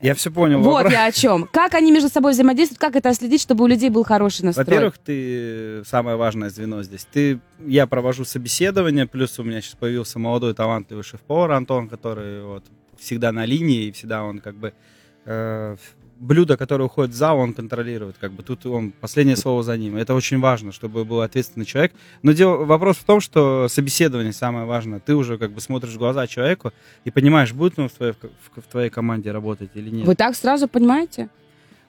Я 0.00 0.14
все 0.14 0.30
понял. 0.30 0.60
вот 0.60 0.74
вопрос. 0.74 0.92
я 0.92 1.06
о 1.06 1.12
чем. 1.12 1.48
Как 1.52 1.74
они 1.74 1.90
между 1.90 2.08
собой 2.08 2.32
взаимодействуют, 2.32 2.78
как 2.78 2.94
это 2.96 3.12
следить, 3.14 3.42
чтобы 3.42 3.64
у 3.64 3.66
людей 3.66 3.90
был 3.90 4.04
хороший 4.04 4.42
настрой? 4.42 4.64
Во-первых, 4.64 4.98
ты 4.98 5.82
самое 5.84 6.16
важное 6.16 6.50
звено 6.50 6.82
здесь. 6.82 7.06
Ты, 7.10 7.40
я 7.66 7.86
провожу 7.86 8.24
собеседование, 8.24 9.06
плюс 9.06 9.38
у 9.38 9.42
меня 9.42 9.60
сейчас 9.60 9.74
появился 9.74 10.18
молодой 10.18 10.54
талантливый 10.54 11.02
шеф-повар 11.04 11.52
Антон, 11.52 11.88
который 11.88 12.44
вот 12.44 12.64
всегда 12.96 13.32
на 13.32 13.44
линии 13.44 13.86
и 13.86 13.92
всегда 13.92 14.22
он 14.24 14.38
как 14.38 14.54
бы 14.56 14.72
э, 15.24 15.76
блюдо, 16.20 16.56
которое 16.56 16.84
уходит 16.84 17.12
в 17.12 17.16
зал, 17.16 17.38
он 17.38 17.54
контролирует. 17.54 18.16
Как 18.18 18.32
бы 18.32 18.42
тут 18.42 18.66
он 18.66 18.92
последнее 18.92 19.36
слово 19.36 19.62
за 19.62 19.76
ним. 19.76 19.96
Это 19.96 20.14
очень 20.14 20.40
важно, 20.40 20.72
чтобы 20.72 21.04
был 21.04 21.20
ответственный 21.20 21.66
человек. 21.66 21.92
Но 22.22 22.32
дело, 22.32 22.64
вопрос 22.64 22.96
в 22.96 23.04
том, 23.04 23.20
что 23.20 23.68
собеседование 23.68 24.32
самое 24.32 24.66
важное. 24.66 25.00
Ты 25.00 25.14
уже 25.14 25.38
как 25.38 25.52
бы 25.52 25.60
смотришь 25.60 25.94
в 25.94 25.98
глаза 25.98 26.26
человеку 26.26 26.72
и 27.04 27.10
понимаешь, 27.10 27.52
будет 27.52 27.78
он 27.78 27.88
в 27.88 27.92
твоей, 27.92 28.12
в, 28.12 28.60
в 28.60 28.64
твоей 28.70 28.90
команде 28.90 29.32
работать 29.32 29.70
или 29.74 29.90
нет. 29.90 30.06
Вы 30.06 30.14
так 30.14 30.34
сразу 30.36 30.68
понимаете? 30.68 31.28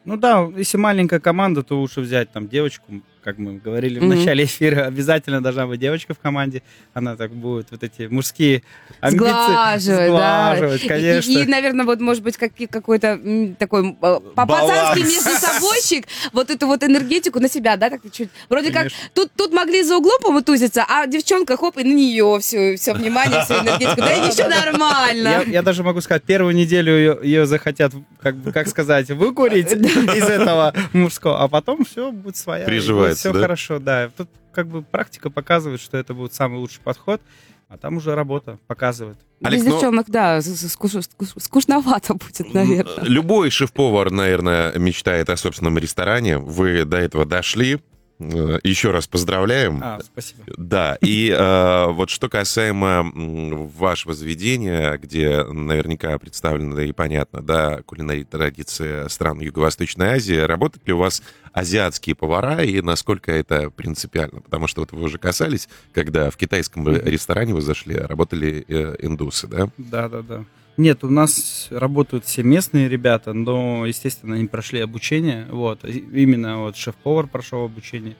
Ну 0.06 0.18
да, 0.18 0.50
если 0.56 0.78
маленькая 0.78 1.20
команда, 1.20 1.62
то 1.62 1.80
лучше 1.80 2.02
взять 2.02 2.32
там 2.32 2.48
девочку, 2.48 3.02
как 3.24 3.38
мы 3.38 3.58
говорили 3.58 4.00
в 4.00 4.04
начале 4.04 4.46
эфира, 4.46 4.86
обязательно 4.86 5.42
должна 5.42 5.68
быть 5.68 5.80
девочка 5.80 6.14
в 6.14 6.20
команде. 6.20 6.64
Она 6.94 7.16
так 7.16 7.32
будет 7.32 7.68
вот 7.72 7.84
эти 7.84 8.04
мужские 8.08 8.64
амбиции 9.02 9.26
Сглаживать, 9.28 9.98
да. 10.12 10.56
сглаживать, 10.56 10.84
И- 10.84 10.88
конечно. 10.88 11.32
И, 11.32 11.44
и, 11.44 11.46
наверное, 11.46 11.86
вот, 11.86 12.00
может 12.00 12.24
быть, 12.24 12.38
как, 12.38 12.52
какой-то 12.70 13.20
такой 13.60 13.92
э, 14.02 14.20
по-пацански 14.36 15.00
между 15.02 15.30
собойчик 15.38 16.06
вот 16.34 16.50
эту 16.50 16.68
вот 16.68 16.84
энергетику 16.84 17.40
на 17.40 17.50
себя, 17.50 17.76
да, 17.78 17.90
так 17.90 18.02
чуть. 18.12 18.30
Вроде 18.50 18.72
Конечно. 18.72 18.98
как 18.98 19.14
тут, 19.14 19.32
тут 19.36 19.54
могли 19.54 19.84
за 19.84 19.98
углом 19.98 20.20
помутузиться, 20.22 20.86
а 20.88 21.06
девчонка, 21.08 21.58
хоп, 21.58 21.78
и 21.78 21.84
на 21.84 21.94
нее 21.94 22.38
все, 22.42 22.76
все 22.78 22.94
внимание, 22.94 23.42
всю 23.44 23.56
энергетику. 23.56 23.98
Да 23.98 24.14
и 24.14 24.28
еще 24.30 24.44
Я, 24.44 24.50
нормально. 24.50 25.44
я 25.48 25.62
даже 25.62 25.84
могу 25.84 26.02
сказать, 26.02 26.24
первую 26.24 26.56
неделю 26.56 26.94
ее, 26.98 27.20
ее 27.22 27.46
захотят, 27.46 27.94
как, 28.22 28.36
как 28.54 28.68
сказать, 28.68 29.10
выкурить 29.10 29.72
из 29.72 30.24
этого 30.30 30.74
мужского, 30.94 31.44
а 31.44 31.48
потом 31.48 31.84
все 31.86 32.12
будет 32.12 32.38
своя. 32.38 32.66
Приживается, 33.10 33.30
Все 33.30 33.34
да? 33.34 33.40
хорошо, 33.42 33.80
да. 33.80 34.10
Тут 34.16 34.30
как 34.52 34.68
бы 34.68 34.82
практика 34.82 35.30
показывает, 35.30 35.82
что 35.82 35.98
это 35.98 36.14
будет 36.14 36.34
самый 36.34 36.58
лучший 36.60 36.82
подход, 36.82 37.22
а 37.68 37.78
там 37.78 37.98
уже 37.98 38.16
работа 38.16 38.58
показывает. 38.68 39.18
Олег, 39.44 39.60
Без 39.60 39.66
но- 39.68 39.72
девчонок, 39.76 40.10
да, 40.10 40.40
скуш- 40.40 41.02
скуш- 41.18 41.40
скучновато 41.40 42.14
будет, 42.16 42.54
наверное. 42.54 43.04
Любой 43.06 43.50
шеф-повар, 43.52 44.12
наверное, 44.12 44.78
мечтает 44.78 45.30
о 45.30 45.38
собственном 45.38 45.78
ресторане. 45.78 46.38
Вы 46.40 46.84
до 46.86 46.98
этого 46.98 47.26
дошли. 47.26 47.80
Э, 48.20 48.60
Еще 48.64 48.92
раз 48.92 49.08
поздравляем. 49.08 49.80
А, 49.82 50.00
спасибо. 50.04 50.44
Да, 50.58 50.98
и 51.02 51.30
э, 51.30 51.86
вот 51.92 52.10
что 52.10 52.28
касаемо 52.28 53.12
вашего 53.14 54.14
заведения, 54.14 54.98
где 54.98 55.44
наверняка 55.44 56.18
представлено 56.20 56.80
и 56.82 56.92
понятно, 56.92 57.42
да, 57.42 57.82
кулинария 57.84 58.26
традиции 58.26 59.08
стран 59.08 59.40
Юго-Восточной 59.40 60.16
Азии, 60.16 60.36
работают 60.36 60.86
ли 60.88 60.94
у 60.94 60.98
вас 60.98 61.22
азиатские 61.54 62.16
повара 62.16 62.62
и 62.64 62.82
насколько 62.82 63.32
это 63.32 63.70
принципиально? 63.70 64.42
Потому 64.42 64.68
что 64.68 64.82
вот 64.82 64.92
вы 64.92 65.04
уже 65.04 65.18
касались, 65.18 65.70
когда 65.94 66.30
в 66.30 66.36
китайском 66.36 66.88
ресторане 66.90 67.54
вы 67.54 67.62
зашли, 67.62 67.96
работали 67.96 68.66
э, 68.68 68.96
индусы, 69.00 69.48
да? 69.48 69.70
Да, 69.78 70.10
да, 70.10 70.22
да. 70.22 70.46
Нет, 70.80 71.04
у 71.04 71.10
нас 71.10 71.68
работают 71.72 72.24
все 72.24 72.42
местные 72.42 72.88
ребята, 72.88 73.34
но, 73.34 73.86
естественно, 73.86 74.36
они 74.36 74.48
прошли 74.48 74.80
обучение. 74.80 75.46
Вот, 75.52 75.84
именно 75.84 76.60
вот 76.60 76.78
шеф-повар 76.78 77.28
прошел 77.28 77.66
обучение. 77.66 78.16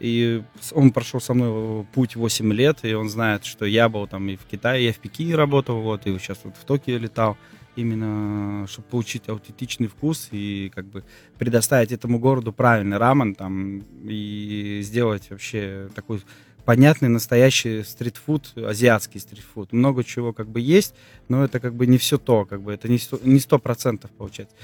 И 0.00 0.42
он 0.72 0.90
прошел 0.90 1.20
со 1.20 1.32
мной 1.32 1.86
путь 1.94 2.16
8 2.16 2.52
лет, 2.52 2.78
и 2.82 2.92
он 2.94 3.08
знает, 3.08 3.44
что 3.44 3.66
я 3.66 3.88
был 3.88 4.08
там 4.08 4.28
и 4.28 4.34
в 4.34 4.44
Китае, 4.46 4.86
я 4.86 4.92
в 4.92 4.98
Пекине 4.98 5.36
работал, 5.36 5.80
вот, 5.80 6.04
и 6.08 6.18
сейчас 6.18 6.40
вот 6.42 6.56
в 6.56 6.64
Токио 6.64 6.98
летал, 6.98 7.36
именно 7.76 8.66
чтобы 8.66 8.88
получить 8.88 9.28
аутентичный 9.28 9.86
вкус 9.86 10.28
и 10.32 10.72
как 10.74 10.86
бы 10.86 11.04
предоставить 11.38 11.92
этому 11.92 12.18
городу 12.18 12.52
правильный 12.52 12.96
рамен 12.96 13.36
там 13.36 13.84
и 14.02 14.80
сделать 14.82 15.30
вообще 15.30 15.88
такой 15.94 16.20
понятный 16.64 17.08
настоящий 17.08 17.82
стритфуд, 17.82 18.52
азиатский 18.56 19.20
стритфуд. 19.20 19.72
Много 19.72 20.04
чего 20.04 20.32
как 20.32 20.48
бы 20.48 20.60
есть, 20.60 20.94
но 21.28 21.44
это 21.44 21.60
как 21.60 21.74
бы 21.74 21.86
не 21.86 21.98
все 21.98 22.18
то, 22.18 22.44
как 22.44 22.62
бы 22.62 22.72
это 22.72 22.88
не 22.88 22.98
сто, 22.98 23.18
не 23.22 23.40
сто 23.40 23.58
процентов 23.58 24.10
получается. 24.12 24.54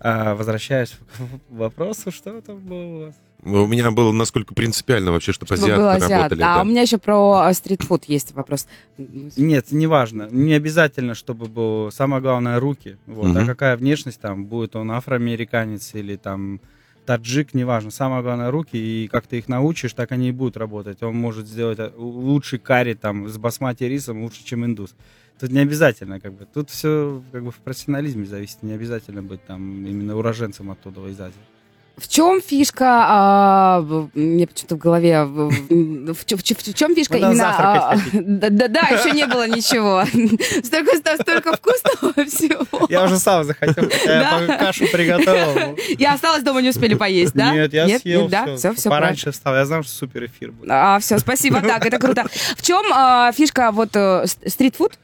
А, 0.00 0.34
возвращаясь 0.34 0.90
к 1.50 1.50
вопросу, 1.50 2.10
что 2.10 2.40
там 2.40 2.58
было 2.58 2.82
у 2.84 3.00
вас? 3.06 3.14
У 3.46 3.66
меня 3.66 3.90
было 3.90 4.10
насколько 4.10 4.54
принципиально 4.54 5.12
вообще, 5.12 5.32
чтобы 5.32 5.54
Чтобы 5.54 5.64
азиаты 5.70 5.82
был 5.82 5.88
азиат. 5.90 6.10
работали. 6.10 6.42
А 6.42 6.54
да. 6.56 6.62
у 6.62 6.64
меня 6.64 6.80
еще 6.82 6.96
про 6.96 7.46
э, 7.50 7.52
стритфуд 7.52 8.04
есть 8.06 8.32
вопрос. 8.32 8.66
Нет, 8.96 9.66
неважно. 9.70 10.28
Не 10.30 10.54
обязательно, 10.54 11.14
чтобы 11.14 11.46
был... 11.46 11.92
Самое 11.92 12.22
главное, 12.22 12.58
руки. 12.58 12.96
Вот. 13.06 13.26
А 13.36 13.40
Мгм. 13.40 13.46
какая 13.46 13.76
внешность 13.76 14.18
там, 14.18 14.46
будет 14.46 14.76
он 14.76 14.90
афроамериканец 14.92 15.94
или 15.94 16.16
там 16.16 16.58
таджик, 17.04 17.54
неважно. 17.54 17.90
Самое 17.90 18.22
главное, 18.22 18.50
руки, 18.50 18.76
и 18.76 19.08
как 19.08 19.26
ты 19.26 19.38
их 19.38 19.48
научишь, 19.48 19.92
так 19.92 20.12
они 20.12 20.28
и 20.28 20.32
будут 20.32 20.56
работать. 20.56 21.02
Он 21.02 21.16
может 21.16 21.46
сделать 21.46 21.78
э, 21.78 21.92
лучший 21.96 22.58
карри 22.58 22.94
там 22.94 23.28
с 23.28 23.38
басмати 23.38 23.84
рисом 23.84 24.22
лучше, 24.22 24.44
чем 24.44 24.64
индус. 24.64 24.94
Тут 25.38 25.50
не 25.50 25.60
обязательно, 25.60 26.20
как 26.20 26.32
бы. 26.32 26.46
Тут 26.52 26.70
все 26.70 27.22
как 27.32 27.44
бы 27.44 27.50
в 27.50 27.56
профессионализме 27.56 28.24
зависит. 28.24 28.62
Не 28.62 28.72
обязательно 28.72 29.22
быть 29.22 29.44
там 29.44 29.86
именно 29.86 30.16
уроженцем 30.16 30.70
оттуда 30.70 31.06
из 31.08 31.20
Азии. 31.20 31.53
В 31.96 32.08
чем 32.08 32.40
фишка, 32.42 33.04
а, 33.06 33.80
мне 34.14 34.48
почему-то 34.48 34.74
в 34.74 34.78
голове, 34.78 35.22
в, 35.24 35.48
в- 35.48 36.12
в 36.12 36.14
в 36.14 36.24
в 36.38 36.74
чем 36.74 36.94
фишка 36.96 37.14
Куда 37.14 37.30
именно... 37.30 37.54
а? 37.56 37.96
Да, 38.12 38.50
да, 38.50 38.66
да, 38.68 38.80
еще 38.88 39.12
не 39.12 39.26
было 39.26 39.46
ничего. 39.46 40.02
Столько, 40.64 40.96
столько 41.22 41.56
вкусного 41.56 42.24
всего. 42.28 42.86
Я 42.88 43.04
уже 43.04 43.18
сам 43.20 43.44
захотел, 43.44 43.84
я 44.06 44.20
Да. 44.20 44.38
по- 44.54 44.64
кашу 44.64 44.86
приготовил. 44.90 45.78
Я 45.96 46.14
осталась 46.14 46.42
дома, 46.42 46.62
не 46.62 46.70
успели 46.70 46.94
поесть, 46.94 47.32
да? 47.34 47.52
Нет, 47.52 47.72
я 47.72 47.98
съел 48.00 48.22
нет, 48.22 48.30
да, 48.30 48.56
все, 48.56 48.72
все 48.72 48.90
Пораньше 48.90 49.30
встал. 49.30 49.54
Я 49.54 49.64
знал, 49.64 49.84
что 49.84 49.92
супер 49.92 50.24
эфир 50.24 50.50
будет. 50.50 50.70
А, 50.72 50.98
все, 50.98 51.18
спасибо, 51.20 51.60
так, 51.60 51.86
это 51.86 51.98
круто. 51.98 52.26
В 52.56 52.62
чем 52.62 52.82
а, 52.92 53.30
фишка 53.30 53.70
вот 53.70 53.90
э, 53.94 54.24
стритфуд? 54.46 54.98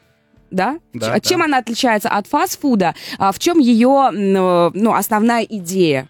Да? 0.50 0.78
Да, 0.92 1.20
Чем 1.20 1.38
да. 1.38 1.44
она 1.44 1.58
отличается 1.58 2.08
от 2.08 2.26
фастфуда? 2.26 2.96
А 3.18 3.30
в 3.30 3.38
чем 3.38 3.60
ее 3.60 4.10
ну, 4.10 4.92
основная 4.92 5.44
идея? 5.44 6.08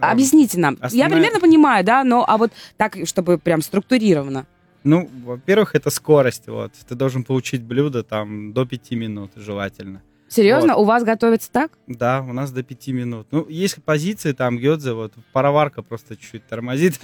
А, 0.00 0.12
Объясните 0.12 0.58
нам. 0.58 0.76
Я 0.80 0.86
основная- 0.86 1.10
примерно 1.10 1.40
понимаю, 1.40 1.84
да, 1.84 2.04
но 2.04 2.24
а 2.26 2.36
вот 2.36 2.52
так, 2.76 2.96
чтобы 3.04 3.38
прям 3.38 3.62
структурированно. 3.62 4.46
Ну, 4.84 5.10
во-первых, 5.24 5.74
это 5.74 5.90
скорость. 5.90 6.46
Вот. 6.46 6.72
Ты 6.88 6.94
должен 6.94 7.24
получить 7.24 7.62
блюдо 7.62 8.02
там 8.02 8.52
до 8.52 8.64
5 8.64 8.94
минут 8.94 9.32
желательно. 9.36 10.02
Серьезно, 10.28 10.76
у 10.76 10.84
вас 10.84 11.04
готовится 11.04 11.50
так? 11.50 11.72
Да, 11.86 12.20
у 12.20 12.32
нас 12.32 12.50
до 12.50 12.62
5 12.62 12.88
минут. 12.88 13.26
Ну, 13.30 13.46
есть 13.48 13.82
позиции, 13.82 14.32
там 14.32 14.58
гёдзе, 14.58 14.92
вот 14.92 15.12
пароварка 15.32 15.82
просто 15.82 16.16
чуть-чуть 16.16 16.46
тормозит. 16.46 17.00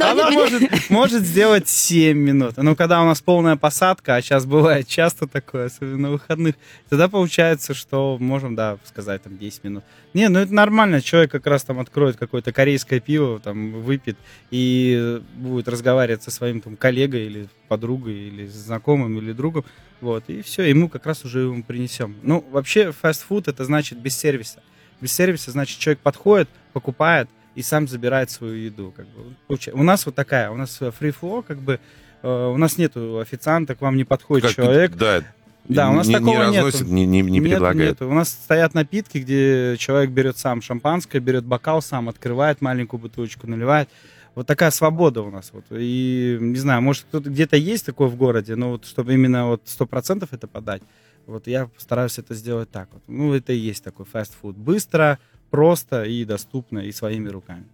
Она 0.00 0.30
может, 0.30 0.90
может 0.90 1.22
сделать 1.22 1.68
7 1.68 2.16
минут. 2.16 2.56
Но 2.56 2.74
когда 2.74 3.02
у 3.02 3.04
нас 3.04 3.20
полная 3.20 3.56
посадка, 3.56 4.16
а 4.16 4.22
сейчас 4.22 4.46
бывает 4.46 4.88
часто 4.88 5.26
такое, 5.26 5.66
особенно 5.66 5.98
на 5.98 6.10
выходных, 6.10 6.54
тогда 6.88 7.08
получается, 7.08 7.74
что 7.74 8.16
можем, 8.18 8.54
да, 8.54 8.78
сказать 8.84 9.22
там 9.22 9.36
10 9.36 9.64
минут. 9.64 9.84
Не, 10.14 10.28
ну 10.28 10.38
это 10.38 10.54
нормально, 10.54 11.02
человек 11.02 11.32
как 11.32 11.46
раз 11.46 11.64
там 11.64 11.80
откроет 11.80 12.16
какое-то 12.16 12.52
корейское 12.52 13.00
пиво, 13.00 13.40
там 13.40 13.72
выпьет 13.82 14.16
и 14.50 15.20
будет 15.34 15.68
разговаривать 15.68 16.22
со 16.22 16.30
своим 16.30 16.60
там 16.60 16.76
коллегой 16.76 17.26
или 17.26 17.48
подругой, 17.68 18.14
или 18.14 18.46
знакомым, 18.46 19.18
или 19.18 19.32
другом, 19.32 19.64
вот, 20.04 20.24
и 20.28 20.42
все, 20.42 20.62
ему 20.62 20.88
как 20.88 21.06
раз 21.06 21.24
уже 21.24 21.40
ему 21.40 21.62
принесем. 21.64 22.14
Ну, 22.22 22.44
вообще, 22.52 22.92
фастфуд 22.92 23.48
это 23.48 23.64
значит 23.64 23.98
без 23.98 24.16
сервиса. 24.16 24.62
Без 25.00 25.12
сервиса 25.12 25.50
значит 25.50 25.78
человек 25.80 25.98
подходит, 26.00 26.48
покупает 26.72 27.28
и 27.56 27.62
сам 27.62 27.88
забирает 27.88 28.30
свою 28.30 28.54
еду. 28.54 28.92
Как 28.96 29.06
бы. 29.08 29.34
У 29.72 29.82
нас 29.82 30.06
вот 30.06 30.14
такая, 30.14 30.50
у 30.50 30.56
нас 30.56 30.80
free 30.80 31.14
flow, 31.20 31.42
как 31.42 31.58
бы, 31.58 31.80
э, 32.22 32.46
у 32.46 32.56
нас 32.56 32.78
нету 32.78 33.18
официанта, 33.18 33.74
к 33.74 33.80
вам 33.80 33.96
не 33.96 34.04
подходит 34.04 34.46
Как- 34.46 34.54
человек, 34.54 34.92
Да, 34.94 35.22
Да, 35.66 35.90
у 35.90 35.94
нас 35.94 36.06
не, 36.06 36.14
не 36.14 36.18
такого 36.20 36.50
нету. 36.50 36.66
разносит, 36.66 36.86
не, 36.88 37.06
не, 37.06 37.22
не 37.22 37.38
Нету, 37.38 37.50
предлагает. 37.50 37.90
нету. 37.90 38.08
У 38.08 38.14
нас 38.14 38.28
стоят 38.28 38.74
напитки, 38.74 39.18
где 39.18 39.76
человек 39.78 40.10
берет 40.10 40.36
сам 40.38 40.60
шампанское, 40.62 41.20
берет 41.20 41.44
бокал 41.44 41.80
сам, 41.82 42.08
открывает 42.08 42.60
маленькую 42.60 43.00
бутылочку, 43.00 43.46
наливает. 43.46 43.88
Вот 44.34 44.46
такая 44.46 44.70
свобода 44.70 45.22
у 45.22 45.30
нас. 45.30 45.50
Вот. 45.52 45.64
И 45.70 46.36
не 46.40 46.56
знаю, 46.58 46.82
может 46.82 47.04
кто-то 47.04 47.30
где-то 47.30 47.56
есть 47.56 47.86
такое 47.86 48.08
в 48.08 48.16
городе, 48.16 48.56
но 48.56 48.70
вот 48.70 48.86
чтобы 48.86 49.14
именно 49.14 49.46
вот 49.48 49.62
сто 49.66 49.86
процентов 49.86 50.30
это 50.32 50.46
подать, 50.48 50.82
вот 51.26 51.46
я 51.46 51.66
постараюсь 51.66 52.18
это 52.18 52.34
сделать 52.34 52.70
так 52.70 52.88
вот. 52.92 53.02
Ну, 53.06 53.32
это 53.32 53.52
и 53.52 53.56
есть 53.56 53.84
такой 53.84 54.04
фастфуд. 54.06 54.56
Быстро, 54.56 55.18
просто 55.50 56.02
и 56.04 56.24
доступно, 56.24 56.80
и 56.80 56.90
своими 56.92 57.28
руками. 57.28 57.64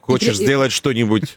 Хочешь 0.00 0.38
И- 0.38 0.42
и- 0.42 0.44
сделать 0.44 0.72
что-нибудь 0.72 1.36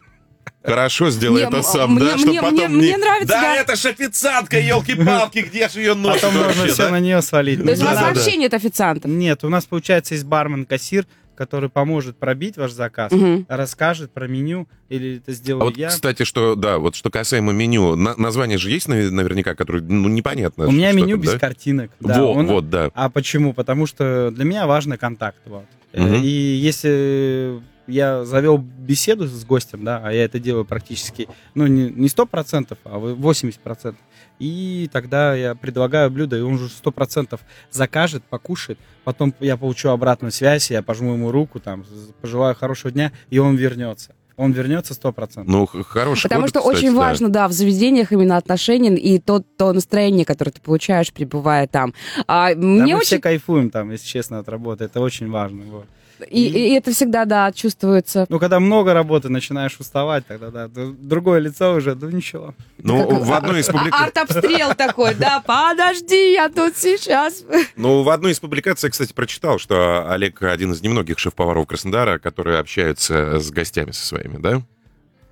хорошо, 0.64 1.10
сделай 1.10 1.42
Не, 1.44 1.48
это 1.48 1.62
сам, 1.64 1.96
мне- 1.96 2.06
да? 2.06 2.18
Мне- 2.18 2.42
потом 2.42 2.54
мне- 2.56 2.68
не- 2.68 2.76
мне 2.76 2.98
нравится, 2.98 3.28
Да, 3.34 3.42
да. 3.42 3.56
это 3.56 3.76
ж 3.76 3.86
официантка, 3.86 4.60
елки-палки, 4.60 5.40
где 5.40 5.70
же 5.70 5.80
ее 5.80 5.94
носит 5.96 6.22
Потом 6.22 6.38
можно 6.38 6.54
вообще, 6.54 6.74
все 6.74 6.84
да? 6.84 6.90
на 6.92 7.00
нее 7.00 7.22
свалить. 7.22 7.64
То 7.64 7.70
есть 7.70 7.82
у 7.82 7.86
вас 7.86 7.96
Да-да-да. 7.96 8.14
вообще 8.16 8.38
нет 8.38 8.54
официантов? 8.54 9.10
Нет, 9.10 9.44
у 9.44 9.50
нас, 9.50 9.66
получается, 9.66 10.14
есть 10.16 10.26
бармен-кассир, 10.26 11.06
который 11.40 11.70
поможет 11.70 12.18
пробить 12.18 12.58
ваш 12.58 12.72
заказ, 12.74 13.14
Мгм. 13.14 13.46
расскажет 13.48 14.12
про 14.12 14.28
меню, 14.28 14.68
или 14.90 15.18
это 15.20 15.32
А 15.32 15.34
сделаю 15.34 15.64
вот, 15.68 15.78
я. 15.78 15.88
кстати, 15.88 16.24
что, 16.24 16.56
да, 16.56 16.80
вот 16.80 16.96
что 16.96 17.10
касаемо 17.10 17.54
меню, 17.54 17.96
на- 17.96 18.18
название 18.18 18.58
же 18.58 18.70
есть 18.70 18.90
наве- 18.90 19.10
наверняка, 19.10 19.56
которое, 19.56 19.82
ну, 19.82 20.10
непонятно. 20.10 20.68
У 20.68 20.72
меня 20.72 20.92
меню 20.92 21.12
там, 21.16 21.22
без 21.22 21.32
да? 21.32 21.40
картинок. 21.40 21.92
да. 22.02 22.22
Во, 22.22 22.34
Он- 22.34 22.48
вот, 22.48 22.70
да. 22.70 22.92
А 22.94 23.10
почему? 23.10 23.54
Потому 23.54 23.86
что 23.86 24.32
для 24.32 24.44
меня 24.44 24.68
важный 24.68 24.98
контакт. 24.98 25.38
Вот. 25.46 25.64
Мгм. 25.94 26.16
И 26.22 26.28
если 26.28 27.62
я 27.88 28.26
завел 28.26 28.58
беседу 28.58 29.26
с 29.28 29.46
гостем, 29.46 29.86
да, 29.86 30.02
а 30.04 30.12
я 30.12 30.26
это 30.26 30.40
делаю 30.40 30.66
практически, 30.66 31.30
ну, 31.56 31.68
не, 31.68 31.90
не 31.90 32.10
100%, 32.10 32.78
а 32.84 33.00
вы- 33.00 33.16
80%, 33.16 33.96
и 34.40 34.90
тогда 34.92 35.36
я 35.36 35.54
предлагаю 35.54 36.10
блюдо, 36.10 36.38
и 36.38 36.42
он 36.42 36.54
уже 36.54 36.70
100% 36.70 37.40
закажет, 37.72 38.24
покушает, 38.24 38.80
потом 39.04 39.34
я 39.40 39.58
получу 39.58 39.90
обратную 39.90 40.32
связь, 40.32 40.72
я 40.72 40.82
пожму 40.82 41.14
ему 41.14 41.32
руку, 41.32 41.60
там, 41.60 41.86
пожелаю 42.22 42.56
хорошего 42.56 42.92
дня, 42.92 43.12
и 43.30 43.38
он 43.38 43.56
вернется. 43.56 44.16
Он 44.38 44.54
вернется 44.54 44.94
100%. 44.94 45.44
Ну, 45.46 45.66
хороший 45.66 46.24
Потому 46.24 46.44
ход, 46.44 46.50
что 46.50 46.60
кстати, 46.62 46.78
очень 46.78 46.94
да. 46.94 46.98
важно, 46.98 47.28
да, 47.28 47.48
в 47.50 47.52
заведениях 47.52 48.14
именно 48.14 48.38
отношения 48.38 48.96
и 48.96 49.20
то, 49.20 49.44
то 49.58 49.74
настроение, 49.74 50.24
которое 50.24 50.52
ты 50.52 50.62
получаешь, 50.62 51.12
пребывая 51.12 51.68
там. 51.68 51.94
А, 52.26 52.56
Да, 52.56 52.62
мне 52.62 52.96
мы 52.96 53.02
все 53.02 53.16
очень... 53.16 53.22
кайфуем 53.22 53.70
там, 53.70 53.92
если 53.92 54.08
честно, 54.08 54.40
от 54.40 54.48
работы. 54.48 54.86
Это 54.86 55.02
очень 55.02 55.30
важно. 55.30 55.66
вот. 55.66 55.86
И, 56.30 56.48
и 56.48 56.74
это 56.76 56.92
всегда, 56.92 57.26
да, 57.26 57.52
чувствуется. 57.52 58.26
Ну, 58.30 58.40
когда 58.40 58.60
много 58.60 58.94
работы, 58.94 59.30
начинаешь 59.30 59.78
уставать, 59.80 60.26
тогда 60.28 60.50
да, 60.50 60.68
другое 60.68 61.40
лицо 61.40 61.74
уже, 61.76 61.96
ну 61.96 62.10
ничего. 62.10 62.54
Ну, 62.78 63.08
Как- 63.08 63.20
в 63.22 63.34
одной 63.34 63.60
из 63.62 63.70
А- 63.70 63.74
публикаций... 63.74 64.06
Арт-обстрел 64.06 64.76
такой, 64.76 65.16
да, 65.16 65.42
подожди, 65.46 66.34
я 66.34 66.50
тут 66.50 66.76
сейчас. 66.78 67.44
Ну, 67.76 68.04
в 68.04 68.10
одной 68.10 68.32
из 68.34 68.40
публикаций 68.40 68.88
я, 68.88 68.92
кстати, 68.92 69.14
прочитал, 69.14 69.60
что 69.60 70.10
Олег 70.12 70.42
один 70.44 70.72
из 70.74 70.82
немногих 70.82 71.20
шеф-поваров 71.20 71.68
Краснодара, 71.68 72.20
которые 72.20 72.60
общаются 72.60 73.40
с 73.40 73.50
гостями 73.52 73.92
со 73.92 74.06
своими, 74.06 74.38
да? 74.38 74.62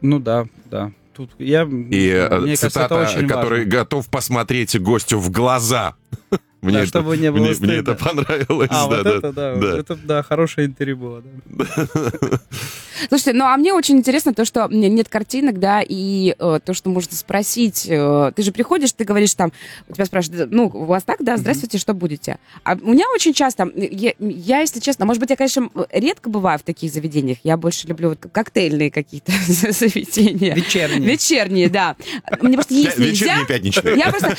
Ну 0.02 0.20
да, 0.20 0.46
да. 0.66 0.92
Тут 1.16 1.32
я, 1.40 1.64
И 1.64 2.10
э, 2.10 2.30
мне 2.40 2.56
кажется, 2.56 2.68
это 2.68 2.70
цитата, 2.70 2.96
очень 2.96 3.28
который 3.28 3.64
важно. 3.66 3.72
готов 3.80 4.08
посмотреть 4.08 4.80
гостю 4.80 5.18
в 5.20 5.32
глаза. 5.32 5.96
Мне, 6.62 6.74
Да, 6.74 6.80
это, 6.80 6.88
чтобы 6.88 7.18
не 7.18 7.32
было 7.32 7.42
мне, 7.42 7.56
мне 7.60 7.76
это 7.76 7.94
понравилось. 7.94 8.70
А, 8.72 8.88
да, 8.88 8.96
вот 8.96 9.04
да. 9.04 9.10
это, 9.18 9.32
да, 9.32 9.56
да. 9.56 9.78
это, 9.78 9.96
да, 9.96 10.24
хорошее 10.24 10.68
интервью 10.68 10.98
было, 10.98 11.24
да. 11.46 11.66
Слушайте, 13.10 13.34
ну 13.34 13.46
а 13.46 13.56
мне 13.58 13.74
очень 13.74 13.98
интересно 13.98 14.34
то, 14.34 14.44
что 14.44 14.68
нет 14.68 15.08
картинок, 15.08 15.60
да, 15.60 15.84
и 15.88 16.36
э, 16.38 16.60
то, 16.64 16.74
что 16.74 16.90
можно 16.90 17.16
спросить. 17.16 17.86
э, 17.88 18.32
ты 18.36 18.42
же 18.42 18.52
приходишь, 18.52 18.92
ты 18.94 19.04
говоришь 19.04 19.36
там, 19.36 19.52
у 19.88 19.94
тебя 19.94 20.06
спрашивают, 20.06 20.52
ну, 20.52 20.66
у 20.66 20.86
вас 20.86 21.04
так, 21.04 21.18
да, 21.20 21.38
здравствуйте, 21.38 21.78
что 21.78 21.94
будете? 21.94 22.40
А 22.64 22.74
у 22.74 22.92
меня 22.92 23.06
очень 23.14 23.34
часто, 23.34 23.72
я, 23.76 24.14
я, 24.20 24.60
если 24.62 24.80
честно, 24.80 25.06
может 25.06 25.20
быть, 25.20 25.30
я, 25.30 25.36
конечно, 25.36 25.70
редко 25.92 26.30
бываю 26.30 26.58
в 26.58 26.64
таких 26.64 26.92
заведениях, 26.92 27.38
я 27.44 27.56
больше 27.56 27.88
люблю 27.88 28.10
вот 28.10 28.20
коктейльные 28.32 28.90
какие-то 28.90 29.32
заведения. 29.48 30.56
Вечерний. 30.56 31.06
Вечерние, 31.06 31.70
да. 31.70 31.96
Мне 32.42 32.56
просто 32.56 32.74
есть 32.74 32.98
нельзя. 32.98 33.26
Вечерний 33.26 33.46
пятничный. 33.46 33.98
Я 33.98 34.10
просто, 34.10 34.30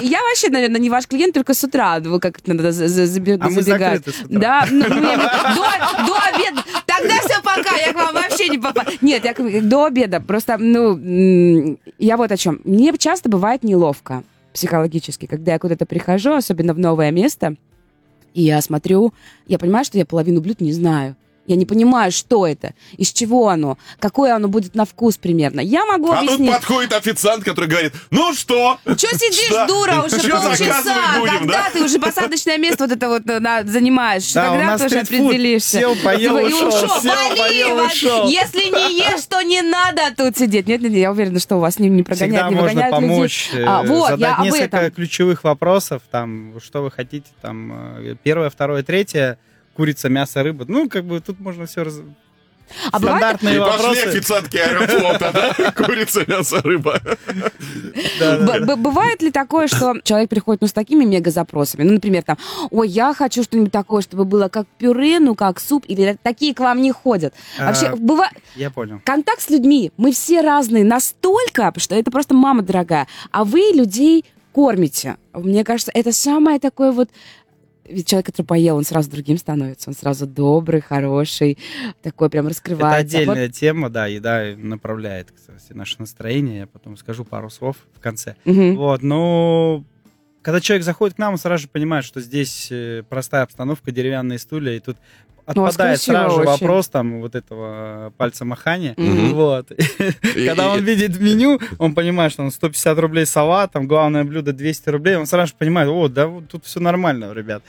я 0.00 0.22
вообще, 0.22 0.48
наверное, 0.48 0.80
не 0.80 0.88
ваш 0.88 1.06
клиент, 1.06 1.33
только 1.34 1.52
с 1.54 1.62
утра, 1.64 2.00
как 2.20 2.38
это 2.38 2.54
надо 2.54 2.72
за- 2.72 2.88
за- 2.88 3.04
заби- 3.04 3.36
А 3.40 3.48
мы 3.50 3.62
забегать. 3.62 3.98
закрыты 4.04 4.10
с 4.12 4.22
утра. 4.24 4.40
Да, 4.40 4.66
ну, 4.70 4.84
виду, 4.84 5.22
до, 5.56 6.06
до 6.06 6.18
обеда. 6.32 6.62
Тогда 6.86 7.14
все 7.20 7.42
пока, 7.42 7.76
я 7.76 7.92
к 7.92 7.96
вам 7.96 8.14
вообще 8.14 8.48
не 8.48 8.58
попала. 8.58 8.86
Нет, 9.02 9.24
я 9.24 9.34
до 9.62 9.84
обеда. 9.84 10.20
Просто, 10.20 10.56
ну, 10.58 10.96
я 11.98 12.16
вот 12.16 12.32
о 12.32 12.36
чем. 12.36 12.60
Мне 12.64 12.96
часто 12.96 13.28
бывает 13.28 13.62
неловко 13.64 14.22
психологически, 14.54 15.26
когда 15.26 15.52
я 15.52 15.58
куда-то 15.58 15.84
прихожу, 15.84 16.32
особенно 16.34 16.72
в 16.74 16.78
новое 16.78 17.10
место, 17.10 17.56
и 18.34 18.42
я 18.42 18.60
смотрю, 18.62 19.12
я 19.46 19.58
понимаю, 19.58 19.84
что 19.84 19.98
я 19.98 20.06
половину 20.06 20.40
блюд 20.40 20.60
не 20.60 20.72
знаю. 20.72 21.16
Я 21.46 21.56
не 21.56 21.66
понимаю, 21.66 22.10
что 22.10 22.46
это, 22.46 22.72
из 22.96 23.12
чего 23.12 23.48
оно, 23.48 23.76
какое 23.98 24.34
оно 24.34 24.48
будет 24.48 24.74
на 24.74 24.84
вкус 24.86 25.18
примерно. 25.18 25.60
Я 25.60 25.84
могу 25.84 26.10
А 26.10 26.20
тут 26.20 26.24
объяснить. 26.30 26.52
подходит 26.52 26.92
официант, 26.94 27.44
который 27.44 27.66
говорит, 27.68 27.92
ну 28.10 28.32
что? 28.32 28.78
Че 28.86 29.08
сидишь, 29.08 29.46
Что? 29.48 29.66
дура, 29.66 30.02
уже 30.06 30.20
Чё 30.20 30.40
полчаса? 30.40 31.18
будем, 31.20 31.38
когда 31.40 31.64
да? 31.64 31.70
ты 31.70 31.84
уже 31.84 31.98
посадочное 31.98 32.56
место 32.56 32.84
вот 32.84 32.92
это 32.96 33.08
вот 33.08 33.28
э, 33.28 33.40
на- 33.40 33.62
занимаешь? 33.64 34.32
Да, 34.32 34.50
у 34.52 34.54
когда 34.54 34.66
нас 34.68 34.80
ты 34.80 34.86
уже 34.86 35.04
стритфуд. 35.04 35.26
определишься? 35.28 35.78
Сел, 35.80 35.96
поел, 36.02 36.38
И 36.38 36.44
ушел, 36.44 36.70
сел, 36.72 36.88
Вали, 36.88 37.38
поел, 37.38 37.84
ушел. 37.86 38.28
Если 38.28 38.64
не 38.70 38.98
ешь, 39.00 39.24
то 39.28 39.42
не 39.42 39.60
надо 39.60 40.02
тут 40.16 40.38
сидеть. 40.38 40.66
Нет, 40.66 40.80
нет, 40.80 40.92
нет, 40.92 41.00
я 41.00 41.10
уверена, 41.10 41.40
что 41.40 41.56
у 41.56 41.60
вас 41.60 41.78
не, 41.78 41.88
не 41.90 42.02
прогоняют, 42.02 42.46
Всегда 42.46 42.48
не 42.48 42.54
можно 42.54 42.68
выгоняют 42.70 42.96
людей. 43.02 43.08
помочь, 43.16 43.50
э, 43.52 43.64
А, 43.66 43.82
вот, 43.82 44.08
задать 44.10 44.20
я 44.20 44.34
об 44.36 44.44
несколько 44.44 44.76
этом. 44.78 44.90
ключевых 44.92 45.44
вопросов, 45.44 46.02
там, 46.10 46.54
что 46.64 46.82
вы 46.82 46.90
хотите, 46.90 47.26
там, 47.42 47.98
э, 47.98 48.16
первое, 48.22 48.48
второе, 48.48 48.82
третье, 48.82 49.38
курица, 49.76 50.08
мясо, 50.08 50.42
рыба. 50.42 50.64
Ну, 50.68 50.88
как 50.88 51.04
бы 51.04 51.20
тут 51.20 51.40
можно 51.40 51.66
все 51.66 51.82
раз... 51.84 52.00
А 52.90 52.98
бывает 52.98 53.18
Стандартные 53.18 53.56
И 53.56 53.58
пошли 53.58 53.76
вопросы. 53.76 54.08
официантки 54.08 54.56
аэрофлота, 54.56 55.30
да? 55.34 55.70
Курица, 55.76 56.24
мясо, 56.26 56.62
рыба. 56.62 56.98
Бывает 58.76 59.22
ли 59.22 59.30
такое, 59.30 59.68
что 59.68 59.94
человек 60.02 60.30
приходит 60.30 60.62
ну, 60.62 60.66
с 60.68 60.72
такими 60.72 61.04
мега-запросами? 61.04 61.82
Ну, 61.82 61.92
например, 61.92 62.22
там, 62.22 62.38
ой, 62.70 62.88
я 62.88 63.12
хочу 63.14 63.42
что-нибудь 63.42 63.72
такое, 63.72 64.02
чтобы 64.02 64.24
было 64.24 64.48
как 64.48 64.66
пюре, 64.78 65.20
ну, 65.20 65.34
как 65.34 65.60
суп, 65.60 65.84
или 65.88 66.16
такие 66.22 66.54
к 66.54 66.60
вам 66.60 66.80
не 66.80 66.90
ходят. 66.92 67.34
Вообще, 67.58 67.88
А, 67.88 67.96
бывает... 67.96 68.32
Я 68.56 68.70
понял. 68.70 69.00
контакт 69.04 69.42
с 69.42 69.50
людьми, 69.50 69.92
мы 69.96 70.12
все 70.12 70.40
разные 70.40 70.84
настолько, 70.84 71.72
что 71.76 71.94
это 71.94 72.10
просто 72.10 72.34
мама 72.34 72.62
дорогая, 72.62 73.06
а 73.30 73.44
вы 73.44 73.60
людей 73.74 74.24
кормите. 74.52 75.16
Мне 75.32 75.64
кажется, 75.64 75.90
это 75.94 76.12
самое 76.12 76.58
такое 76.60 76.92
вот... 76.92 77.10
Ведь 77.88 78.06
человек, 78.08 78.26
который 78.26 78.46
поел, 78.46 78.76
он 78.76 78.84
сразу 78.84 79.10
другим 79.10 79.36
становится. 79.36 79.90
Он 79.90 79.94
сразу 79.94 80.26
добрый, 80.26 80.80
хороший, 80.80 81.58
такой 82.02 82.30
прям 82.30 82.46
Это 82.46 82.54
раскрывается. 82.54 83.18
отдельная 83.18 83.48
тема, 83.48 83.90
да, 83.90 84.06
еда 84.06 84.54
направляет, 84.56 85.32
кстати, 85.32 85.72
наше 85.72 85.96
настроение. 85.98 86.60
Я 86.60 86.66
потом 86.66 86.96
скажу 86.96 87.24
пару 87.24 87.50
слов 87.50 87.76
в 87.94 88.00
конце. 88.00 88.36
Вот. 88.44 88.54
Мгм. 88.54 88.76
Вот, 88.76 89.02
но 89.02 89.84
когда 90.42 90.60
человек 90.60 90.84
заходит 90.84 91.16
к 91.16 91.18
нам, 91.18 91.32
он 91.32 91.38
сразу 91.38 91.62
же 91.62 91.68
понимает, 91.68 92.04
что 92.04 92.20
здесь 92.20 92.68
э, 92.70 93.02
простая 93.08 93.42
обстановка, 93.42 93.90
деревянные 93.90 94.38
стулья, 94.38 94.72
и 94.72 94.78
тут 94.78 94.96
Ну, 94.96 95.23
отпадает 95.46 95.98
красиво 95.98 96.14
сразу 96.14 96.34
же 96.36 96.40
очень. 96.42 96.50
вопрос 96.50 96.88
там 96.88 97.20
вот 97.20 97.34
этого 97.34 98.12
пальца 98.16 98.44
махания. 98.44 98.94
Мгм. 98.96 99.34
Вот. 99.34 99.70
И- 99.72 100.46
Когда 100.46 100.70
он 100.72 100.82
видит 100.84 101.20
меню, 101.20 101.60
он 101.78 101.94
понимает, 101.94 102.32
что 102.32 102.42
он 102.42 102.50
150 102.50 102.98
рублей 102.98 103.26
салат, 103.26 103.72
там 103.72 103.86
главное 103.86 104.24
блюдо 104.24 104.52
200 104.52 104.88
рублей, 104.90 105.16
он 105.16 105.26
сразу 105.26 105.48
же 105.48 105.54
понимает, 105.58 105.88
о, 105.88 106.08
да, 106.08 106.26
вот 106.26 106.48
тут 106.48 106.64
все 106.64 106.80
нормально, 106.80 107.32
ребят. 107.32 107.62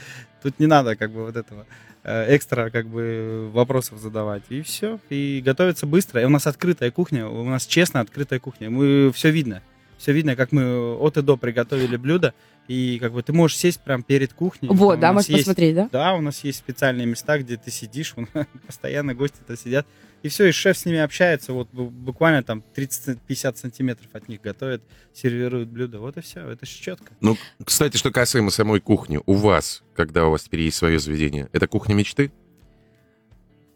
Тут 0.43 0.59
не 0.59 0.67
надо 0.67 0.95
как 0.95 1.11
бы 1.11 1.25
вот 1.25 1.35
этого 1.35 1.65
э, 2.03 2.35
экстра 2.35 2.69
как 2.69 2.87
бы 2.87 3.49
вопросов 3.51 3.97
задавать. 3.99 4.43
И 4.49 4.61
все. 4.61 4.99
И 5.09 5.41
готовится 5.43 5.85
быстро. 5.87 6.21
И 6.21 6.25
у 6.25 6.29
нас 6.29 6.45
открытая 6.47 6.91
кухня, 6.91 7.27
у 7.27 7.43
нас 7.43 7.65
честно 7.65 7.99
открытая 7.99 8.39
кухня. 8.39 8.69
Мы 8.69 9.11
все 9.13 9.31
видно. 9.31 9.61
Все 10.05 10.11
видно, 10.13 10.35
как 10.35 10.51
мы 10.51 10.93
от 10.97 11.17
и 11.17 11.23
до 11.23 11.35
приготовили 11.35 11.95
блюдо. 11.97 12.35
И 12.67 12.99
как 12.99 13.11
бы 13.13 13.23
ты 13.23 13.33
можешь 13.33 13.57
сесть 13.57 13.81
прям 13.81 14.03
перед 14.03 14.33
кухней. 14.33 14.69
Вот, 14.69 14.99
да, 14.99 15.09
у 15.09 15.13
нас 15.13 15.23
можешь 15.23 15.29
есть- 15.29 15.45
посмотреть, 15.45 15.73
да? 15.75 15.89
Да, 15.91 16.13
у 16.13 16.21
нас 16.21 16.43
есть 16.43 16.59
специальные 16.59 17.07
места, 17.07 17.39
где 17.39 17.57
ты 17.57 17.71
сидишь, 17.71 18.13
постоянно 18.67 19.15
гости-то 19.15 19.57
сидят. 19.57 19.87
И 20.21 20.27
все, 20.29 20.45
и 20.45 20.51
шеф 20.51 20.77
с 20.77 20.85
ними 20.85 20.99
общается, 20.99 21.53
вот 21.53 21.69
бу- 21.73 21.89
буквально 21.89 22.43
там 22.43 22.63
30-50 22.75 23.55
сантиметров 23.57 24.09
от 24.13 24.29
них 24.29 24.41
готовит, 24.41 24.83
сервирует 25.11 25.69
блюдо. 25.69 25.97
Вот 25.99 26.17
и 26.17 26.21
все, 26.21 26.47
это 26.51 26.67
же 26.67 26.71
четко. 26.73 27.11
Ну, 27.19 27.35
кстати, 27.63 27.97
что 27.97 28.11
касаемо 28.11 28.51
самой 28.51 28.81
кухни, 28.81 29.19
у 29.25 29.33
вас, 29.33 29.81
когда 29.95 30.27
у 30.27 30.29
вас 30.29 30.43
теперь 30.43 30.59
есть 30.61 30.77
свое 30.77 30.99
заведение, 30.99 31.49
это 31.51 31.67
кухня 31.67 31.95
мечты? 31.95 32.31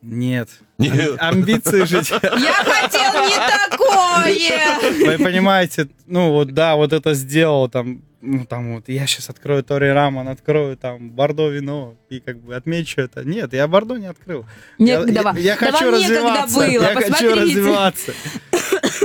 Нет. 0.04 0.50
Нет. 0.78 1.16
Амбиции 1.18 1.86
жить. 1.86 2.12
Я 2.12 2.20
хотел 2.20 3.02
не 3.28 3.36
такое! 3.36 3.59
Вы 5.06 5.18
понимаете, 5.18 5.88
ну 6.08 6.32
вот 6.32 6.54
да, 6.54 6.76
вот 6.76 6.94
это 6.94 7.14
сделал 7.14 7.70
там, 7.70 8.02
ну 8.22 8.46
там 8.46 8.76
вот 8.76 8.90
я 8.90 9.08
сейчас 9.08 9.30
открою 9.30 9.64
Тори 9.64 9.90
Рамон, 9.90 10.28
открою 10.28 10.78
там 10.78 11.10
Бордо 11.12 11.50
вино 11.50 11.96
и 12.10 12.20
как 12.20 12.38
бы 12.40 12.56
отмечу 12.56 13.02
это. 13.02 13.24
Нет, 13.24 13.54
я 13.54 13.68
Бордо 13.68 13.98
не 13.98 14.08
открыл. 14.08 14.46
Некогда 14.78 15.12
я, 15.14 15.22
вам. 15.24 15.38
я 15.38 15.58
Да 15.60 15.72
хочу 15.72 15.86
некогда 15.86 16.08
развиваться. 16.08 16.56
было, 16.56 16.64
я 16.66 16.80
хочу 16.94 17.10
посмотрите. 17.12 17.36
развиваться. 17.42 18.14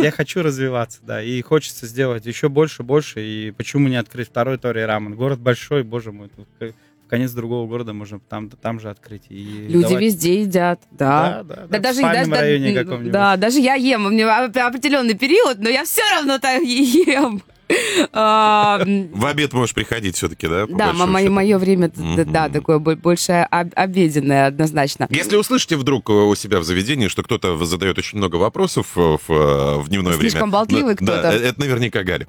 Я 0.02 0.10
хочу 0.10 0.42
развиваться, 0.42 0.98
да, 1.02 1.22
и 1.22 1.40
хочется 1.42 1.86
сделать 1.86 2.26
еще 2.26 2.48
больше, 2.48 2.82
больше. 2.82 3.20
И 3.22 3.50
почему 3.52 3.88
не 3.88 3.96
открыть 3.96 4.28
второй 4.28 4.58
Тори 4.58 4.82
Рамон? 4.84 5.14
Город 5.14 5.38
большой, 5.38 5.82
боже 5.84 6.10
мой, 6.12 6.28
тут 6.34 6.74
в 7.06 7.08
конец 7.10 7.32
другого 7.32 7.66
города 7.68 7.92
можно 7.92 8.18
там, 8.20 8.48
там 8.50 8.80
же 8.80 8.90
открыть. 8.90 9.24
И 9.28 9.66
Люди 9.68 9.82
давать- 9.88 10.00
везде 10.02 10.40
едят, 10.42 10.80
да. 10.90 11.42
Да, 11.42 11.42
да, 11.42 11.54
да, 11.56 11.66
Да, 11.68 11.78
в 11.78 11.82
даже, 11.82 11.98
спальном 11.98 12.30
даже, 12.30 12.42
районе 12.42 12.74
да, 12.74 12.84
каком-нибудь. 12.84 13.12
да, 13.12 13.36
даже 13.36 13.60
я 13.60 13.74
ем, 13.74 14.06
у 14.06 14.10
меня 14.10 14.44
оп- 14.46 14.56
определенный 14.56 15.14
период, 15.14 15.58
но 15.58 15.68
я 15.68 15.84
все 15.84 16.02
равно 16.14 16.38
так 16.38 16.62
ем. 16.62 17.42
В 18.12 19.26
обед 19.26 19.52
можешь 19.54 19.74
приходить 19.74 20.16
все-таки, 20.16 20.46
да? 20.46 20.66
Да, 20.68 20.92
мое, 20.92 21.58
время, 21.58 21.90
да, 22.26 22.48
такое 22.48 22.78
бо- 22.78 22.94
больше 22.94 23.32
об- 23.50 23.72
обеденное 23.74 24.46
однозначно. 24.48 25.06
Если 25.10 25.36
услышите 25.36 25.76
вдруг 25.76 26.10
э, 26.10 26.12
у 26.12 26.34
себя 26.34 26.60
в 26.60 26.64
заведении, 26.64 27.08
что 27.08 27.22
кто-то 27.22 27.56
задает 27.64 27.98
очень 27.98 28.18
много 28.18 28.36
вопросов 28.36 28.88
э, 28.96 29.00
в, 29.00 29.30
э, 29.32 29.78
в 29.78 29.88
дневное 29.88 30.12
время... 30.12 30.30
Слишком 30.30 30.50
болтливый 30.50 30.94
кто-то. 30.94 31.22
Да, 31.22 31.32
это 31.32 31.58
наверняка 31.58 32.02
Галя. 32.02 32.26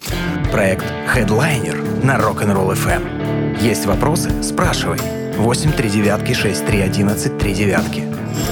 Проект 0.51 0.85
Headliner 1.13 2.05
на 2.05 2.17
Rock'n'Roll 2.17 2.73
FM. 2.73 3.24
Есть 3.59 3.85
вопросы? 3.85 4.43
Спрашивай. 4.43 4.99
8 5.37 5.71
3 5.71 5.89
девятки 5.89 6.33
6 6.33 6.65
3 6.65 6.81
11 6.81 7.37
3 7.37 7.53
девятки. 7.53 8.03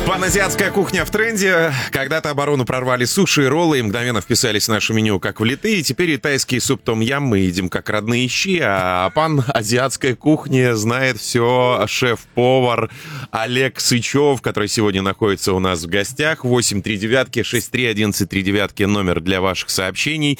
Паназиатская 0.07 0.69
кухня 0.69 1.05
в 1.05 1.09
тренде. 1.09 1.73
Когда-то 1.91 2.29
оборону 2.29 2.65
прорвали 2.65 3.05
суши 3.05 3.43
и 3.43 3.47
роллы 3.47 3.79
и 3.79 3.81
мгновенно 3.81 4.21
вписались 4.21 4.65
в 4.65 4.67
наше 4.71 4.93
меню 4.93 5.19
как 5.19 5.39
влитые. 5.39 5.81
Теперь 5.81 6.11
и 6.11 6.17
тайский 6.17 6.59
суп 6.59 6.83
том 6.83 6.99
ям 6.99 7.23
мы 7.23 7.39
едим 7.39 7.69
как 7.69 7.89
родные 7.89 8.27
щи, 8.27 8.59
а 8.61 9.09
пан 9.11 9.43
азиатской 9.47 10.15
кухни 10.15 10.73
знает 10.73 11.17
все 11.19 11.85
шеф-повар 11.87 12.91
Олег 13.31 13.79
Сычев, 13.79 14.41
который 14.41 14.67
сегодня 14.69 15.01
находится 15.01 15.53
у 15.53 15.59
нас 15.59 15.83
в 15.83 15.87
гостях. 15.87 16.43
8 16.43 16.81
3 16.81 16.97
девятки 16.97 17.43
6 17.43 17.71
3 17.71 17.85
11 17.87 18.29
3 18.29 18.43
девятки 18.43 18.83
номер 18.83 19.19
для 19.21 19.41
ваших 19.41 19.69
сообщений. 19.69 20.37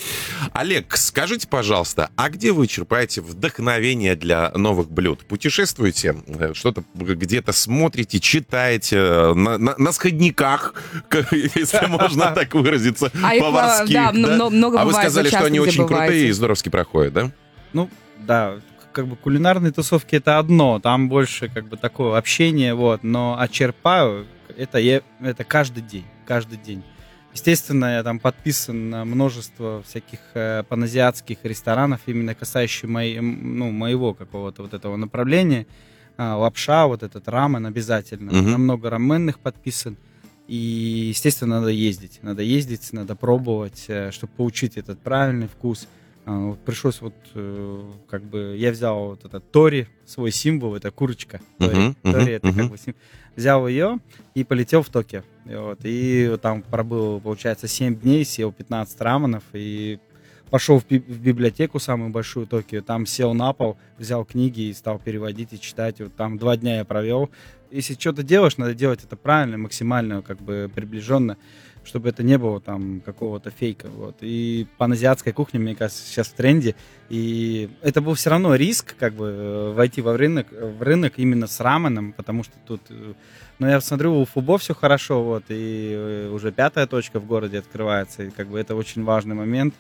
Олег, 0.52 0.96
скажите, 0.98 1.48
пожалуйста, 1.48 2.10
а 2.16 2.30
где 2.30 2.52
вы 2.52 2.68
черпаете 2.68 3.22
вдохновение 3.22 4.16
для 4.16 4.52
новых 4.52 4.92
блюд? 4.92 5.26
Путешествуете? 5.26 6.16
Э, 6.28 6.52
Что-то 6.54 6.84
где-то 6.94 7.54
смотрите, 7.54 8.20
читаете 8.20 9.33
на, 9.36 9.58
на- 9.58 9.76
на 9.78 9.92
сходниках, 9.92 10.74
если 11.32 11.86
можно 11.88 12.32
так 12.32 12.54
выразиться, 12.54 13.12
А 13.24 13.36
их, 13.36 13.42
поварских, 13.42 13.94
да, 13.94 14.12
да? 14.12 14.18
мно- 14.18 14.50
много 14.50 14.80
А 14.80 14.86
вы 14.86 14.94
сказали, 14.94 15.28
что 15.28 15.46
они 15.46 15.60
очень 15.60 15.86
крутые 15.88 16.28
и 16.30 16.32
здоровски 16.32 16.70
проходят, 16.70 17.14
да? 17.14 17.32
Ну, 17.74 17.90
да, 18.20 18.56
как 18.92 19.08
бы 19.08 19.16
кулинарные 19.16 19.72
тусовки 19.72 20.16
это 20.16 20.38
одно, 20.38 20.80
там 20.80 21.10
больше 21.10 21.50
как 21.50 21.68
бы 21.68 21.78
такое 21.78 22.18
общение, 22.18 22.74
вот, 22.76 23.04
но 23.04 23.36
а 23.40 23.48
черпаю, 23.48 24.28
это, 24.58 24.78
я, 24.78 25.02
это 25.22 25.44
каждый 25.44 25.82
день, 25.82 26.06
каждый 26.26 26.58
день. 26.58 26.84
Естественно, 27.34 27.96
я 27.96 28.04
там 28.04 28.20
подписан 28.20 28.92
на 28.92 29.06
множество 29.06 29.82
всяких 29.88 30.20
э, 30.36 30.64
паназиатских 30.70 31.40
ресторанов, 31.44 32.02
именно 32.06 32.36
касающих 32.36 32.88
моей, 32.88 33.20
ну, 33.22 33.72
моего 33.72 34.14
какого-то 34.14 34.62
вот 34.62 34.76
этого 34.76 34.98
направления. 34.98 35.66
А, 36.18 36.38
лапша, 36.38 36.86
вот 36.88 37.04
этот 37.04 37.28
рамен 37.28 37.66
обязательно. 37.66 38.32
На 38.32 38.58
много 38.58 38.90
раменных 38.90 39.40
подписан. 39.40 39.98
И, 40.48 40.56
естественно, 41.10 41.60
надо 41.60 41.72
ездить. 41.72 42.20
Надо 42.22 42.42
ездить, 42.44 42.92
надо 42.94 43.16
пробовать, 43.16 43.88
чтобы 44.12 44.34
получить 44.36 44.78
этот 44.78 45.00
правильный 45.00 45.48
вкус. 45.48 45.88
А, 46.26 46.38
вот 46.38 46.60
пришлось 46.64 47.02
вот, 47.02 47.14
э, 47.34 47.84
как 48.10 48.24
бы, 48.24 48.56
я 48.58 48.72
взял 48.72 49.08
вот 49.08 49.26
этот 49.26 49.52
Тори, 49.52 49.88
свой 50.06 50.32
символ, 50.32 50.76
это 50.76 50.90
курочка. 50.92 51.42
Тори, 51.58 51.76
мгм, 51.76 51.96
Тори 52.14 52.32
это 52.34 52.48
мгм. 52.48 52.58
как 52.60 52.70
бы 52.72 52.78
сим- 52.78 52.96
Взял 53.36 53.68
ее 53.68 54.00
и 54.36 54.44
полетел 54.44 54.84
в 54.84 54.90
Токио. 54.90 55.24
И, 55.46 55.56
вот, 55.56 55.80
и 55.84 56.38
там 56.42 56.62
пробыл, 56.62 57.20
получается, 57.20 57.68
7 57.68 57.96
дней, 58.00 58.24
сел 58.24 58.52
15 58.54 59.02
раменов 59.02 59.44
и 59.54 60.00
пошел 60.54 60.80
в, 60.80 60.86
би- 60.88 61.00
в 61.00 61.20
библиотеку 61.20 61.80
самую 61.80 62.12
большую 62.12 62.46
Токио, 62.46 62.84
там 62.84 63.08
сел 63.08 63.34
на 63.34 63.54
пол, 63.54 63.76
взял 63.98 64.24
книги 64.24 64.62
и 64.62 64.74
стал 64.74 65.00
переводить 65.00 65.52
и 65.52 65.60
читать. 65.60 66.00
Вот 66.00 66.16
там 66.16 66.38
два 66.38 66.56
дня 66.58 66.78
я 66.78 66.86
провел. 66.86 67.32
Если 67.72 67.96
что-то 67.96 68.22
делаешь, 68.22 68.58
надо 68.58 68.76
делать 68.76 69.04
это 69.04 69.16
правильно, 69.16 69.58
максимально 69.58 70.22
как 70.22 70.40
бы 70.40 70.70
приближенно, 70.72 71.38
чтобы 71.84 72.10
это 72.10 72.22
не 72.22 72.38
было 72.38 72.62
там 72.62 73.02
какого-то 73.02 73.50
фейка. 73.50 73.88
Вот. 73.88 74.18
И 74.22 74.68
паназиатская 74.78 75.34
кухня, 75.34 75.60
мне 75.60 75.74
кажется, 75.74 76.06
сейчас 76.06 76.28
в 76.28 76.34
тренде. 76.34 76.76
И 77.10 77.72
это 77.82 78.02
был 78.02 78.14
все 78.14 78.30
равно 78.30 78.54
риск, 78.54 78.96
как 79.00 79.16
бы, 79.16 79.26
э, 79.26 79.74
войти 79.74 80.02
во 80.02 80.16
рынок, 80.16 80.52
в 80.52 80.84
рынок 80.84 81.14
именно 81.18 81.48
с 81.48 81.60
раменом, 81.62 82.14
потому 82.14 82.44
что 82.44 82.54
тут... 82.68 82.82
э, 82.92 83.14
Но 83.58 83.68
я 83.68 83.82
смотрю, 83.82 84.22
у 84.22 84.26
Фубо 84.26 84.60
все 84.60 84.76
хорошо, 84.76 85.24
вот, 85.24 85.46
и 85.50 85.94
э, 85.96 86.30
уже 86.32 86.52
пятая 86.52 86.86
точка 86.86 87.20
в 87.20 87.26
городе 87.26 87.58
открывается, 87.58 88.22
и 88.22 88.30
как 88.30 88.50
бы 88.50 88.60
это 88.60 88.76
очень 88.76 89.04
важный 89.04 89.34
момент. 89.34 89.74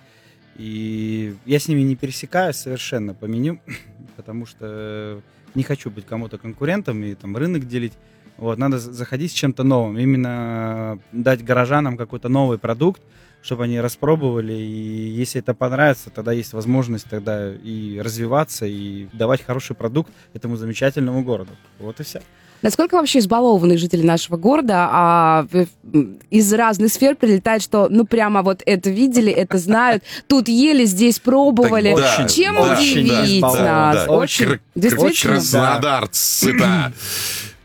И 0.55 1.35
я 1.45 1.59
с 1.59 1.67
ними 1.67 1.81
не 1.81 1.95
пересекаюсь 1.95 2.57
совершенно 2.57 3.13
по 3.13 3.25
меню, 3.25 3.59
потому 4.15 4.45
что 4.45 5.21
не 5.55 5.63
хочу 5.63 5.89
быть 5.89 6.05
кому-то 6.05 6.37
конкурентом 6.37 7.03
и 7.03 7.15
там 7.15 7.35
рынок 7.37 7.67
делить. 7.67 7.93
Вот, 8.37 8.57
надо 8.57 8.79
за- 8.79 8.91
заходить 8.93 9.31
с 9.31 9.35
чем-то 9.35 9.63
новым, 9.63 9.97
именно 9.97 10.99
дать 11.11 11.43
горожанам 11.43 11.97
какой-то 11.97 12.29
новый 12.29 12.57
продукт, 12.57 13.01
чтобы 13.43 13.65
они 13.65 13.79
распробовали, 13.79 14.53
и 14.53 15.09
если 15.09 15.41
это 15.41 15.53
понравится, 15.53 16.09
тогда 16.09 16.31
есть 16.31 16.53
возможность 16.53 17.07
тогда 17.09 17.53
и 17.53 17.99
развиваться, 17.99 18.65
и 18.65 19.07
давать 19.13 19.43
хороший 19.43 19.75
продукт 19.75 20.11
этому 20.33 20.55
замечательному 20.55 21.23
городу. 21.23 21.51
Вот 21.79 21.99
и 21.99 22.03
все. 22.03 22.21
Насколько 22.63 22.95
вообще 22.95 23.19
избалованные 23.19 23.77
жители 23.77 24.03
нашего 24.03 24.37
города 24.37 24.87
а, 24.89 25.47
из 26.29 26.51
разных 26.53 26.91
сфер 26.93 27.15
прилетает, 27.15 27.61
что 27.61 27.87
ну 27.89 28.05
прямо 28.05 28.41
вот 28.41 28.63
это 28.65 28.89
видели, 28.89 29.31
это 29.31 29.57
знают, 29.57 30.03
тут 30.27 30.47
ели, 30.47 30.85
здесь 30.85 31.19
пробовали. 31.19 31.93
Так, 31.93 32.19
да, 32.19 32.27
Чем 32.29 32.55
да, 32.55 32.73
удивить 32.73 33.41
да, 33.41 33.51
нас? 33.93 34.05
да. 34.05 34.11
Очень, 34.13 34.45
Кр- 34.45 34.61
действительно. 34.75 35.33
Краснодарцы, 35.35 36.57
да. 36.57 36.91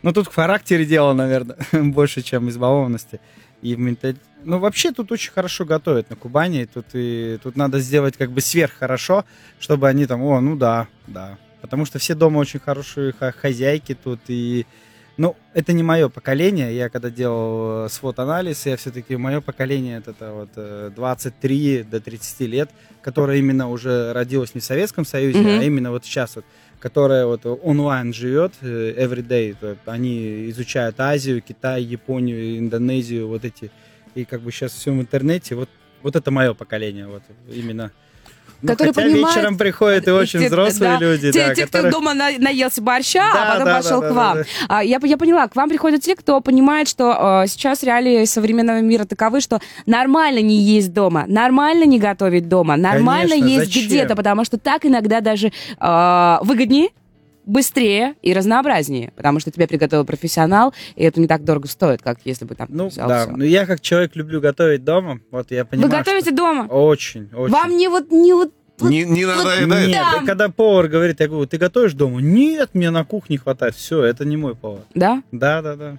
Ну, 0.01 0.13
тут 0.13 0.27
в 0.27 0.33
характере 0.35 0.85
дело, 0.85 1.11
наверное, 1.11 1.57
больше, 1.73 2.21
чем 2.21 2.47
избалованности. 2.47 3.19
И 3.61 3.75
в 3.75 3.79
менталь- 3.79 4.15
Ну, 4.45 4.59
вообще 4.59 4.91
тут 4.91 5.11
очень 5.11 5.33
хорошо 5.33 5.65
готовят 5.65 6.09
на 6.09 6.15
Кубани. 6.15 6.63
Тут, 6.73 6.85
и... 6.93 7.37
тут 7.43 7.57
надо 7.57 7.79
сделать 7.79 8.15
как 8.15 8.31
бы 8.31 8.39
сверх 8.39 8.71
хорошо, 8.79 9.25
чтобы 9.59 9.89
они 9.89 10.05
там, 10.05 10.21
о, 10.23 10.39
ну 10.39 10.55
да, 10.55 10.87
да. 11.07 11.37
Потому 11.59 11.85
что 11.85 11.99
все 11.99 12.15
дома 12.15 12.37
очень 12.37 12.61
хорошие 12.61 13.13
хозяйки 13.13 13.93
тут. 13.93 14.21
И, 14.29 14.65
ну, 15.19 15.35
это 15.53 15.73
не 15.73 15.83
мое 15.83 16.07
поколение. 16.07 16.73
Я 16.73 16.87
когда 16.89 17.09
делал 17.09 17.85
э, 17.85 17.89
свод-анализ, 17.89 18.65
я 18.65 18.77
все-таки, 18.77 19.17
мое 19.17 19.41
поколение, 19.41 19.97
это, 19.97 20.11
это 20.11 20.31
вот 20.31 20.49
э, 20.55 20.91
23 20.95 21.83
до 21.83 21.99
30 21.99 22.39
лет, 22.47 22.69
которое 23.01 23.37
именно 23.37 23.69
уже 23.69 24.13
родилось 24.13 24.55
не 24.55 24.61
в 24.61 24.63
Советском 24.63 25.03
Союзе, 25.03 25.39
Мгм. 25.39 25.59
а 25.59 25.63
именно 25.63 25.91
вот 25.91 26.05
сейчас 26.05 26.35
вот 26.37 26.45
которая 26.79 27.25
вот 27.25 27.45
онлайн 27.45 28.13
живет, 28.13 28.53
э, 28.61 28.93
everyday, 28.97 29.77
они 29.85 30.49
изучают 30.51 30.97
Азию, 31.01 31.41
Китай, 31.41 31.83
Японию, 31.83 32.57
Индонезию, 32.57 33.27
вот 33.27 33.43
эти, 33.43 33.69
и 34.15 34.23
как 34.23 34.39
бы 34.39 34.53
сейчас 34.53 34.71
все 34.71 34.93
в 34.93 35.01
интернете, 35.01 35.55
вот, 35.55 35.69
вот 36.01 36.15
это 36.15 36.31
мое 36.31 36.53
поколение, 36.53 37.07
вот 37.07 37.23
именно. 37.53 37.91
Ну, 38.61 38.67
Которые 38.67 38.93
хотя 38.93 39.07
понимают- 39.07 39.35
вечером 39.35 39.57
приходят 39.57 40.07
и 40.07 40.11
очень 40.11 40.39
Те- 40.41 40.47
взрослые 40.47 40.91
да, 40.93 40.97
люди, 40.99 41.31
те, 41.31 41.47
да, 41.47 41.55
те, 41.55 41.65
которые- 41.65 41.91
кто 41.91 41.99
дома 41.99 42.13
на- 42.13 42.37
наелся 42.37 42.81
борща, 42.81 43.23
Да, 43.33 43.43
а 43.43 43.51
потом 43.53 43.65
да, 43.65 43.75
пошел 43.77 44.01
да, 44.01 44.07
к 44.07 44.09
да, 44.09 44.15
вам. 44.15 44.37
да. 44.37 44.43
А, 44.67 44.83
я, 44.83 44.99
я 45.03 45.17
поняла, 45.17 45.47
к 45.47 45.55
вам 45.55 45.69
приходят 45.69 46.01
те, 46.01 46.15
кто 46.15 46.41
понимает, 46.41 46.87
что 46.87 47.41
э, 47.43 47.47
сейчас 47.47 47.83
реалии 47.83 48.25
современного 48.25 48.81
мира 48.81 49.05
таковы, 49.05 49.41
что 49.41 49.59
нормально 49.85 50.39
не 50.39 50.61
есть 50.61 50.93
дома, 50.93 51.25
нормально 51.27 51.83
не 51.85 51.99
готовить 51.99 52.47
дома, 52.49 52.75
нормально 52.75 53.35
Конечно, 53.35 53.45
есть 53.61 53.85
где-то, 53.85 54.15
потому 54.15 54.43
что 54.45 54.57
так 54.57 54.85
иногда 54.85 55.21
даже 55.21 55.51
э, 55.79 56.37
выгоднее, 56.41 56.89
быстрее 57.45 58.15
и 58.21 58.33
разнообразнее, 58.33 59.11
потому 59.15 59.39
что 59.39 59.51
тебя 59.51 59.67
приготовил 59.67 60.05
профессионал, 60.05 60.73
и 60.95 61.03
это 61.03 61.19
не 61.19 61.27
так 61.27 61.43
дорого 61.43 61.67
стоит, 61.67 62.01
как 62.01 62.19
если 62.25 62.45
бы 62.45 62.55
там 62.55 62.67
Ну, 62.69 62.87
взял 62.87 63.07
да, 63.07 63.23
всё. 63.25 63.35
ну 63.37 63.43
я 63.43 63.65
как 63.65 63.81
человек 63.81 64.15
люблю 64.15 64.39
готовить 64.41 64.83
дома, 64.83 65.19
вот 65.31 65.51
я 65.51 65.63
Вы 65.63 65.69
понимаю, 65.71 65.91
готовите 65.91 66.31
дома? 66.31 66.65
что- 66.65 66.73
Очень, 66.85 67.29
очень. 67.33 67.53
Вам 67.53 67.75
не 67.77 67.87
вот 67.87 68.11
не 68.11 68.33
вот 68.33 68.53
Не, 68.81 69.03
не 69.03 69.25
надоедает? 69.25 69.87
Нет, 69.89 70.05
и 70.21 70.25
когда 70.25 70.47
повар 70.49 70.87
говорит, 70.87 71.19
я 71.19 71.27
говорю, 71.27 71.45
ты 71.47 71.57
готовишь 71.57 71.93
дома? 71.93 72.21
Нет, 72.21 72.69
мне 72.73 72.91
на 72.91 73.03
кухне 73.03 73.37
хватает. 73.37 73.75
Все, 73.75 74.03
это 74.03 74.23
не 74.25 74.37
мой 74.37 74.55
повар. 74.55 74.83
да? 74.93 75.21
Да, 75.31 75.61
да, 75.61 75.75
да. 75.75 75.97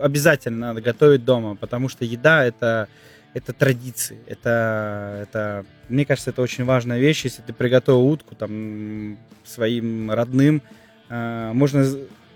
Обязательно 0.00 0.68
надо 0.68 0.80
готовить 0.80 1.24
дома, 1.24 1.54
потому 1.54 1.88
что 1.88 2.04
еда 2.04 2.44
это, 2.44 2.88
это 3.34 3.52
традиции. 3.52 4.18
Это, 4.26 5.20
это, 5.28 5.66
мне 5.88 6.04
кажется, 6.04 6.30
это 6.30 6.42
очень 6.42 6.64
важная 6.64 6.98
вещь. 6.98 7.24
Если 7.24 7.42
ты 7.42 7.52
приготовил 7.52 8.06
утку 8.06 8.34
там 8.34 9.18
своим 9.44 10.10
родным, 10.10 10.62
э, 11.08 11.50
можно 11.54 11.86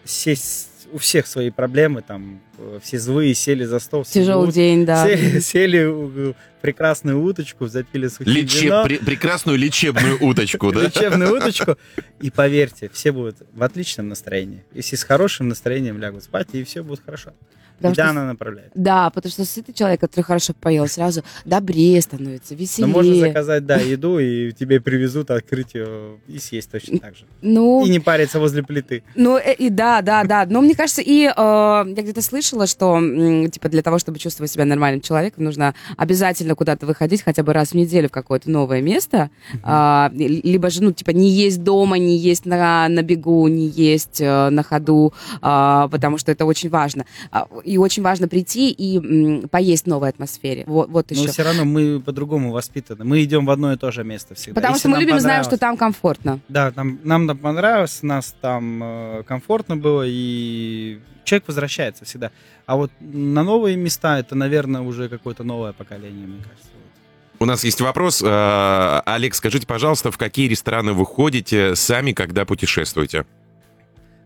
сесть 0.04 0.68
у 0.92 0.98
всех 0.98 1.26
свои 1.26 1.50
проблемы, 1.50 2.02
там 2.02 2.40
э, 2.58 2.78
все 2.82 2.98
злые 2.98 3.34
сели 3.34 3.64
за 3.64 3.78
стол, 3.78 4.04
Тяжелый 4.04 4.48
ут- 4.48 4.54
день, 4.54 4.84
да. 4.84 5.06
сели, 5.06 5.38
сели 5.40 6.34
прекрасную 6.60 7.22
уточку, 7.22 7.66
запили 7.66 8.08
сухим 8.08 8.34
Лечеб- 8.34 8.62
вино, 8.64 8.86
пре- 8.86 9.02
прекрасную 9.04 9.56
лечебную 9.56 10.18
уточку, 10.22 10.70
да? 10.70 10.82
лечебную 10.82 11.36
уточку, 11.38 11.78
и 12.20 12.30
поверьте, 12.30 12.90
все 12.92 13.10
будут 13.12 13.38
в 13.54 13.62
отличном 13.62 14.08
настроении. 14.08 14.64
Если 14.74 14.96
с 14.96 15.02
хорошим 15.04 15.48
настроением 15.48 15.98
лягут 15.98 16.24
спать, 16.24 16.48
и 16.52 16.62
все 16.62 16.82
будет 16.82 17.00
хорошо. 17.04 17.32
Потому 17.82 17.92
Еда 17.94 18.02
что 18.04 18.10
она 18.10 18.24
направляет. 18.26 18.70
Да, 18.74 19.10
потому 19.10 19.30
что 19.32 19.44
сытый 19.44 19.74
человек, 19.74 20.00
который 20.00 20.22
хорошо 20.24 20.54
поел, 20.58 20.86
сразу 20.88 21.22
добрее 21.44 22.00
становится, 22.00 22.54
Но 22.54 22.60
веселее. 22.60 22.92
можно 22.92 23.14
заказать, 23.16 23.66
да, 23.66 23.76
еду, 23.76 24.18
и 24.18 24.52
тебе 24.52 24.80
привезут, 24.80 25.30
открыть 25.30 25.74
ее 25.74 26.18
и 26.28 26.38
съесть 26.38 26.70
точно 26.70 26.98
так 26.98 27.16
же. 27.16 27.24
Ну, 27.42 27.84
И 27.84 27.90
не 27.90 28.00
париться 28.00 28.38
возле 28.40 28.62
плиты. 28.62 29.02
ну 29.14 29.36
э, 29.36 29.54
и 29.54 29.68
да, 29.70 30.00
да, 30.02 30.24
да. 30.24 30.46
Но 30.48 30.60
мне 30.60 30.74
кажется, 30.74 31.02
и 31.02 31.24
э, 31.26 31.30
я 31.36 31.84
где-то 31.84 32.22
слышала, 32.22 32.66
что 32.66 33.00
типа 33.50 33.68
для 33.68 33.82
того, 33.82 33.98
чтобы 33.98 34.18
чувствовать 34.18 34.50
себя 34.50 34.64
нормальным 34.64 35.00
человеком, 35.00 35.44
нужно 35.44 35.74
обязательно 35.96 36.54
куда-то 36.54 36.86
выходить 36.86 37.22
хотя 37.22 37.42
бы 37.42 37.52
раз 37.52 37.70
в 37.70 37.74
неделю 37.74 38.08
в 38.08 38.12
какое-то 38.12 38.50
новое 38.50 38.80
место, 38.80 39.30
А, 39.62 40.10
ли- 40.14 40.40
либо 40.42 40.70
же 40.70 40.82
ну 40.82 40.92
типа 40.92 41.10
не 41.10 41.30
есть 41.30 41.62
дома, 41.62 41.98
не 41.98 42.16
есть 42.16 42.46
на 42.46 42.88
на 42.88 43.02
бегу, 43.02 43.46
не 43.48 43.66
есть 43.68 44.20
э, 44.20 44.50
на 44.50 44.62
ходу, 44.62 45.12
а, 45.40 45.88
потому 45.88 46.18
что 46.18 46.32
это 46.32 46.44
очень 46.44 46.70
важно. 46.70 47.04
И 47.72 47.78
очень 47.78 48.02
важно 48.02 48.28
прийти 48.28 48.70
и 48.70 48.98
м, 48.98 49.48
поесть 49.48 49.84
в 49.84 49.88
новой 49.88 50.10
атмосфере. 50.10 50.64
Вот, 50.66 50.90
вот 50.90 51.10
Но 51.10 51.22
еще. 51.22 51.32
все 51.32 51.42
равно 51.42 51.64
мы 51.64 52.00
по-другому 52.00 52.52
воспитаны. 52.52 53.02
Мы 53.04 53.24
идем 53.24 53.46
в 53.46 53.50
одно 53.50 53.72
и 53.72 53.76
то 53.78 53.90
же 53.90 54.04
место 54.04 54.34
всегда. 54.34 54.56
Потому 54.56 54.74
Если 54.74 54.88
что 54.88 54.88
мы 54.90 55.00
любим, 55.02 55.18
знаем, 55.18 55.42
что 55.42 55.56
там 55.56 55.78
комфортно. 55.78 56.38
Да, 56.50 56.70
там, 56.70 56.98
нам 57.02 57.26
там 57.26 57.38
понравилось, 57.38 58.02
нас 58.02 58.34
там 58.42 58.82
э, 58.82 59.22
комфортно 59.26 59.78
было, 59.78 60.04
и 60.06 60.98
человек 61.24 61.48
возвращается 61.48 62.04
всегда. 62.04 62.30
А 62.66 62.76
вот 62.76 62.90
на 63.00 63.42
новые 63.42 63.76
места 63.78 64.18
это, 64.18 64.34
наверное, 64.34 64.82
уже 64.82 65.08
какое-то 65.08 65.42
новое 65.44 65.72
поколение, 65.72 66.26
мне 66.26 66.42
кажется. 66.42 66.68
У 67.38 67.46
нас 67.46 67.64
есть 67.64 67.80
вопрос. 67.80 68.22
Э, 68.22 69.00
Олег, 69.06 69.34
скажите, 69.34 69.66
пожалуйста, 69.66 70.10
в 70.12 70.18
какие 70.18 70.46
рестораны 70.46 70.92
вы 70.92 71.06
ходите 71.06 71.74
сами, 71.74 72.12
когда 72.12 72.44
путешествуете? 72.44 73.24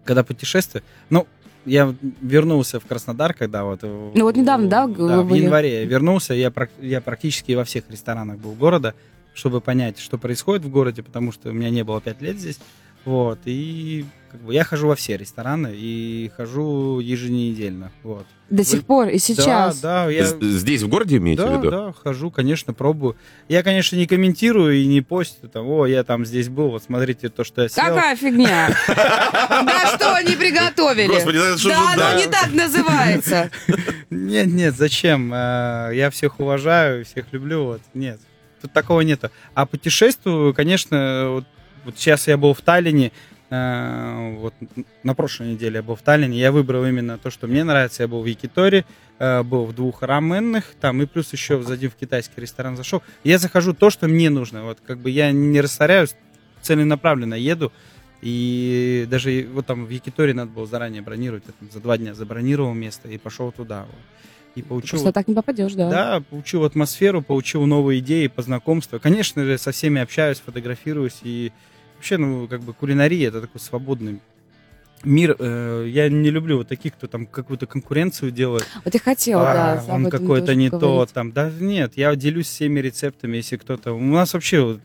Когда 0.04 0.24
путешествую, 0.24 0.82
ну, 1.10 1.26
я 1.66 1.94
вернулся 2.22 2.80
в 2.80 2.86
Краснодар, 2.86 3.34
когда 3.34 3.64
вот... 3.64 3.82
Ну, 3.82 4.12
вот 4.14 4.36
недавно, 4.36 4.68
да, 4.68 4.86
вы 4.86 5.22
в 5.22 5.34
январе 5.34 5.80
я 5.80 5.84
вернулся, 5.84 6.32
я, 6.32 6.52
я 6.80 7.00
практически 7.00 7.52
во 7.52 7.64
всех 7.64 7.84
ресторанах 7.90 8.38
был 8.38 8.52
города, 8.52 8.94
чтобы 9.34 9.60
понять, 9.60 9.98
что 9.98 10.16
происходит 10.16 10.64
в 10.64 10.70
городе, 10.70 11.02
потому 11.02 11.32
что 11.32 11.50
у 11.50 11.52
меня 11.52 11.68
не 11.68 11.84
было 11.84 12.00
пять 12.00 12.22
лет 12.22 12.38
здесь. 12.38 12.58
Вот, 13.04 13.38
и 13.44 14.04
как 14.30 14.40
бы, 14.40 14.54
я 14.54 14.64
хожу 14.64 14.88
во 14.88 14.96
все 14.96 15.16
рестораны 15.16 15.72
и 15.74 16.30
хожу 16.36 16.98
еженедельно. 17.00 17.92
Вот. 18.02 18.26
До 18.48 18.62
сих 18.64 18.84
пор 18.84 19.08
и 19.08 19.18
сейчас. 19.18 19.80
Да, 19.80 20.04
да, 20.04 20.10
я... 20.10 20.24
Здесь, 20.24 20.82
в 20.82 20.88
городе, 20.88 21.16
имеете 21.16 21.42
в 21.42 21.46
Да, 21.46 21.56
виду? 21.56 21.70
да, 21.70 21.92
хожу, 21.92 22.30
конечно, 22.30 22.72
пробую. 22.72 23.16
Я, 23.48 23.64
конечно, 23.64 23.96
не 23.96 24.06
комментирую 24.06 24.74
и 24.76 24.86
не 24.86 25.00
постю, 25.00 25.48
там, 25.48 25.66
о, 25.66 25.86
я 25.86 26.04
там 26.04 26.24
здесь 26.24 26.48
был, 26.48 26.70
вот 26.70 26.84
смотрите 26.84 27.28
то, 27.28 27.42
что 27.42 27.62
я 27.62 27.68
съел. 27.68 27.84
Какая 27.86 28.14
фигня? 28.14 28.68
Да 28.88 29.92
что 29.96 30.14
они 30.14 30.36
приготовили? 30.36 31.08
Господи, 31.08 31.38
что 31.58 31.68
Да, 31.70 31.92
оно 31.94 32.18
не 32.20 32.26
так 32.28 32.52
называется. 32.52 33.50
Нет, 34.10 34.46
нет, 34.46 34.76
зачем? 34.76 35.32
Э, 35.34 35.90
Я 35.92 36.10
всех 36.10 36.38
уважаю, 36.38 37.04
всех 37.04 37.26
люблю, 37.32 37.64
вот, 37.64 37.80
нет. 37.94 38.20
Тут 38.62 38.72
такого 38.72 39.00
нету. 39.00 39.30
А 39.54 39.66
путешествую, 39.66 40.54
конечно, 40.54 41.42
вот, 41.84 41.96
сейчас 41.96 42.26
я 42.28 42.36
был 42.36 42.54
в 42.54 42.60
Таллине, 42.60 43.10
вот 43.48 44.54
на 45.02 45.14
прошлой 45.14 45.52
неделе 45.52 45.76
я 45.76 45.82
был 45.82 45.94
в 45.94 46.02
Таллине, 46.02 46.38
я 46.38 46.50
выбрал 46.50 46.84
именно 46.84 47.16
то, 47.16 47.30
что 47.30 47.46
мне 47.46 47.62
нравится. 47.62 48.02
Я 48.02 48.08
был 48.08 48.22
в 48.22 48.26
Якиторе, 48.26 48.84
э, 49.18 49.42
был 49.42 49.66
в 49.66 49.74
двух 49.74 50.02
раменных, 50.02 50.74
там, 50.80 51.00
и 51.00 51.06
плюс 51.06 51.32
еще 51.32 51.62
за 51.62 51.74
один 51.74 51.90
в 51.90 51.94
китайский 51.94 52.40
ресторан 52.40 52.76
зашел. 52.76 53.02
Я 53.22 53.38
захожу 53.38 53.72
то, 53.72 53.90
что 53.90 54.08
мне 54.08 54.30
нужно. 54.30 54.64
Вот 54.64 54.78
как 54.84 54.98
бы 54.98 55.10
я 55.10 55.30
не 55.30 55.60
растворяюсь, 55.60 56.16
целенаправленно 56.62 57.34
еду. 57.34 57.72
И 58.22 59.06
даже 59.10 59.46
вот 59.52 59.66
там 59.66 59.84
в 59.84 59.90
Якиторе 59.90 60.34
надо 60.34 60.50
было 60.50 60.66
заранее 60.66 61.02
бронировать. 61.02 61.44
Я 61.46 61.52
там 61.52 61.70
за 61.70 61.80
два 61.80 61.96
дня 61.98 62.14
забронировал 62.14 62.74
место 62.74 63.08
и 63.08 63.18
пошел 63.18 63.52
туда. 63.52 63.82
Вот. 63.82 64.00
И 64.56 64.62
получил... 64.62 64.98
Просто 64.98 65.12
так 65.12 65.28
не 65.28 65.34
попадешь, 65.34 65.74
да. 65.74 65.90
Да, 65.90 66.20
получил 66.28 66.64
атмосферу, 66.64 67.20
получил 67.22 67.66
новые 67.66 68.00
идеи 68.00 68.26
по 68.26 68.42
знакомству. 68.42 68.98
Конечно 68.98 69.44
же, 69.44 69.58
со 69.58 69.70
всеми 69.70 70.00
общаюсь, 70.00 70.42
фотографируюсь. 70.44 71.20
И 71.22 71.52
вообще, 71.96 72.16
ну, 72.18 72.46
как 72.48 72.60
бы 72.60 72.72
кулинария— 72.72 73.28
это 73.30 73.40
такой 73.40 73.60
свободный 73.60 74.20
мир. 75.04 75.36
Э, 75.38 75.86
я 75.88 76.08
не 76.08 76.30
люблю 76.30 76.58
вот 76.58 76.68
таких, 76.68 76.94
кто 76.94 77.06
там 77.06 77.26
какую-то 77.26 77.66
конкуренцию 77.66 78.30
делает. 78.30 78.66
Вот 78.84 78.94
я 78.94 79.00
хотела, 79.00 79.50
а, 79.50 79.54
да. 79.86 79.94
Он 79.94 80.10
какой-то 80.10 80.54
не 80.54 80.70
то, 80.70 81.06
там, 81.12 81.32
да, 81.32 81.50
нет, 81.50 81.92
я 81.96 82.14
делюсь 82.16 82.46
всеми 82.46 82.80
рецептами, 82.80 83.36
если 83.36 83.56
кто-то... 83.56 83.92
У 83.92 84.00
нас 84.00 84.34
вообще, 84.34 84.78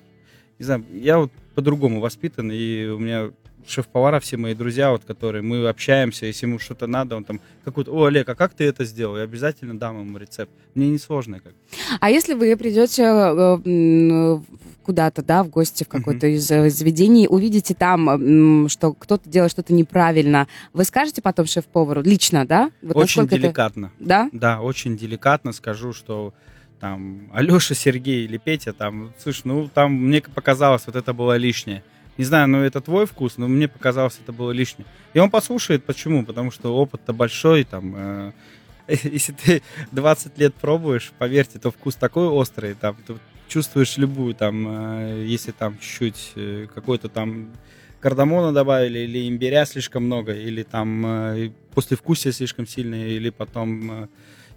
не 0.60 0.66
знаю, 0.66 0.86
я 0.92 1.18
вот 1.20 1.32
по-другому 1.56 2.00
воспитан, 2.00 2.52
и 2.52 2.86
у 2.88 3.00
меня 3.00 3.32
шеф-повара, 3.68 4.20
все 4.20 4.38
мои 4.38 4.54
друзья, 4.54 4.92
вот, 4.92 5.04
которые 5.04 5.42
мы 5.42 5.68
общаемся, 5.68 6.26
если 6.26 6.46
ему 6.46 6.60
что-то 6.60 6.88
надо, 6.88 7.16
он 7.16 7.24
там 7.24 7.40
какой-то, 7.64 7.92
о, 7.92 8.06
Олег, 8.06 8.30
а 8.30 8.36
как 8.36 8.54
ты 8.54 8.66
это 8.66 8.86
сделал? 8.86 9.18
Я 9.18 9.24
обязательно 9.24 9.78
дам 9.78 10.00
ему 10.00 10.18
рецепт. 10.18 10.52
Мне 10.76 10.90
не 10.90 10.98
сложно 10.98 11.40
как. 11.40 11.54
А 12.00 12.10
если 12.10 12.34
вы 12.34 12.56
придете 12.56 13.04
э, 13.04 14.40
куда-то, 14.84 15.24
да, 15.24 15.44
в 15.44 15.50
гости 15.50 15.84
в 15.84 15.88
какое-то 15.88 16.28
uh-huh. 16.28 16.36
из 16.36 16.52
э, 16.52 16.70
заведений, 16.70 17.28
увидите 17.28 17.74
там, 17.74 18.68
что 18.70 18.94
кто-то 18.94 19.30
делает 19.30 19.52
что-то 19.52 19.74
неправильно, 19.74 20.48
вы 20.74 20.84
скажете 20.84 21.22
потом 21.22 21.46
шеф-повару 21.46 22.02
лично, 22.02 22.46
да? 22.46 22.72
Вот 22.82 22.98
очень 22.98 23.28
деликатно. 23.28 23.92
Это... 24.00 24.08
Да? 24.08 24.30
Да, 24.32 24.62
очень 24.62 24.98
деликатно 24.98 25.52
скажу, 25.54 25.94
что 25.94 26.34
там 26.80 27.30
Алеша, 27.34 27.76
Сергей 27.76 28.26
или 28.26 28.38
Петя, 28.38 28.74
там, 28.74 29.14
слышь, 29.20 29.42
ну 29.44 29.70
там 29.74 29.94
мне 29.94 30.22
показалось, 30.22 30.84
вот 30.88 30.96
это 30.96 31.14
было 31.14 31.38
лишнее. 31.38 31.84
Не 32.22 32.26
знаю, 32.26 32.48
ну 32.48 32.62
это 32.62 32.82
твой 32.82 33.08
вкус, 33.08 33.38
но 33.38 33.48
мне 33.48 33.68
показалось, 33.68 34.20
это 34.22 34.32
было 34.32 34.52
лишнее. 34.52 34.86
И 35.16 35.18
он 35.18 35.32
послушает, 35.32 35.84
почему? 35.84 36.24
Потому 36.24 36.52
что 36.52 36.78
опыт-то 36.78 37.14
большой, 37.14 37.64
там, 37.64 37.96
э, 37.98 38.32
если 38.88 39.32
ты 39.32 39.64
20 39.92 40.38
лет 40.38 40.54
пробуешь, 40.54 41.14
поверьте, 41.18 41.58
то 41.58 41.72
вкус 41.72 41.96
такой 41.96 42.28
острый, 42.28 42.76
там, 42.76 42.96
ты 43.08 43.16
чувствуешь 43.48 43.98
любую, 43.98 44.36
там, 44.36 44.68
э, 44.68 45.26
если 45.26 45.50
там 45.50 45.80
чуть-чуть 45.80 46.34
э, 46.36 46.68
какой-то 46.72 47.10
там 47.10 47.54
кардамона 48.00 48.54
добавили, 48.54 49.00
или 49.00 49.28
имбиря 49.28 49.66
слишком 49.66 50.04
много, 50.04 50.32
или 50.32 50.62
там 50.62 51.04
э, 51.04 51.52
послевкусие 51.74 52.34
слишком 52.34 52.68
сильное, 52.68 53.08
или 53.08 53.32
потом 53.32 54.04
э, 54.04 54.08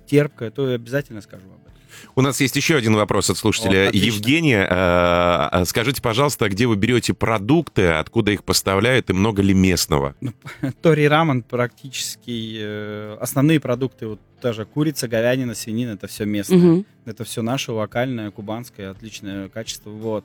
терпкое, 0.05 0.51
то 0.51 0.67
обязательно 0.67 1.23
скажу 1.23 1.47
об 1.47 1.67
этом. 1.67 1.74
У 2.15 2.21
нас 2.21 2.41
есть 2.41 2.57
еще 2.57 2.77
один 2.77 2.95
вопрос 2.95 3.31
от 3.31 3.37
слушателя 3.37 3.89
О, 3.89 3.93
Евгения. 3.93 4.67
Э, 4.69 5.49
э, 5.53 5.65
скажите, 5.65 6.01
пожалуйста, 6.01 6.49
где 6.49 6.67
вы 6.67 6.77
берете 6.77 7.15
продукты, 7.15 7.89
откуда 7.89 8.33
их 8.33 8.45
поставляют 8.45 9.11
и 9.11 9.13
много 9.13 9.43
ли 9.43 9.55
местного? 9.55 10.15
Ну, 10.21 10.33
Тори 10.83 11.09
Раман 11.09 11.43
практически 11.43 12.59
э, 12.59 13.17
основные 13.21 13.61
продукты, 13.61 14.07
вот 14.07 14.21
даже 14.43 14.65
курица, 14.65 15.09
говядина, 15.09 15.55
свинина, 15.55 15.93
это 15.93 16.07
все 16.07 16.25
местное. 16.25 16.59
Угу. 16.59 16.85
Это 17.07 17.25
все 17.25 17.43
наше 17.43 17.73
локальное, 17.73 18.31
кубанское, 18.31 18.91
отличное 18.91 19.49
качество. 19.49 19.91
Вот 19.91 20.25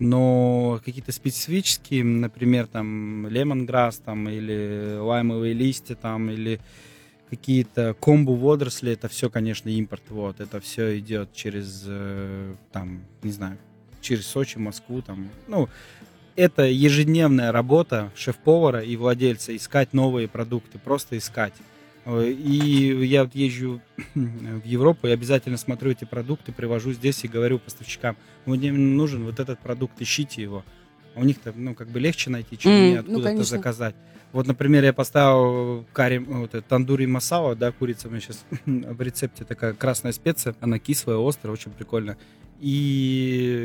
но 0.00 0.80
какие-то 0.82 1.12
специфические, 1.12 2.04
например, 2.04 2.66
там 2.66 3.28
лемонграсс 3.28 3.98
там 3.98 4.28
или 4.28 4.96
лаймовые 4.98 5.52
листья 5.52 5.94
там 5.94 6.30
или 6.30 6.58
какие-то 7.30 7.94
комбу 7.94 8.34
водоросли, 8.34 8.92
это 8.92 9.08
все, 9.08 9.30
конечно, 9.30 9.68
импорт. 9.68 10.02
Вот, 10.10 10.40
это 10.40 10.60
все 10.60 10.98
идет 10.98 11.32
через, 11.32 11.84
э, 11.86 12.54
там, 12.72 13.04
не 13.22 13.30
знаю, 13.30 13.56
через 14.00 14.26
Сочи, 14.26 14.58
Москву, 14.58 15.00
там, 15.00 15.28
ну, 15.46 15.68
это 16.36 16.64
ежедневная 16.64 17.52
работа 17.52 18.10
шеф-повара 18.16 18.80
и 18.80 18.96
владельца 18.96 19.54
искать 19.54 19.92
новые 19.92 20.26
продукты, 20.26 20.78
просто 20.78 21.18
искать. 21.18 21.54
И 22.06 22.98
я 23.04 23.24
вот 23.24 23.34
езжу 23.34 23.80
в 24.14 24.64
Европу 24.64 25.06
и 25.06 25.10
обязательно 25.10 25.58
смотрю 25.58 25.90
эти 25.90 26.04
продукты, 26.04 26.50
привожу 26.50 26.92
здесь 26.92 27.24
и 27.24 27.28
говорю 27.28 27.58
поставщикам, 27.58 28.16
мне 28.46 28.72
нужен 28.72 29.24
вот 29.24 29.38
этот 29.38 29.58
продукт, 29.60 30.00
ищите 30.00 30.42
его. 30.42 30.64
У 31.14 31.24
них-то, 31.24 31.52
ну, 31.54 31.74
как 31.74 31.88
бы 31.88 32.00
легче 32.00 32.30
найти, 32.30 32.56
чем 32.56 32.72
mm, 32.72 32.78
мне 32.78 32.94
ну, 32.94 33.00
откуда-то 33.00 33.36
ну, 33.36 33.42
заказать. 33.42 33.94
Вот, 34.32 34.46
например, 34.46 34.84
я 34.84 34.92
поставил 34.92 35.84
карри, 35.92 36.18
вот, 36.18 36.52
тандури 36.68 37.06
масала, 37.06 37.56
да, 37.56 37.72
курица 37.72 38.08
у 38.08 38.10
меня 38.10 38.20
сейчас 38.20 38.44
в 38.66 39.00
рецепте 39.00 39.44
такая 39.44 39.72
красная 39.72 40.12
специя, 40.12 40.54
она 40.60 40.78
кислая, 40.78 41.18
острая, 41.18 41.52
очень 41.52 41.72
прикольно. 41.72 42.16
И 42.60 42.68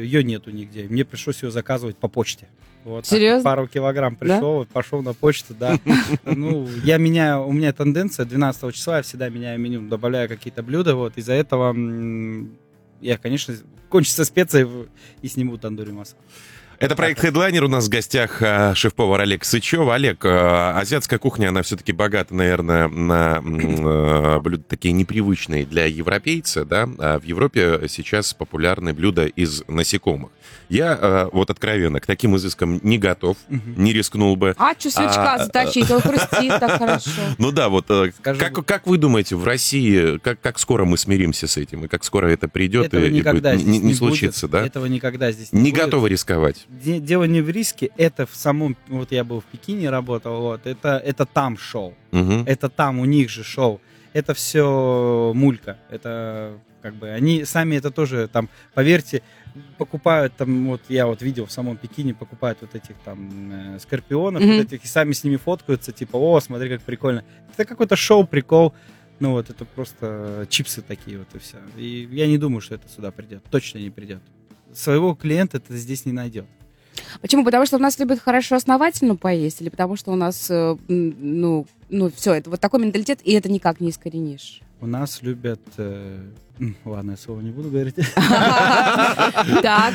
ее 0.06 0.24
нету 0.24 0.52
нигде. 0.52 0.88
Мне 0.88 1.04
пришлось 1.04 1.44
ее 1.44 1.52
заказывать 1.52 1.98
по 1.98 2.08
почте. 2.08 2.48
Вот, 2.86 3.06
Серьезно? 3.06 3.44
Так, 3.44 3.44
пару 3.44 3.68
килограмм 3.68 4.16
пришел, 4.16 4.64
да? 4.64 4.70
пошел 4.72 5.02
на 5.02 5.14
почту, 5.14 5.54
да. 5.60 5.78
Ну, 6.24 6.68
я 6.84 6.98
меняю, 6.98 7.46
у 7.46 7.52
меня 7.52 7.74
тенденция 7.74 8.26
12 8.26 8.74
числа, 8.74 8.98
я 8.98 9.04
всегда 9.04 9.30
меняю 9.30 9.60
меню, 9.60 9.82
добавляю 9.88 10.30
какие-то 10.30 10.64
блюда, 10.64 10.96
вот, 10.96 11.18
из-за 11.18 11.34
этого 11.34 11.76
я, 13.02 13.18
конечно, 13.18 13.56
кончится 13.90 14.24
специи 14.26 14.68
и 15.22 15.28
сниму 15.28 15.58
тандури 15.58 15.92
масала. 15.92 16.22
Это 16.80 16.96
проект 16.96 17.24
Headliner. 17.24 17.62
У 17.64 17.68
нас 17.68 17.86
в 17.86 17.90
гостях 17.90 18.42
а, 18.42 18.76
шеф-повар 18.76 19.22
Олег 19.22 19.46
Сычев. 19.46 19.88
Олег, 19.88 20.26
а, 20.26 20.78
азиатская 20.80 21.20
кухня, 21.20 21.50
она 21.50 21.62
все-таки 21.62 21.94
богата, 21.94 22.36
наверное, 22.36 22.88
на 22.88 23.42
а, 23.42 24.40
блюда 24.40 24.64
такие 24.68 24.92
непривычные 24.92 25.66
для 25.66 25.86
европейца, 25.86 26.66
да? 26.66 26.90
А 27.00 27.20
в 27.20 27.24
Европе 27.24 27.88
сейчас 27.88 28.34
популярны 28.34 28.94
блюда 28.94 29.26
из 29.26 29.64
насекомых. 29.68 30.32
Я 30.68 31.30
вот 31.32 31.50
откровенно 31.50 32.00
к 32.00 32.06
таким 32.06 32.36
изыскам 32.36 32.80
не 32.84 32.98
готов, 32.98 33.38
не 33.50 33.94
рискнул 33.94 34.36
бы. 34.36 34.56
А, 34.58 34.74
что 34.78 34.90
сычка 34.90 35.38
заточить, 35.40 35.90
он 35.92 36.02
хрустит 36.02 36.60
так 36.60 36.80
хорошо. 36.80 37.12
Ну 37.38 37.52
да, 37.52 37.70
вот 37.70 37.88
как, 38.22 38.66
как 38.66 38.88
вы 38.88 38.98
думаете, 38.98 39.36
в 39.36 39.44
России, 39.46 40.18
как, 40.20 40.42
как 40.42 40.60
скоро 40.60 40.86
мы 40.86 40.98
смиримся 40.98 41.48
с 41.48 41.58
этим, 41.58 41.86
и 41.86 41.88
как 41.88 42.04
скоро 42.04 42.28
это 42.28 42.48
придет 42.48 42.88
Этого 42.88 43.06
и, 43.06 43.20
и 43.20 43.22
будет, 43.22 43.64
не, 43.64 43.80
не 43.80 43.94
случится, 43.94 44.48
да? 44.48 44.66
Этого 44.66 44.86
никогда 44.86 45.32
здесь 45.32 45.52
не 45.54 45.62
Не 45.62 45.72
будет. 45.72 45.86
готовы 45.86 46.10
рисковать? 46.10 46.65
Дело 46.70 47.24
не 47.26 47.42
в 47.42 47.50
риске, 47.50 47.92
это 47.98 48.26
в 48.26 48.36
самом, 48.36 48.76
вот 48.88 49.12
я 49.12 49.24
был 49.24 49.42
в 49.42 49.46
Пекине 49.46 49.90
работал, 49.90 50.42
вот, 50.42 50.66
это, 50.66 50.98
это 50.98 51.26
там 51.26 51.58
шоу, 51.58 51.94
угу. 52.12 52.44
это 52.46 52.70
там 52.70 53.00
у 53.00 53.06
них 53.06 53.30
же 53.30 53.44
шоу, 53.44 53.82
это 54.14 54.34
все 54.34 55.32
мулька, 55.36 55.78
это 55.90 56.60
как 56.82 56.96
бы, 56.96 57.10
они 57.10 57.46
сами 57.46 57.76
это 57.76 57.90
тоже 57.90 58.28
там, 58.32 58.48
поверьте, 58.74 59.24
покупают 59.78 60.36
там, 60.36 60.68
вот 60.68 60.82
я 60.90 61.08
вот 61.08 61.22
видел 61.22 61.46
в 61.48 61.52
самом 61.52 61.78
Пекине, 61.78 62.14
покупают 62.14 62.60
вот 62.62 62.76
этих 62.76 62.96
там 63.04 63.52
э, 63.52 63.80
скорпионов, 63.80 64.44
mm-hmm. 64.44 64.58
вот 64.58 64.66
этих, 64.66 64.86
и 64.86 64.88
сами 64.88 65.14
с 65.14 65.24
ними 65.24 65.38
фоткаются, 65.38 65.92
типа, 65.92 66.18
о, 66.18 66.40
смотри, 66.40 66.70
как 66.70 66.82
прикольно. 66.82 67.24
Это 67.52 67.66
какой-то 67.66 67.96
шоу, 67.96 68.28
прикол, 68.28 68.74
ну 69.20 69.32
вот 69.32 69.50
это 69.50 69.66
просто 69.66 70.46
чипсы 70.50 70.82
такие 70.82 71.18
вот 71.18 71.28
и 71.34 71.40
все. 71.40 71.58
И 71.76 72.08
я 72.12 72.28
не 72.28 72.38
думаю, 72.38 72.62
что 72.62 72.76
это 72.76 72.88
сюда 72.90 73.12
придет, 73.12 73.44
точно 73.50 73.80
не 73.80 73.90
придет. 73.90 74.22
Своего 74.76 75.16
клиента 75.16 75.58
это 75.58 75.76
здесь 75.76 76.06
не 76.06 76.12
найдет. 76.12 76.46
Почему? 77.22 77.44
Потому 77.44 77.66
что 77.66 77.78
у 77.78 77.80
нас 77.80 77.98
любят 78.00 78.20
хорошо 78.20 78.56
основательно 78.56 79.16
поесть, 79.16 79.62
или 79.62 79.70
потому 79.70 79.96
что 79.96 80.12
у 80.12 80.16
нас, 80.16 80.48
э, 80.50 80.76
ну, 80.88 81.66
ну, 81.90 82.12
все, 82.16 82.34
это 82.34 82.50
вот 82.50 82.60
такой 82.60 82.80
менталитет, 82.80 83.20
и 83.24 83.34
это 83.34 83.50
никак 83.50 83.80
не 83.80 83.90
искоренишь? 83.90 84.62
У 84.82 84.88
нас 84.88 85.22
любят... 85.22 85.62
Э, 85.78 86.32
ладно, 86.86 87.12
я 87.12 87.18
слово 87.18 87.42
не 87.42 87.52
буду 87.52 87.70
говорить. 87.70 87.96
Так. 89.62 89.94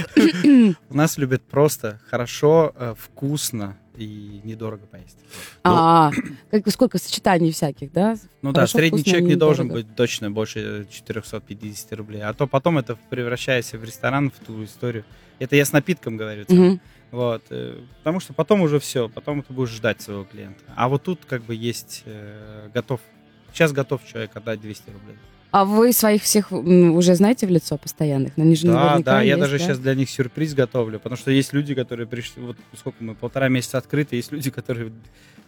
У 0.89 0.95
нас 0.97 1.19
любят 1.19 1.43
просто 1.43 2.01
хорошо, 2.09 2.73
э, 2.75 2.95
вкусно 2.99 3.77
и 3.97 4.41
недорого 4.45 4.87
поесть. 4.87 5.19
А, 5.63 6.11
как 6.51 6.69
сколько 6.71 6.99
сочетаний 6.99 7.53
всяких, 7.53 7.93
да? 7.93 8.17
Ну 8.43 8.53
да, 8.53 8.67
средний 8.67 9.05
чек 9.05 9.23
не 9.23 9.37
должен 9.37 9.69
быть 9.69 9.95
точно 9.95 10.31
больше 10.31 10.87
450 10.91 11.93
рублей. 11.93 12.23
А 12.23 12.33
то 12.33 12.47
потом 12.47 12.79
это 12.79 12.97
превращается 13.11 13.79
в 13.79 13.85
ресторан, 13.85 14.31
в 14.31 14.45
ту 14.45 14.65
историю. 14.65 15.05
Это 15.39 15.57
я 15.57 15.65
с 15.65 15.73
напитком 15.73 16.17
говорю. 16.17 16.47
Вот, 17.11 17.43
э, 17.51 17.77
потому 17.99 18.21
что 18.21 18.33
потом 18.33 18.61
уже 18.61 18.79
все, 18.79 19.09
потом 19.09 19.43
ты 19.43 19.53
будешь 19.53 19.71
ждать 19.71 20.01
своего 20.01 20.25
клиента. 20.25 20.63
А 20.77 20.89
вот 20.89 21.03
тут 21.03 21.25
как 21.27 21.43
бы 21.43 21.57
есть 21.57 22.05
э, 22.07 22.69
готов, 22.73 23.01
сейчас 23.53 23.73
готов 23.73 24.01
человек 24.07 24.35
отдать 24.35 24.61
200 24.61 24.91
рублей. 24.91 25.17
А 25.51 25.65
вы 25.65 25.93
своих 25.93 26.23
всех 26.23 26.53
уже 26.53 27.15
знаете 27.17 27.47
в 27.47 27.51
лицо 27.51 27.77
постоянных? 27.77 28.37
На 28.37 28.55
же 28.55 28.69
да, 28.69 29.01
да, 29.01 29.23
я 29.23 29.37
даже 29.37 29.59
да? 29.59 29.65
сейчас 29.65 29.79
для 29.81 29.97
них 29.97 30.09
сюрприз 30.09 30.55
готовлю, 30.55 31.01
потому 31.01 31.17
что 31.17 31.33
есть 31.33 31.53
люди, 31.53 31.75
которые 31.75 32.07
пришли, 32.07 32.41
вот 32.41 32.57
сколько 32.77 33.03
мы, 33.03 33.17
полтора 33.17 33.49
месяца 33.49 33.79
открыты, 33.79 34.15
есть 34.15 34.31
люди, 34.31 34.51
которые 34.51 34.93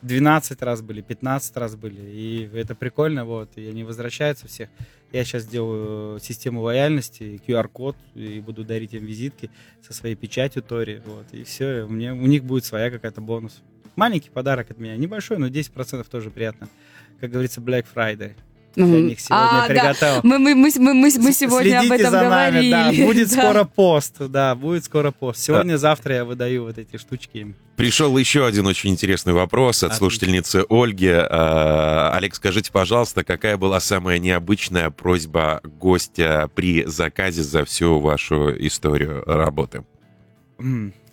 12 0.03 0.61
раз 0.63 0.83
были, 0.83 1.03
15 1.03 1.57
раз 1.57 1.77
были, 1.77 2.01
и 2.01 2.51
это 2.53 2.75
прикольно, 2.75 3.25
вот, 3.25 3.51
и 3.55 3.67
они 3.69 3.85
возвращаются 3.85 4.49
всех. 4.49 4.69
Я 5.13 5.25
сейчас 5.25 5.47
делаю 5.47 6.19
систему 6.19 6.63
лояльности, 6.63 7.41
QR-код, 7.47 7.97
и 8.15 8.41
буду 8.41 8.65
дарить 8.65 8.95
им 8.95 9.05
визитки 9.05 9.51
со 9.87 9.95
своей 9.95 10.17
печатью 10.17 10.63
Тори, 10.63 11.01
вот, 11.07 11.27
и 11.31 11.45
все, 11.45 11.85
у, 11.85 11.89
меня, 11.89 12.13
у 12.15 12.27
них 12.27 12.43
будет 12.43 12.65
своя 12.65 12.91
какая-то 12.91 13.21
бонус. 13.21 13.63
Маленький 13.95 14.31
подарок 14.31 14.71
от 14.71 14.79
меня, 14.79 14.97
небольшой, 14.97 15.39
но 15.39 15.47
10% 15.47 16.05
тоже 16.11 16.31
приятно. 16.31 16.69
Как 17.21 17.31
говорится, 17.31 17.61
Black 17.61 17.87
Friday. 17.95 18.33
Мгм. 18.75 18.91
Для 18.91 19.01
них 19.03 19.21
сегодня 19.21 19.45
А, 19.45 19.61
да. 19.61 19.75
приготовил. 19.75 20.21
Мы, 20.23 20.39
мы, 20.39 20.55
мы, 20.55 20.73
мы, 20.79 20.95
мы, 20.95 21.11
мы 21.19 21.33
сегодня 21.33 21.81
об 21.81 21.85
следите 21.85 21.95
этом 22.05 22.11
за 22.13 22.23
нами, 22.23 22.53
говорили. 22.71 22.71
да, 23.01 23.07
будет 23.07 23.29
Да. 23.31 23.43
скоро 23.43 23.65
пост, 23.65 24.15
да, 24.19 24.55
будет 24.55 24.85
скоро 24.85 25.11
пост. 25.11 25.41
Сегодня-завтра 25.41 26.15
я 26.15 26.25
выдаю 26.25 26.65
вот 26.65 26.79
эти 26.79 26.97
штучки 26.97 27.37
им. 27.37 27.55
Пришел 27.77 28.17
еще 28.17 28.47
один 28.47 28.67
очень 28.67 28.89
интересный 28.91 29.35
вопрос 29.35 29.83
от 29.83 29.89
Отлично. 29.93 29.99
слушательницы 29.99 30.65
Ольги. 30.71 31.07
Э, 31.09 32.11
Олег, 32.15 32.35
скажите, 32.35 32.73
пожалуйста, 32.73 33.25
какая 33.25 33.59
была 33.59 33.79
самая 33.79 34.19
необычная 34.19 34.89
просьба 34.89 35.61
гостя 35.65 36.49
при 36.55 36.85
заказе 36.87 37.43
за 37.43 37.67
всю 37.67 37.99
вашу 38.01 38.51
историю 38.67 39.23
работы? 39.27 39.85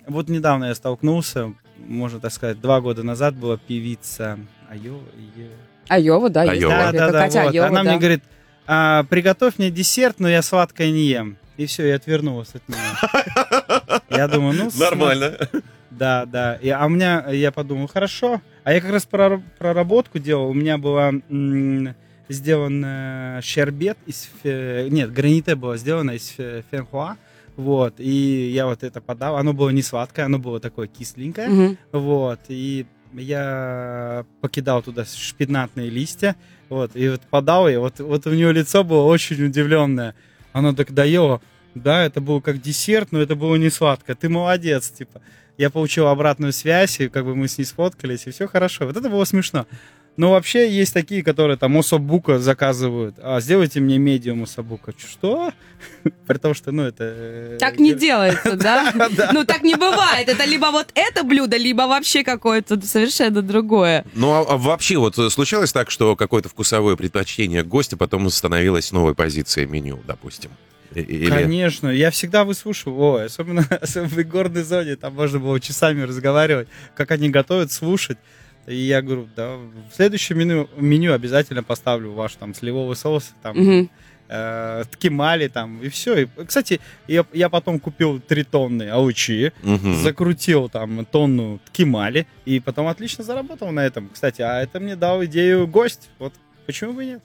Вот 0.07 0.29
недавно 0.29 0.65
я 0.65 0.75
столкнулся, 0.75 1.53
можно 1.77 2.19
так 2.21 2.31
сказать, 2.31 2.61
два 2.61 2.81
года 2.81 3.03
назад 3.03 3.35
была 3.35 3.57
певица 3.57 4.39
Айо, 4.69 4.99
Е- 5.35 5.49
Айова, 5.89 6.29
да, 6.29 6.41
Айова. 6.43 6.69
Да, 6.73 6.91
да, 6.91 7.11
да, 7.11 7.21
Катя 7.23 7.43
вот. 7.43 7.49
Айова, 7.53 7.67
Она 7.67 7.83
да. 7.83 7.89
мне 7.89 7.99
говорит, 7.99 8.23
«А, 8.67 9.03
приготовь 9.09 9.55
мне 9.57 9.69
десерт, 9.71 10.19
но 10.19 10.29
я 10.29 10.41
сладкое 10.41 10.91
не 10.91 11.05
ем. 11.07 11.37
И 11.57 11.65
все, 11.65 11.87
я 11.87 11.95
отвернулась 11.95 12.49
от 12.55 12.67
нее. 12.69 12.79
Я 14.09 14.27
думаю, 14.29 14.55
ну... 14.57 14.69
с- 14.71 14.77
Да, 15.91 16.25
да. 16.25 16.55
И, 16.55 16.69
а 16.69 16.85
у 16.85 16.89
меня, 16.89 17.25
я 17.31 17.51
подумал, 17.51 17.87
хорошо. 17.87 18.41
А 18.63 18.71
я 18.73 18.79
как 18.81 18.91
раз 18.91 19.05
прор- 19.09 19.41
проработку 19.57 20.19
делал. 20.19 20.49
У 20.49 20.53
меня 20.53 20.77
была 20.77 21.11
сделан 22.29 23.41
щербет 23.41 23.97
из... 24.05 24.29
фе- 24.43 24.87
Нет, 24.89 25.11
граните 25.11 25.55
было 25.55 25.77
сделано 25.77 26.11
из 26.11 26.33
фе- 26.37 26.63
фенхуа. 26.71 27.17
Вот, 27.55 27.95
и 27.97 28.51
я 28.53 28.65
вот 28.67 28.83
это 28.83 29.01
подал. 29.01 29.35
Оно 29.35 29.51
было 29.53 29.69
не 29.69 29.81
сладкое, 29.81 30.25
оно 30.25 30.39
было 30.39 30.59
такое 30.61 30.87
кисленькое. 30.87 31.49
Мгм. 31.49 31.77
Вот, 31.91 32.39
и 32.47 32.85
я 33.13 34.25
покидал 34.41 34.81
туда 34.81 35.05
шпинатные 35.05 35.89
листья, 35.89 36.35
вот, 36.69 36.95
и 36.95 37.09
вот 37.09 37.21
подал, 37.21 37.67
и 37.67 37.75
вот, 37.75 37.99
вот 37.99 38.27
у 38.27 38.31
нее 38.31 38.51
лицо 38.53 38.83
было 38.83 39.03
очень 39.03 39.43
удивленное. 39.43 40.15
Она 40.53 40.73
так 40.73 40.93
доела, 40.93 41.41
да, 41.75 42.03
это 42.05 42.21
было 42.21 42.39
как 42.39 42.61
десерт, 42.61 43.11
но 43.11 43.19
это 43.19 43.35
было 43.35 43.55
не 43.55 43.69
сладко, 43.69 44.15
ты 44.15 44.29
молодец, 44.29 44.89
типа. 44.89 45.21
Я 45.57 45.69
получил 45.69 46.07
обратную 46.07 46.53
связь, 46.53 47.01
и 47.01 47.09
как 47.09 47.25
бы 47.25 47.35
мы 47.35 47.49
с 47.49 47.57
ней 47.57 47.65
сфоткались, 47.65 48.25
и 48.25 48.31
все 48.31 48.47
хорошо. 48.47 48.85
Вот 48.85 48.95
это 48.95 49.09
было 49.09 49.25
смешно. 49.25 49.67
Но 50.17 50.31
вообще 50.31 50.69
есть 50.69 50.93
такие, 50.93 51.23
которые 51.23 51.57
там 51.57 51.77
особука 51.77 52.39
заказывают. 52.39 53.15
А 53.21 53.39
сделайте 53.39 53.79
мне 53.79 53.97
медиум 53.97 54.43
особука. 54.43 54.93
Что? 54.97 55.53
При 56.27 56.37
том, 56.37 56.53
что, 56.53 56.71
ну, 56.71 56.83
это... 56.83 57.03
э, 57.05 57.57
Так 57.59 57.79
не 57.79 57.93
делается, 57.93 58.55
да? 58.57 58.93
Ну, 59.31 59.45
так 59.45 59.61
не 59.61 59.75
бывает. 59.75 60.27
Это 60.27 60.43
либо 60.43 60.71
вот 60.71 60.91
это 60.93 61.23
блюдо, 61.23 61.55
либо 61.55 61.83
вообще 61.83 62.23
какое-то 62.23 62.85
совершенно 62.85 63.41
другое. 63.41 64.05
Ну, 64.13 64.31
а, 64.31 64.41
а 64.41 64.57
вообще, 64.57 64.97
вот 64.97 65.17
э, 65.17 65.29
случалось 65.29 65.71
так, 65.71 65.89
что 65.89 66.15
какое-то 66.17 66.49
вкусовое 66.49 66.97
предпочтение 66.97 67.63
гостя 67.63 67.95
потом 67.95 68.29
становилось 68.29 68.91
новой 68.91 69.15
позицией 69.15 69.67
меню, 69.67 69.99
допустим? 70.05 70.51
Или... 70.95 71.29
Конечно, 71.29 71.87
я 71.87 72.09
всегда 72.11 72.43
выслушиваю, 72.43 72.99
Ой, 72.99 73.25
особенно, 73.25 73.65
особенно 73.81 74.09
в 74.09 74.27
горной 74.27 74.63
зоне, 74.63 74.95
там 74.95 75.13
можно 75.15 75.39
было 75.39 75.59
часами 75.59 76.01
разговаривать, 76.01 76.67
как 76.95 77.11
они 77.11 77.29
готовят, 77.29 77.71
слушать. 77.71 78.17
И 78.69 78.75
я 78.75 79.01
говорю, 79.01 79.27
да, 79.35 79.55
в 79.57 79.95
следующем 79.95 80.37
меню, 80.37 80.69
меню 80.77 81.13
обязательно 81.13 81.63
поставлю 81.63 82.11
ваш 82.11 82.35
там 82.35 82.53
сливовый 82.53 82.95
соус, 82.95 83.33
там, 83.41 83.57
Мгм. 83.57 83.89
э, 84.29 84.83
ткемали 84.91 85.47
там, 85.47 85.81
и 85.81 85.89
все. 85.89 86.15
И, 86.23 86.27
кстати, 86.45 86.79
я, 87.07 87.25
я 87.33 87.49
потом 87.49 87.79
купил 87.79 88.19
три 88.19 88.43
тонны 88.43 88.87
аучи, 88.89 89.51
Мгм. 89.63 89.95
закрутил 89.95 90.69
там 90.69 91.03
тонну 91.05 91.59
ткемали, 91.65 92.27
и 92.45 92.59
потом 92.59 92.87
отлично 92.87 93.23
заработал 93.23 93.71
на 93.71 93.79
этом. 93.83 94.09
Кстати, 94.13 94.43
а 94.43 94.61
это 94.61 94.79
мне 94.79 94.95
дал 94.95 95.25
идею 95.25 95.65
гость, 95.67 96.09
вот 96.19 96.33
почему 96.67 96.93
бы 96.93 97.05
нет? 97.05 97.23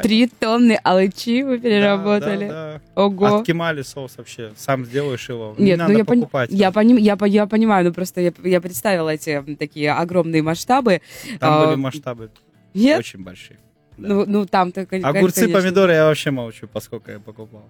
Три 0.00 0.26
тонны 0.26 0.78
алычи 0.82 1.42
вы 1.42 1.58
Да, 1.58 1.62
переработали. 1.62 2.48
да, 2.48 2.80
да. 2.94 3.02
Ого. 3.02 3.26
А 3.26 3.42
ткемали 3.42 3.82
соус 3.82 4.16
вообще 4.16 4.52
сам 4.56 4.84
сделаешь 4.84 5.28
его. 5.28 5.54
не 5.58 5.66
Нет, 5.66 5.78
надо 5.78 5.92
ну 5.92 5.98
я, 5.98 6.04
пони- 6.04 6.20
покупать. 6.20 6.50
я, 6.50 6.70
поним- 6.70 6.98
я, 6.98 7.16
по- 7.16 7.24
я 7.24 7.46
понимаю, 7.46 7.84
ну 7.86 7.92
просто 7.92 8.20
я, 8.20 8.32
я 8.44 8.60
представила 8.60 9.10
эти 9.10 9.42
такие 9.58 9.92
огромные 9.92 10.42
масштабы. 10.42 11.02
Там 11.40 11.52
а, 11.62 11.66
были 11.66 11.76
масштабы 11.76 12.30
Нет? 12.74 12.98
очень 13.00 13.22
большие. 13.22 13.58
Да. 13.98 14.08
Ну, 14.08 14.24
ну 14.26 14.46
там-то, 14.46 14.86
кон- 14.86 15.04
Огурцы, 15.04 15.42
конечно. 15.42 15.60
помидоры 15.60 15.92
я 15.92 16.06
вообще 16.06 16.30
молчу, 16.30 16.66
поскольку 16.72 17.10
я 17.10 17.18
покупал. 17.20 17.64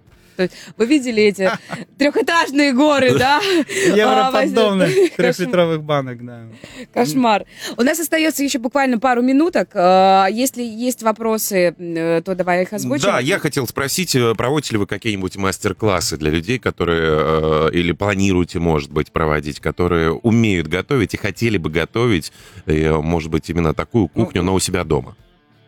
Вы 0.77 0.85
видели 0.87 1.21
эти 1.21 1.47
трехэтажные 1.99 2.73
горы, 2.73 3.15
да? 3.19 3.39
А, 3.93 3.95
Европодобных 3.95 4.87
возьми. 4.87 5.09
трехлитровых 5.15 5.83
банок, 5.83 6.25
да. 6.25 6.41
Кошмар. 6.91 7.45
У 7.77 7.83
нас 7.83 7.99
остается 7.99 8.43
еще 8.43 8.57
буквально 8.57 8.97
пару 8.99 9.21
минуток. 9.21 9.69
А, 9.75 10.25
Если 10.31 10.63
есть 10.63 11.03
вопросы, 11.03 11.75
э, 11.77 12.21
то 12.25 12.33
давай 12.33 12.63
их 12.63 12.73
озвучим. 12.73 13.03
Да, 13.05 13.19
я 13.19 13.37
хотел 13.37 13.67
спросить, 13.67 14.15
э, 14.15 14.33
проводите 14.35 14.73
ли 14.73 14.77
вы 14.79 14.87
какие-нибудь 14.87 15.35
мастер-классы 15.37 16.17
для 16.17 16.31
людей, 16.31 16.57
которые, 16.57 17.67
э, 17.67 17.69
или 17.73 17.91
планируете, 17.91 18.57
может 18.57 18.91
быть, 18.91 19.11
проводить, 19.11 19.59
которые 19.59 20.11
умеют 20.13 20.67
готовить 20.67 21.13
и 21.13 21.17
хотели 21.17 21.57
бы 21.57 21.69
готовить, 21.69 22.31
может 22.65 23.29
быть, 23.29 23.49
именно 23.51 23.73
такую 23.75 24.09
Ну, 24.15 24.25
кухню, 24.25 24.41
но 24.41 24.55
у 24.55 24.59
себя 24.59 24.83
дома? 24.83 25.15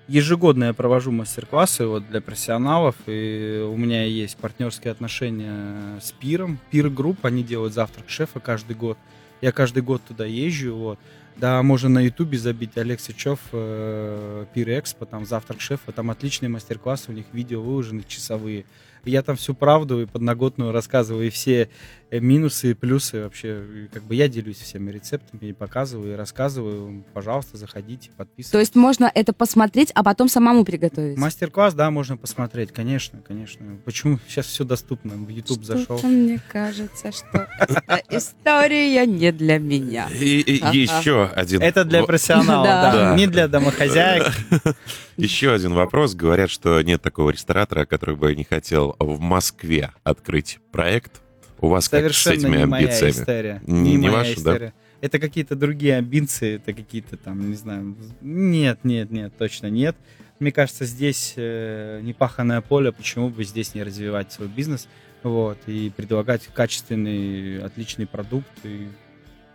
Ежегодно 0.07 0.65
я 0.65 0.73
провожу 0.73 1.11
мастер-классы 1.11 1.87
вот 1.87 2.07
для 2.07 2.21
профессионалов, 2.21 2.95
и 3.07 3.67
у 3.67 3.75
меня 3.75 4.03
есть 4.03 4.37
партнерские 4.37 4.91
отношения 4.91 5.99
с 5.99 6.11
Пиром. 6.11 6.59
Пир 6.69 6.89
Групп, 6.89 7.25
они 7.25 7.43
делают 7.43 7.73
завтрак 7.73 8.07
шефа 8.07 8.39
каждый 8.39 8.75
год. 8.75 8.99
Я 9.41 9.51
каждый 9.51 9.81
год 9.81 10.03
туда 10.07 10.25
езжу, 10.25 10.75
вот. 10.75 10.99
Да, 11.37 11.61
можно 11.63 11.89
на 11.89 11.99
ютубе 11.99 12.37
забить 12.37 12.77
Олег 12.77 12.99
Сычев, 12.99 13.39
э, 13.51 14.45
Пир 14.53 14.69
Экспо, 14.79 15.05
там 15.05 15.25
завтрак 15.25 15.59
шефа, 15.59 15.91
там 15.91 16.11
отличные 16.11 16.49
мастер-классы, 16.49 17.11
у 17.11 17.13
них 17.13 17.25
видео 17.33 17.61
выложены 17.61 18.03
часовые. 18.07 18.65
Я 19.05 19.21
там 19.21 19.35
всю 19.35 19.53
правду 19.53 20.01
и 20.01 20.05
подноготную 20.05 20.71
рассказываю, 20.71 21.27
и 21.27 21.29
все 21.29 21.69
э, 22.09 22.19
минусы 22.19 22.71
и 22.71 22.73
плюсы 22.73 23.23
вообще. 23.23 23.87
Как 23.93 24.03
бы 24.03 24.15
я 24.15 24.27
делюсь 24.27 24.57
всеми 24.57 24.91
рецептами 24.91 25.49
и 25.49 25.53
показываю, 25.53 26.13
и 26.13 26.15
рассказываю. 26.15 27.03
Пожалуйста, 27.13 27.57
заходите, 27.57 28.09
подписывайтесь. 28.17 28.51
То 28.51 28.59
есть 28.59 28.75
можно 28.75 29.11
это 29.13 29.33
посмотреть, 29.33 29.91
а 29.95 30.03
потом 30.03 30.27
самому 30.27 30.65
приготовить. 30.65 31.17
Мастер-класс, 31.17 31.73
да, 31.73 31.91
можно 31.91 32.17
посмотреть, 32.17 32.71
конечно, 32.71 33.21
конечно. 33.21 33.77
Почему 33.85 34.19
сейчас 34.27 34.47
все 34.47 34.63
доступно? 34.63 35.13
В 35.15 35.29
YouTube 35.29 35.63
зашел. 35.63 35.97
Что-то 35.97 36.07
мне 36.07 36.39
кажется, 36.51 37.11
что 37.11 37.47
эта 37.59 38.01
история 38.09 39.05
не 39.05 39.31
для 39.31 39.59
меня. 39.59 40.09
И, 40.09 40.61
еще 40.73 41.25
один... 41.25 41.61
Это 41.61 41.85
для 41.85 42.03
профессионалов, 42.03 42.65
Да. 42.65 43.15
не 43.15 43.27
для 43.27 43.47
домохозяек. 43.47 44.33
Еще 45.17 45.53
один 45.53 45.73
вопрос. 45.73 46.13
Говорят, 46.13 46.49
что 46.49 46.81
нет 46.81 47.01
такого 47.01 47.29
ресторатора, 47.29 47.85
который 47.85 48.15
бы 48.15 48.35
не 48.35 48.43
хотел 48.43 48.94
в 48.99 49.19
Москве 49.19 49.91
открыть 50.03 50.59
проект. 50.71 51.21
У 51.59 51.67
вас 51.67 51.87
как 51.89 51.99
с 52.11 52.17
Совершенно 52.17 52.47
этими 52.47 52.57
не 52.59 52.65
моя 52.65 52.83
амбициями? 52.87 53.11
история. 53.11 53.61
Не- 53.65 53.81
Не 53.81 53.95
не 53.95 54.07
моя 54.09 54.11
ваша, 54.19 54.35
да? 54.35 54.39
история. 54.53 54.73
Это 55.01 55.19
какие-то 55.19 55.55
другие 55.55 55.95
амбиции, 55.97 56.55
это 56.55 56.73
какие-то 56.73 57.17
там, 57.17 57.49
не 57.49 57.55
знаю. 57.55 57.95
Нет, 58.21 58.79
нет, 58.83 59.11
нет, 59.11 59.37
точно 59.37 59.67
нет. 59.67 59.95
Мне 60.39 60.51
кажется, 60.51 60.85
здесь 60.85 61.33
э, 61.37 62.01
непаханное 62.03 62.61
поле, 62.61 62.91
почему 62.91 63.29
бы 63.29 63.43
здесь 63.45 63.73
не 63.73 63.83
развивать 63.83 64.31
свой 64.33 64.47
бизнес, 64.49 64.87
вот, 65.23 65.57
и 65.67 65.91
предлагать 65.95 66.47
качественный, 66.53 67.63
отличный 67.63 68.05
продукт. 68.07 68.47
И... 68.63 68.87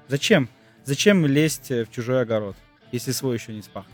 Зачем? 0.08 0.48
Зачем 0.84 1.26
лезть 1.26 1.70
в 1.70 1.86
чужой 1.90 2.22
огород, 2.22 2.56
если 2.92 3.12
свой 3.12 3.36
еще 3.36 3.52
не 3.52 3.62
спах? 3.62 3.84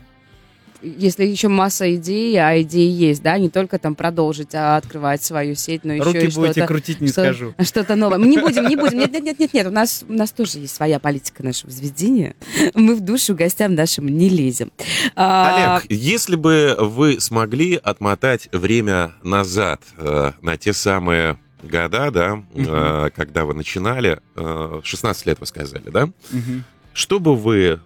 Если 0.81 1.25
еще 1.25 1.47
масса 1.47 1.93
идей, 1.95 2.35
а 2.37 2.61
идеи 2.61 2.89
есть, 2.89 3.21
да, 3.21 3.37
не 3.37 3.49
только 3.49 3.79
там 3.79 3.95
продолжить, 3.95 4.53
а 4.53 4.77
открывать 4.77 5.23
свою 5.23 5.55
сеть, 5.55 5.83
но 5.83 5.93
еще 5.93 6.03
Руки 6.03 6.17
и 6.17 6.27
будете 6.27 6.51
что-то... 6.51 6.67
крутить, 6.67 7.01
не 7.01 7.07
что- 7.07 7.23
скажу. 7.23 7.55
Что-то 7.59 7.95
новое. 7.95 8.17
Мы 8.17 8.27
не 8.27 8.37
будем, 8.37 8.67
не 8.67 8.75
будем. 8.75 8.99
Нет, 8.99 9.11
нет, 9.11 9.23
нет, 9.23 9.39
нет, 9.39 9.53
нет. 9.53 9.67
У 9.67 9.71
нас, 9.71 10.05
у 10.07 10.13
нас 10.13 10.31
тоже 10.31 10.59
есть 10.59 10.75
своя 10.75 10.99
политика 10.99 11.43
нашего 11.43 11.71
заведения. 11.71 12.35
Мы 12.73 12.95
в 12.95 13.01
душу 13.01 13.35
гостям 13.35 13.75
нашим 13.75 14.07
не 14.07 14.29
лезем. 14.29 14.71
А, 15.15 15.77
Олег, 15.77 15.91
если 15.91 16.35
бы 16.35 16.75
вы 16.79 17.19
смогли 17.19 17.75
отмотать 17.75 18.49
время 18.51 19.13
назад 19.23 19.81
э, 19.97 20.31
на 20.41 20.57
те 20.57 20.73
самые 20.73 21.37
года, 21.63 22.11
да, 22.11 22.43
э, 22.53 23.09
когда 23.15 23.45
вы 23.45 23.53
начинали, 23.53 24.19
э, 24.35 24.81
16 24.83 25.25
лет 25.25 25.39
вы 25.39 25.45
сказали, 25.45 25.89
да? 25.89 26.05
Мгм. 26.31 26.63
Что 26.93 27.19
бы 27.19 27.35
вы 27.35 27.79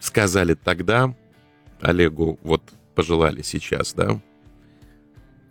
сказали 0.00 0.54
тогда 0.54 1.14
Олегу, 1.82 2.38
вот 2.42 2.62
пожелали 2.94 3.42
сейчас, 3.42 3.92
да? 3.92 4.20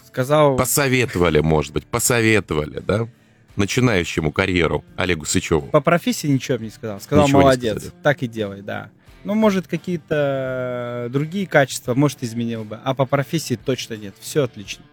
Сказал, 0.05 0.55
Посоветовали, 0.55 1.39
может 1.39 1.73
быть, 1.73 1.85
посоветовали, 1.85 2.79
да? 2.79 3.07
Начинающему 3.55 4.31
карьеру 4.31 4.83
Олегу 4.95 5.25
Сычеву. 5.25 5.67
По 5.67 5.81
профессии 5.81 6.27
ничего 6.27 6.57
бы 6.57 6.65
не 6.65 6.69
сказал. 6.69 6.99
Сказал, 6.99 7.25
Ничего 7.25 7.41
молодец, 7.41 7.91
так 8.01 8.23
и 8.23 8.27
делай, 8.27 8.61
да. 8.61 8.89
Ну, 9.23 9.35
может, 9.35 9.67
какие-то 9.67 11.07
другие 11.11 11.45
качества, 11.45 11.93
может, 11.93 12.23
изменил 12.23 12.63
бы. 12.63 12.79
А 12.83 12.93
по 12.95 13.05
профессии 13.05 13.55
точно 13.55 13.95
нет. 13.95 14.15
Все 14.19 14.43
отлично. 14.43 14.83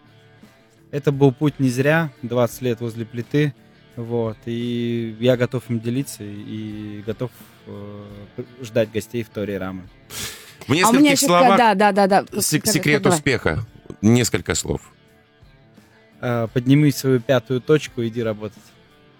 Это 0.91 1.11
был 1.11 1.31
путь 1.31 1.59
не 1.59 1.69
зря. 1.69 2.11
20 2.21 2.61
лет 2.61 2.81
возле 2.81 3.05
плиты. 3.05 3.53
Вот, 3.95 4.37
и 4.45 5.15
я 5.19 5.35
готов 5.35 5.69
им 5.69 5.79
делиться 5.79 6.23
и 6.23 7.03
готов 7.05 7.31
э, 7.65 8.05
ждать 8.61 8.91
гостей 8.91 9.23
в 9.23 9.29
Торе 9.29 9.57
Рамы. 9.57 9.89
В 10.67 10.71
А 10.71 10.89
у 10.89 10.93
меня 10.93 11.11
нескольких 11.11 11.19
словах 11.27 11.57
Да, 11.57 11.73
да, 11.75 11.91
да, 11.91 12.07
да. 12.07 12.41
секрет 12.41 13.01
давай. 13.01 13.17
успеха. 13.17 13.65
Несколько 14.01 14.55
слов. 14.55 14.81
Э, 16.21 16.47
Подними 16.53 16.91
свою 16.91 17.19
пятую 17.19 17.61
точку, 17.61 18.05
иди 18.05 18.21
работать. 18.21 18.57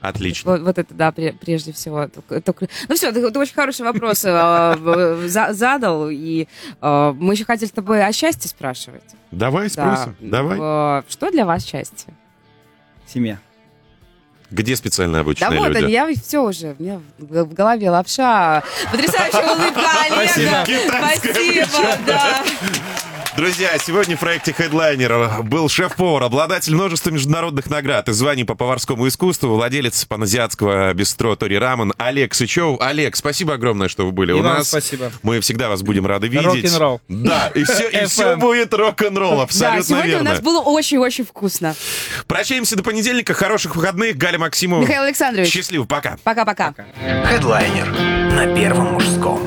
Отлично. 0.01 0.51
Вот, 0.51 0.61
вот 0.61 0.77
это, 0.77 0.93
да, 0.93 1.09
пре- 1.09 1.35
прежде 1.37 1.73
всего. 1.73 2.07
Только- 2.07 2.39
только- 2.41 2.67
Ну 2.87 2.95
все, 2.95 3.11
ты, 3.11 3.29
ты 3.31 3.39
очень 3.39 3.53
хороший 3.53 3.81
вопрос 3.85 4.23
э, 4.25 5.27
задал, 5.27 6.09
и 6.09 6.47
э, 6.81 7.13
мы 7.17 7.33
еще 7.33 7.43
хотели 7.45 7.67
с 7.67 7.71
тобой 7.73 8.05
о 8.05 8.11
счастье 8.13 8.49
спрашивать. 8.49 9.03
Давай 9.31 9.69
Да. 9.69 9.95
спросим. 9.97 10.15
Давай. 10.21 10.57
Э, 10.59 11.03
Что 11.09 11.31
для 11.31 11.45
вас 11.45 11.65
счастье? 11.65 12.13
Семья. 13.07 13.39
Где 14.52 14.76
специально 14.76 15.14
Да 15.16 15.20
обученные 15.22 15.60
вот, 15.60 15.68
люди? 15.70 15.84
они, 15.84 15.93
я 15.93 16.08
все 16.16 16.39
уже, 16.43 16.76
у 16.80 16.84
меня 16.84 17.02
в 17.20 17.54
голове 17.54 17.89
лапша. 17.89 18.64
Потрясающая 18.91 19.56
улыбка 19.56 19.82
Олега. 20.10 20.64
Китайская 20.66 21.34
Спасибо, 21.34 21.97
да. 22.08 22.43
Друзья, 23.39 23.69
сегодня 23.77 24.17
в 24.17 24.19
проекте 24.19 24.51
Headliner 24.51 25.43
был 25.43 25.69
шеф-повар, 25.69 26.23
обладатель 26.23 26.75
множества 26.75 27.09
международных 27.09 27.69
наград 27.69 28.09
и 28.09 28.11
званий 28.11 28.43
по 28.43 28.53
поварскому 28.53 29.07
искусству, 29.07 29.55
владелец 29.55 30.03
паназиатского 30.03 30.93
бистро 30.93 31.37
Тори 31.37 31.57
Рамен 31.57 31.93
Олег 31.97 32.33
Сычев. 32.33 32.81
Олег, 32.81 33.15
спасибо 33.15 33.53
огромное, 33.53 33.87
что 33.87 34.05
вы 34.05 34.11
были 34.11 34.31
И 34.31 34.33
у 34.33 34.41
вам 34.41 34.57
нас. 34.57 34.67
спасибо. 34.67 35.09
Мы 35.23 35.39
всегда 35.39 35.69
вас 35.69 35.83
будем 35.83 36.05
рады 36.05 36.27
видеть. 36.27 36.65
Рок-н-ролл. 36.65 36.99
Да, 37.07 37.49
и 37.55 37.63
все, 37.63 37.87
и 37.87 38.05
все 38.07 38.35
будет 38.35 38.73
рок-н-ролл, 38.73 39.37
Да, 39.37 39.43
абсолютно 39.43 39.83
сегодня 39.83 40.05
у 40.05 40.09
верно. 40.15 40.29
нас 40.31 40.41
было 40.41 40.59
очень-очень 40.59 41.23
вкусно. 41.25 41.75
Прощаемся 42.27 42.75
до 42.75 42.83
понедельника, 42.83 43.33
хороших 43.33 43.77
выходных. 43.77 44.17
Галя 44.17 44.37
Максимова. 44.37 44.81
Михаил 44.81 45.03
Александрович, 45.03 45.49
Счастливо, 45.49 45.85
пока. 45.85 46.17
пока-пока. 46.25 46.75
Хедлайнер 47.23 47.87
на 48.33 48.53
Первом 48.53 48.95
мужском. 48.95 49.39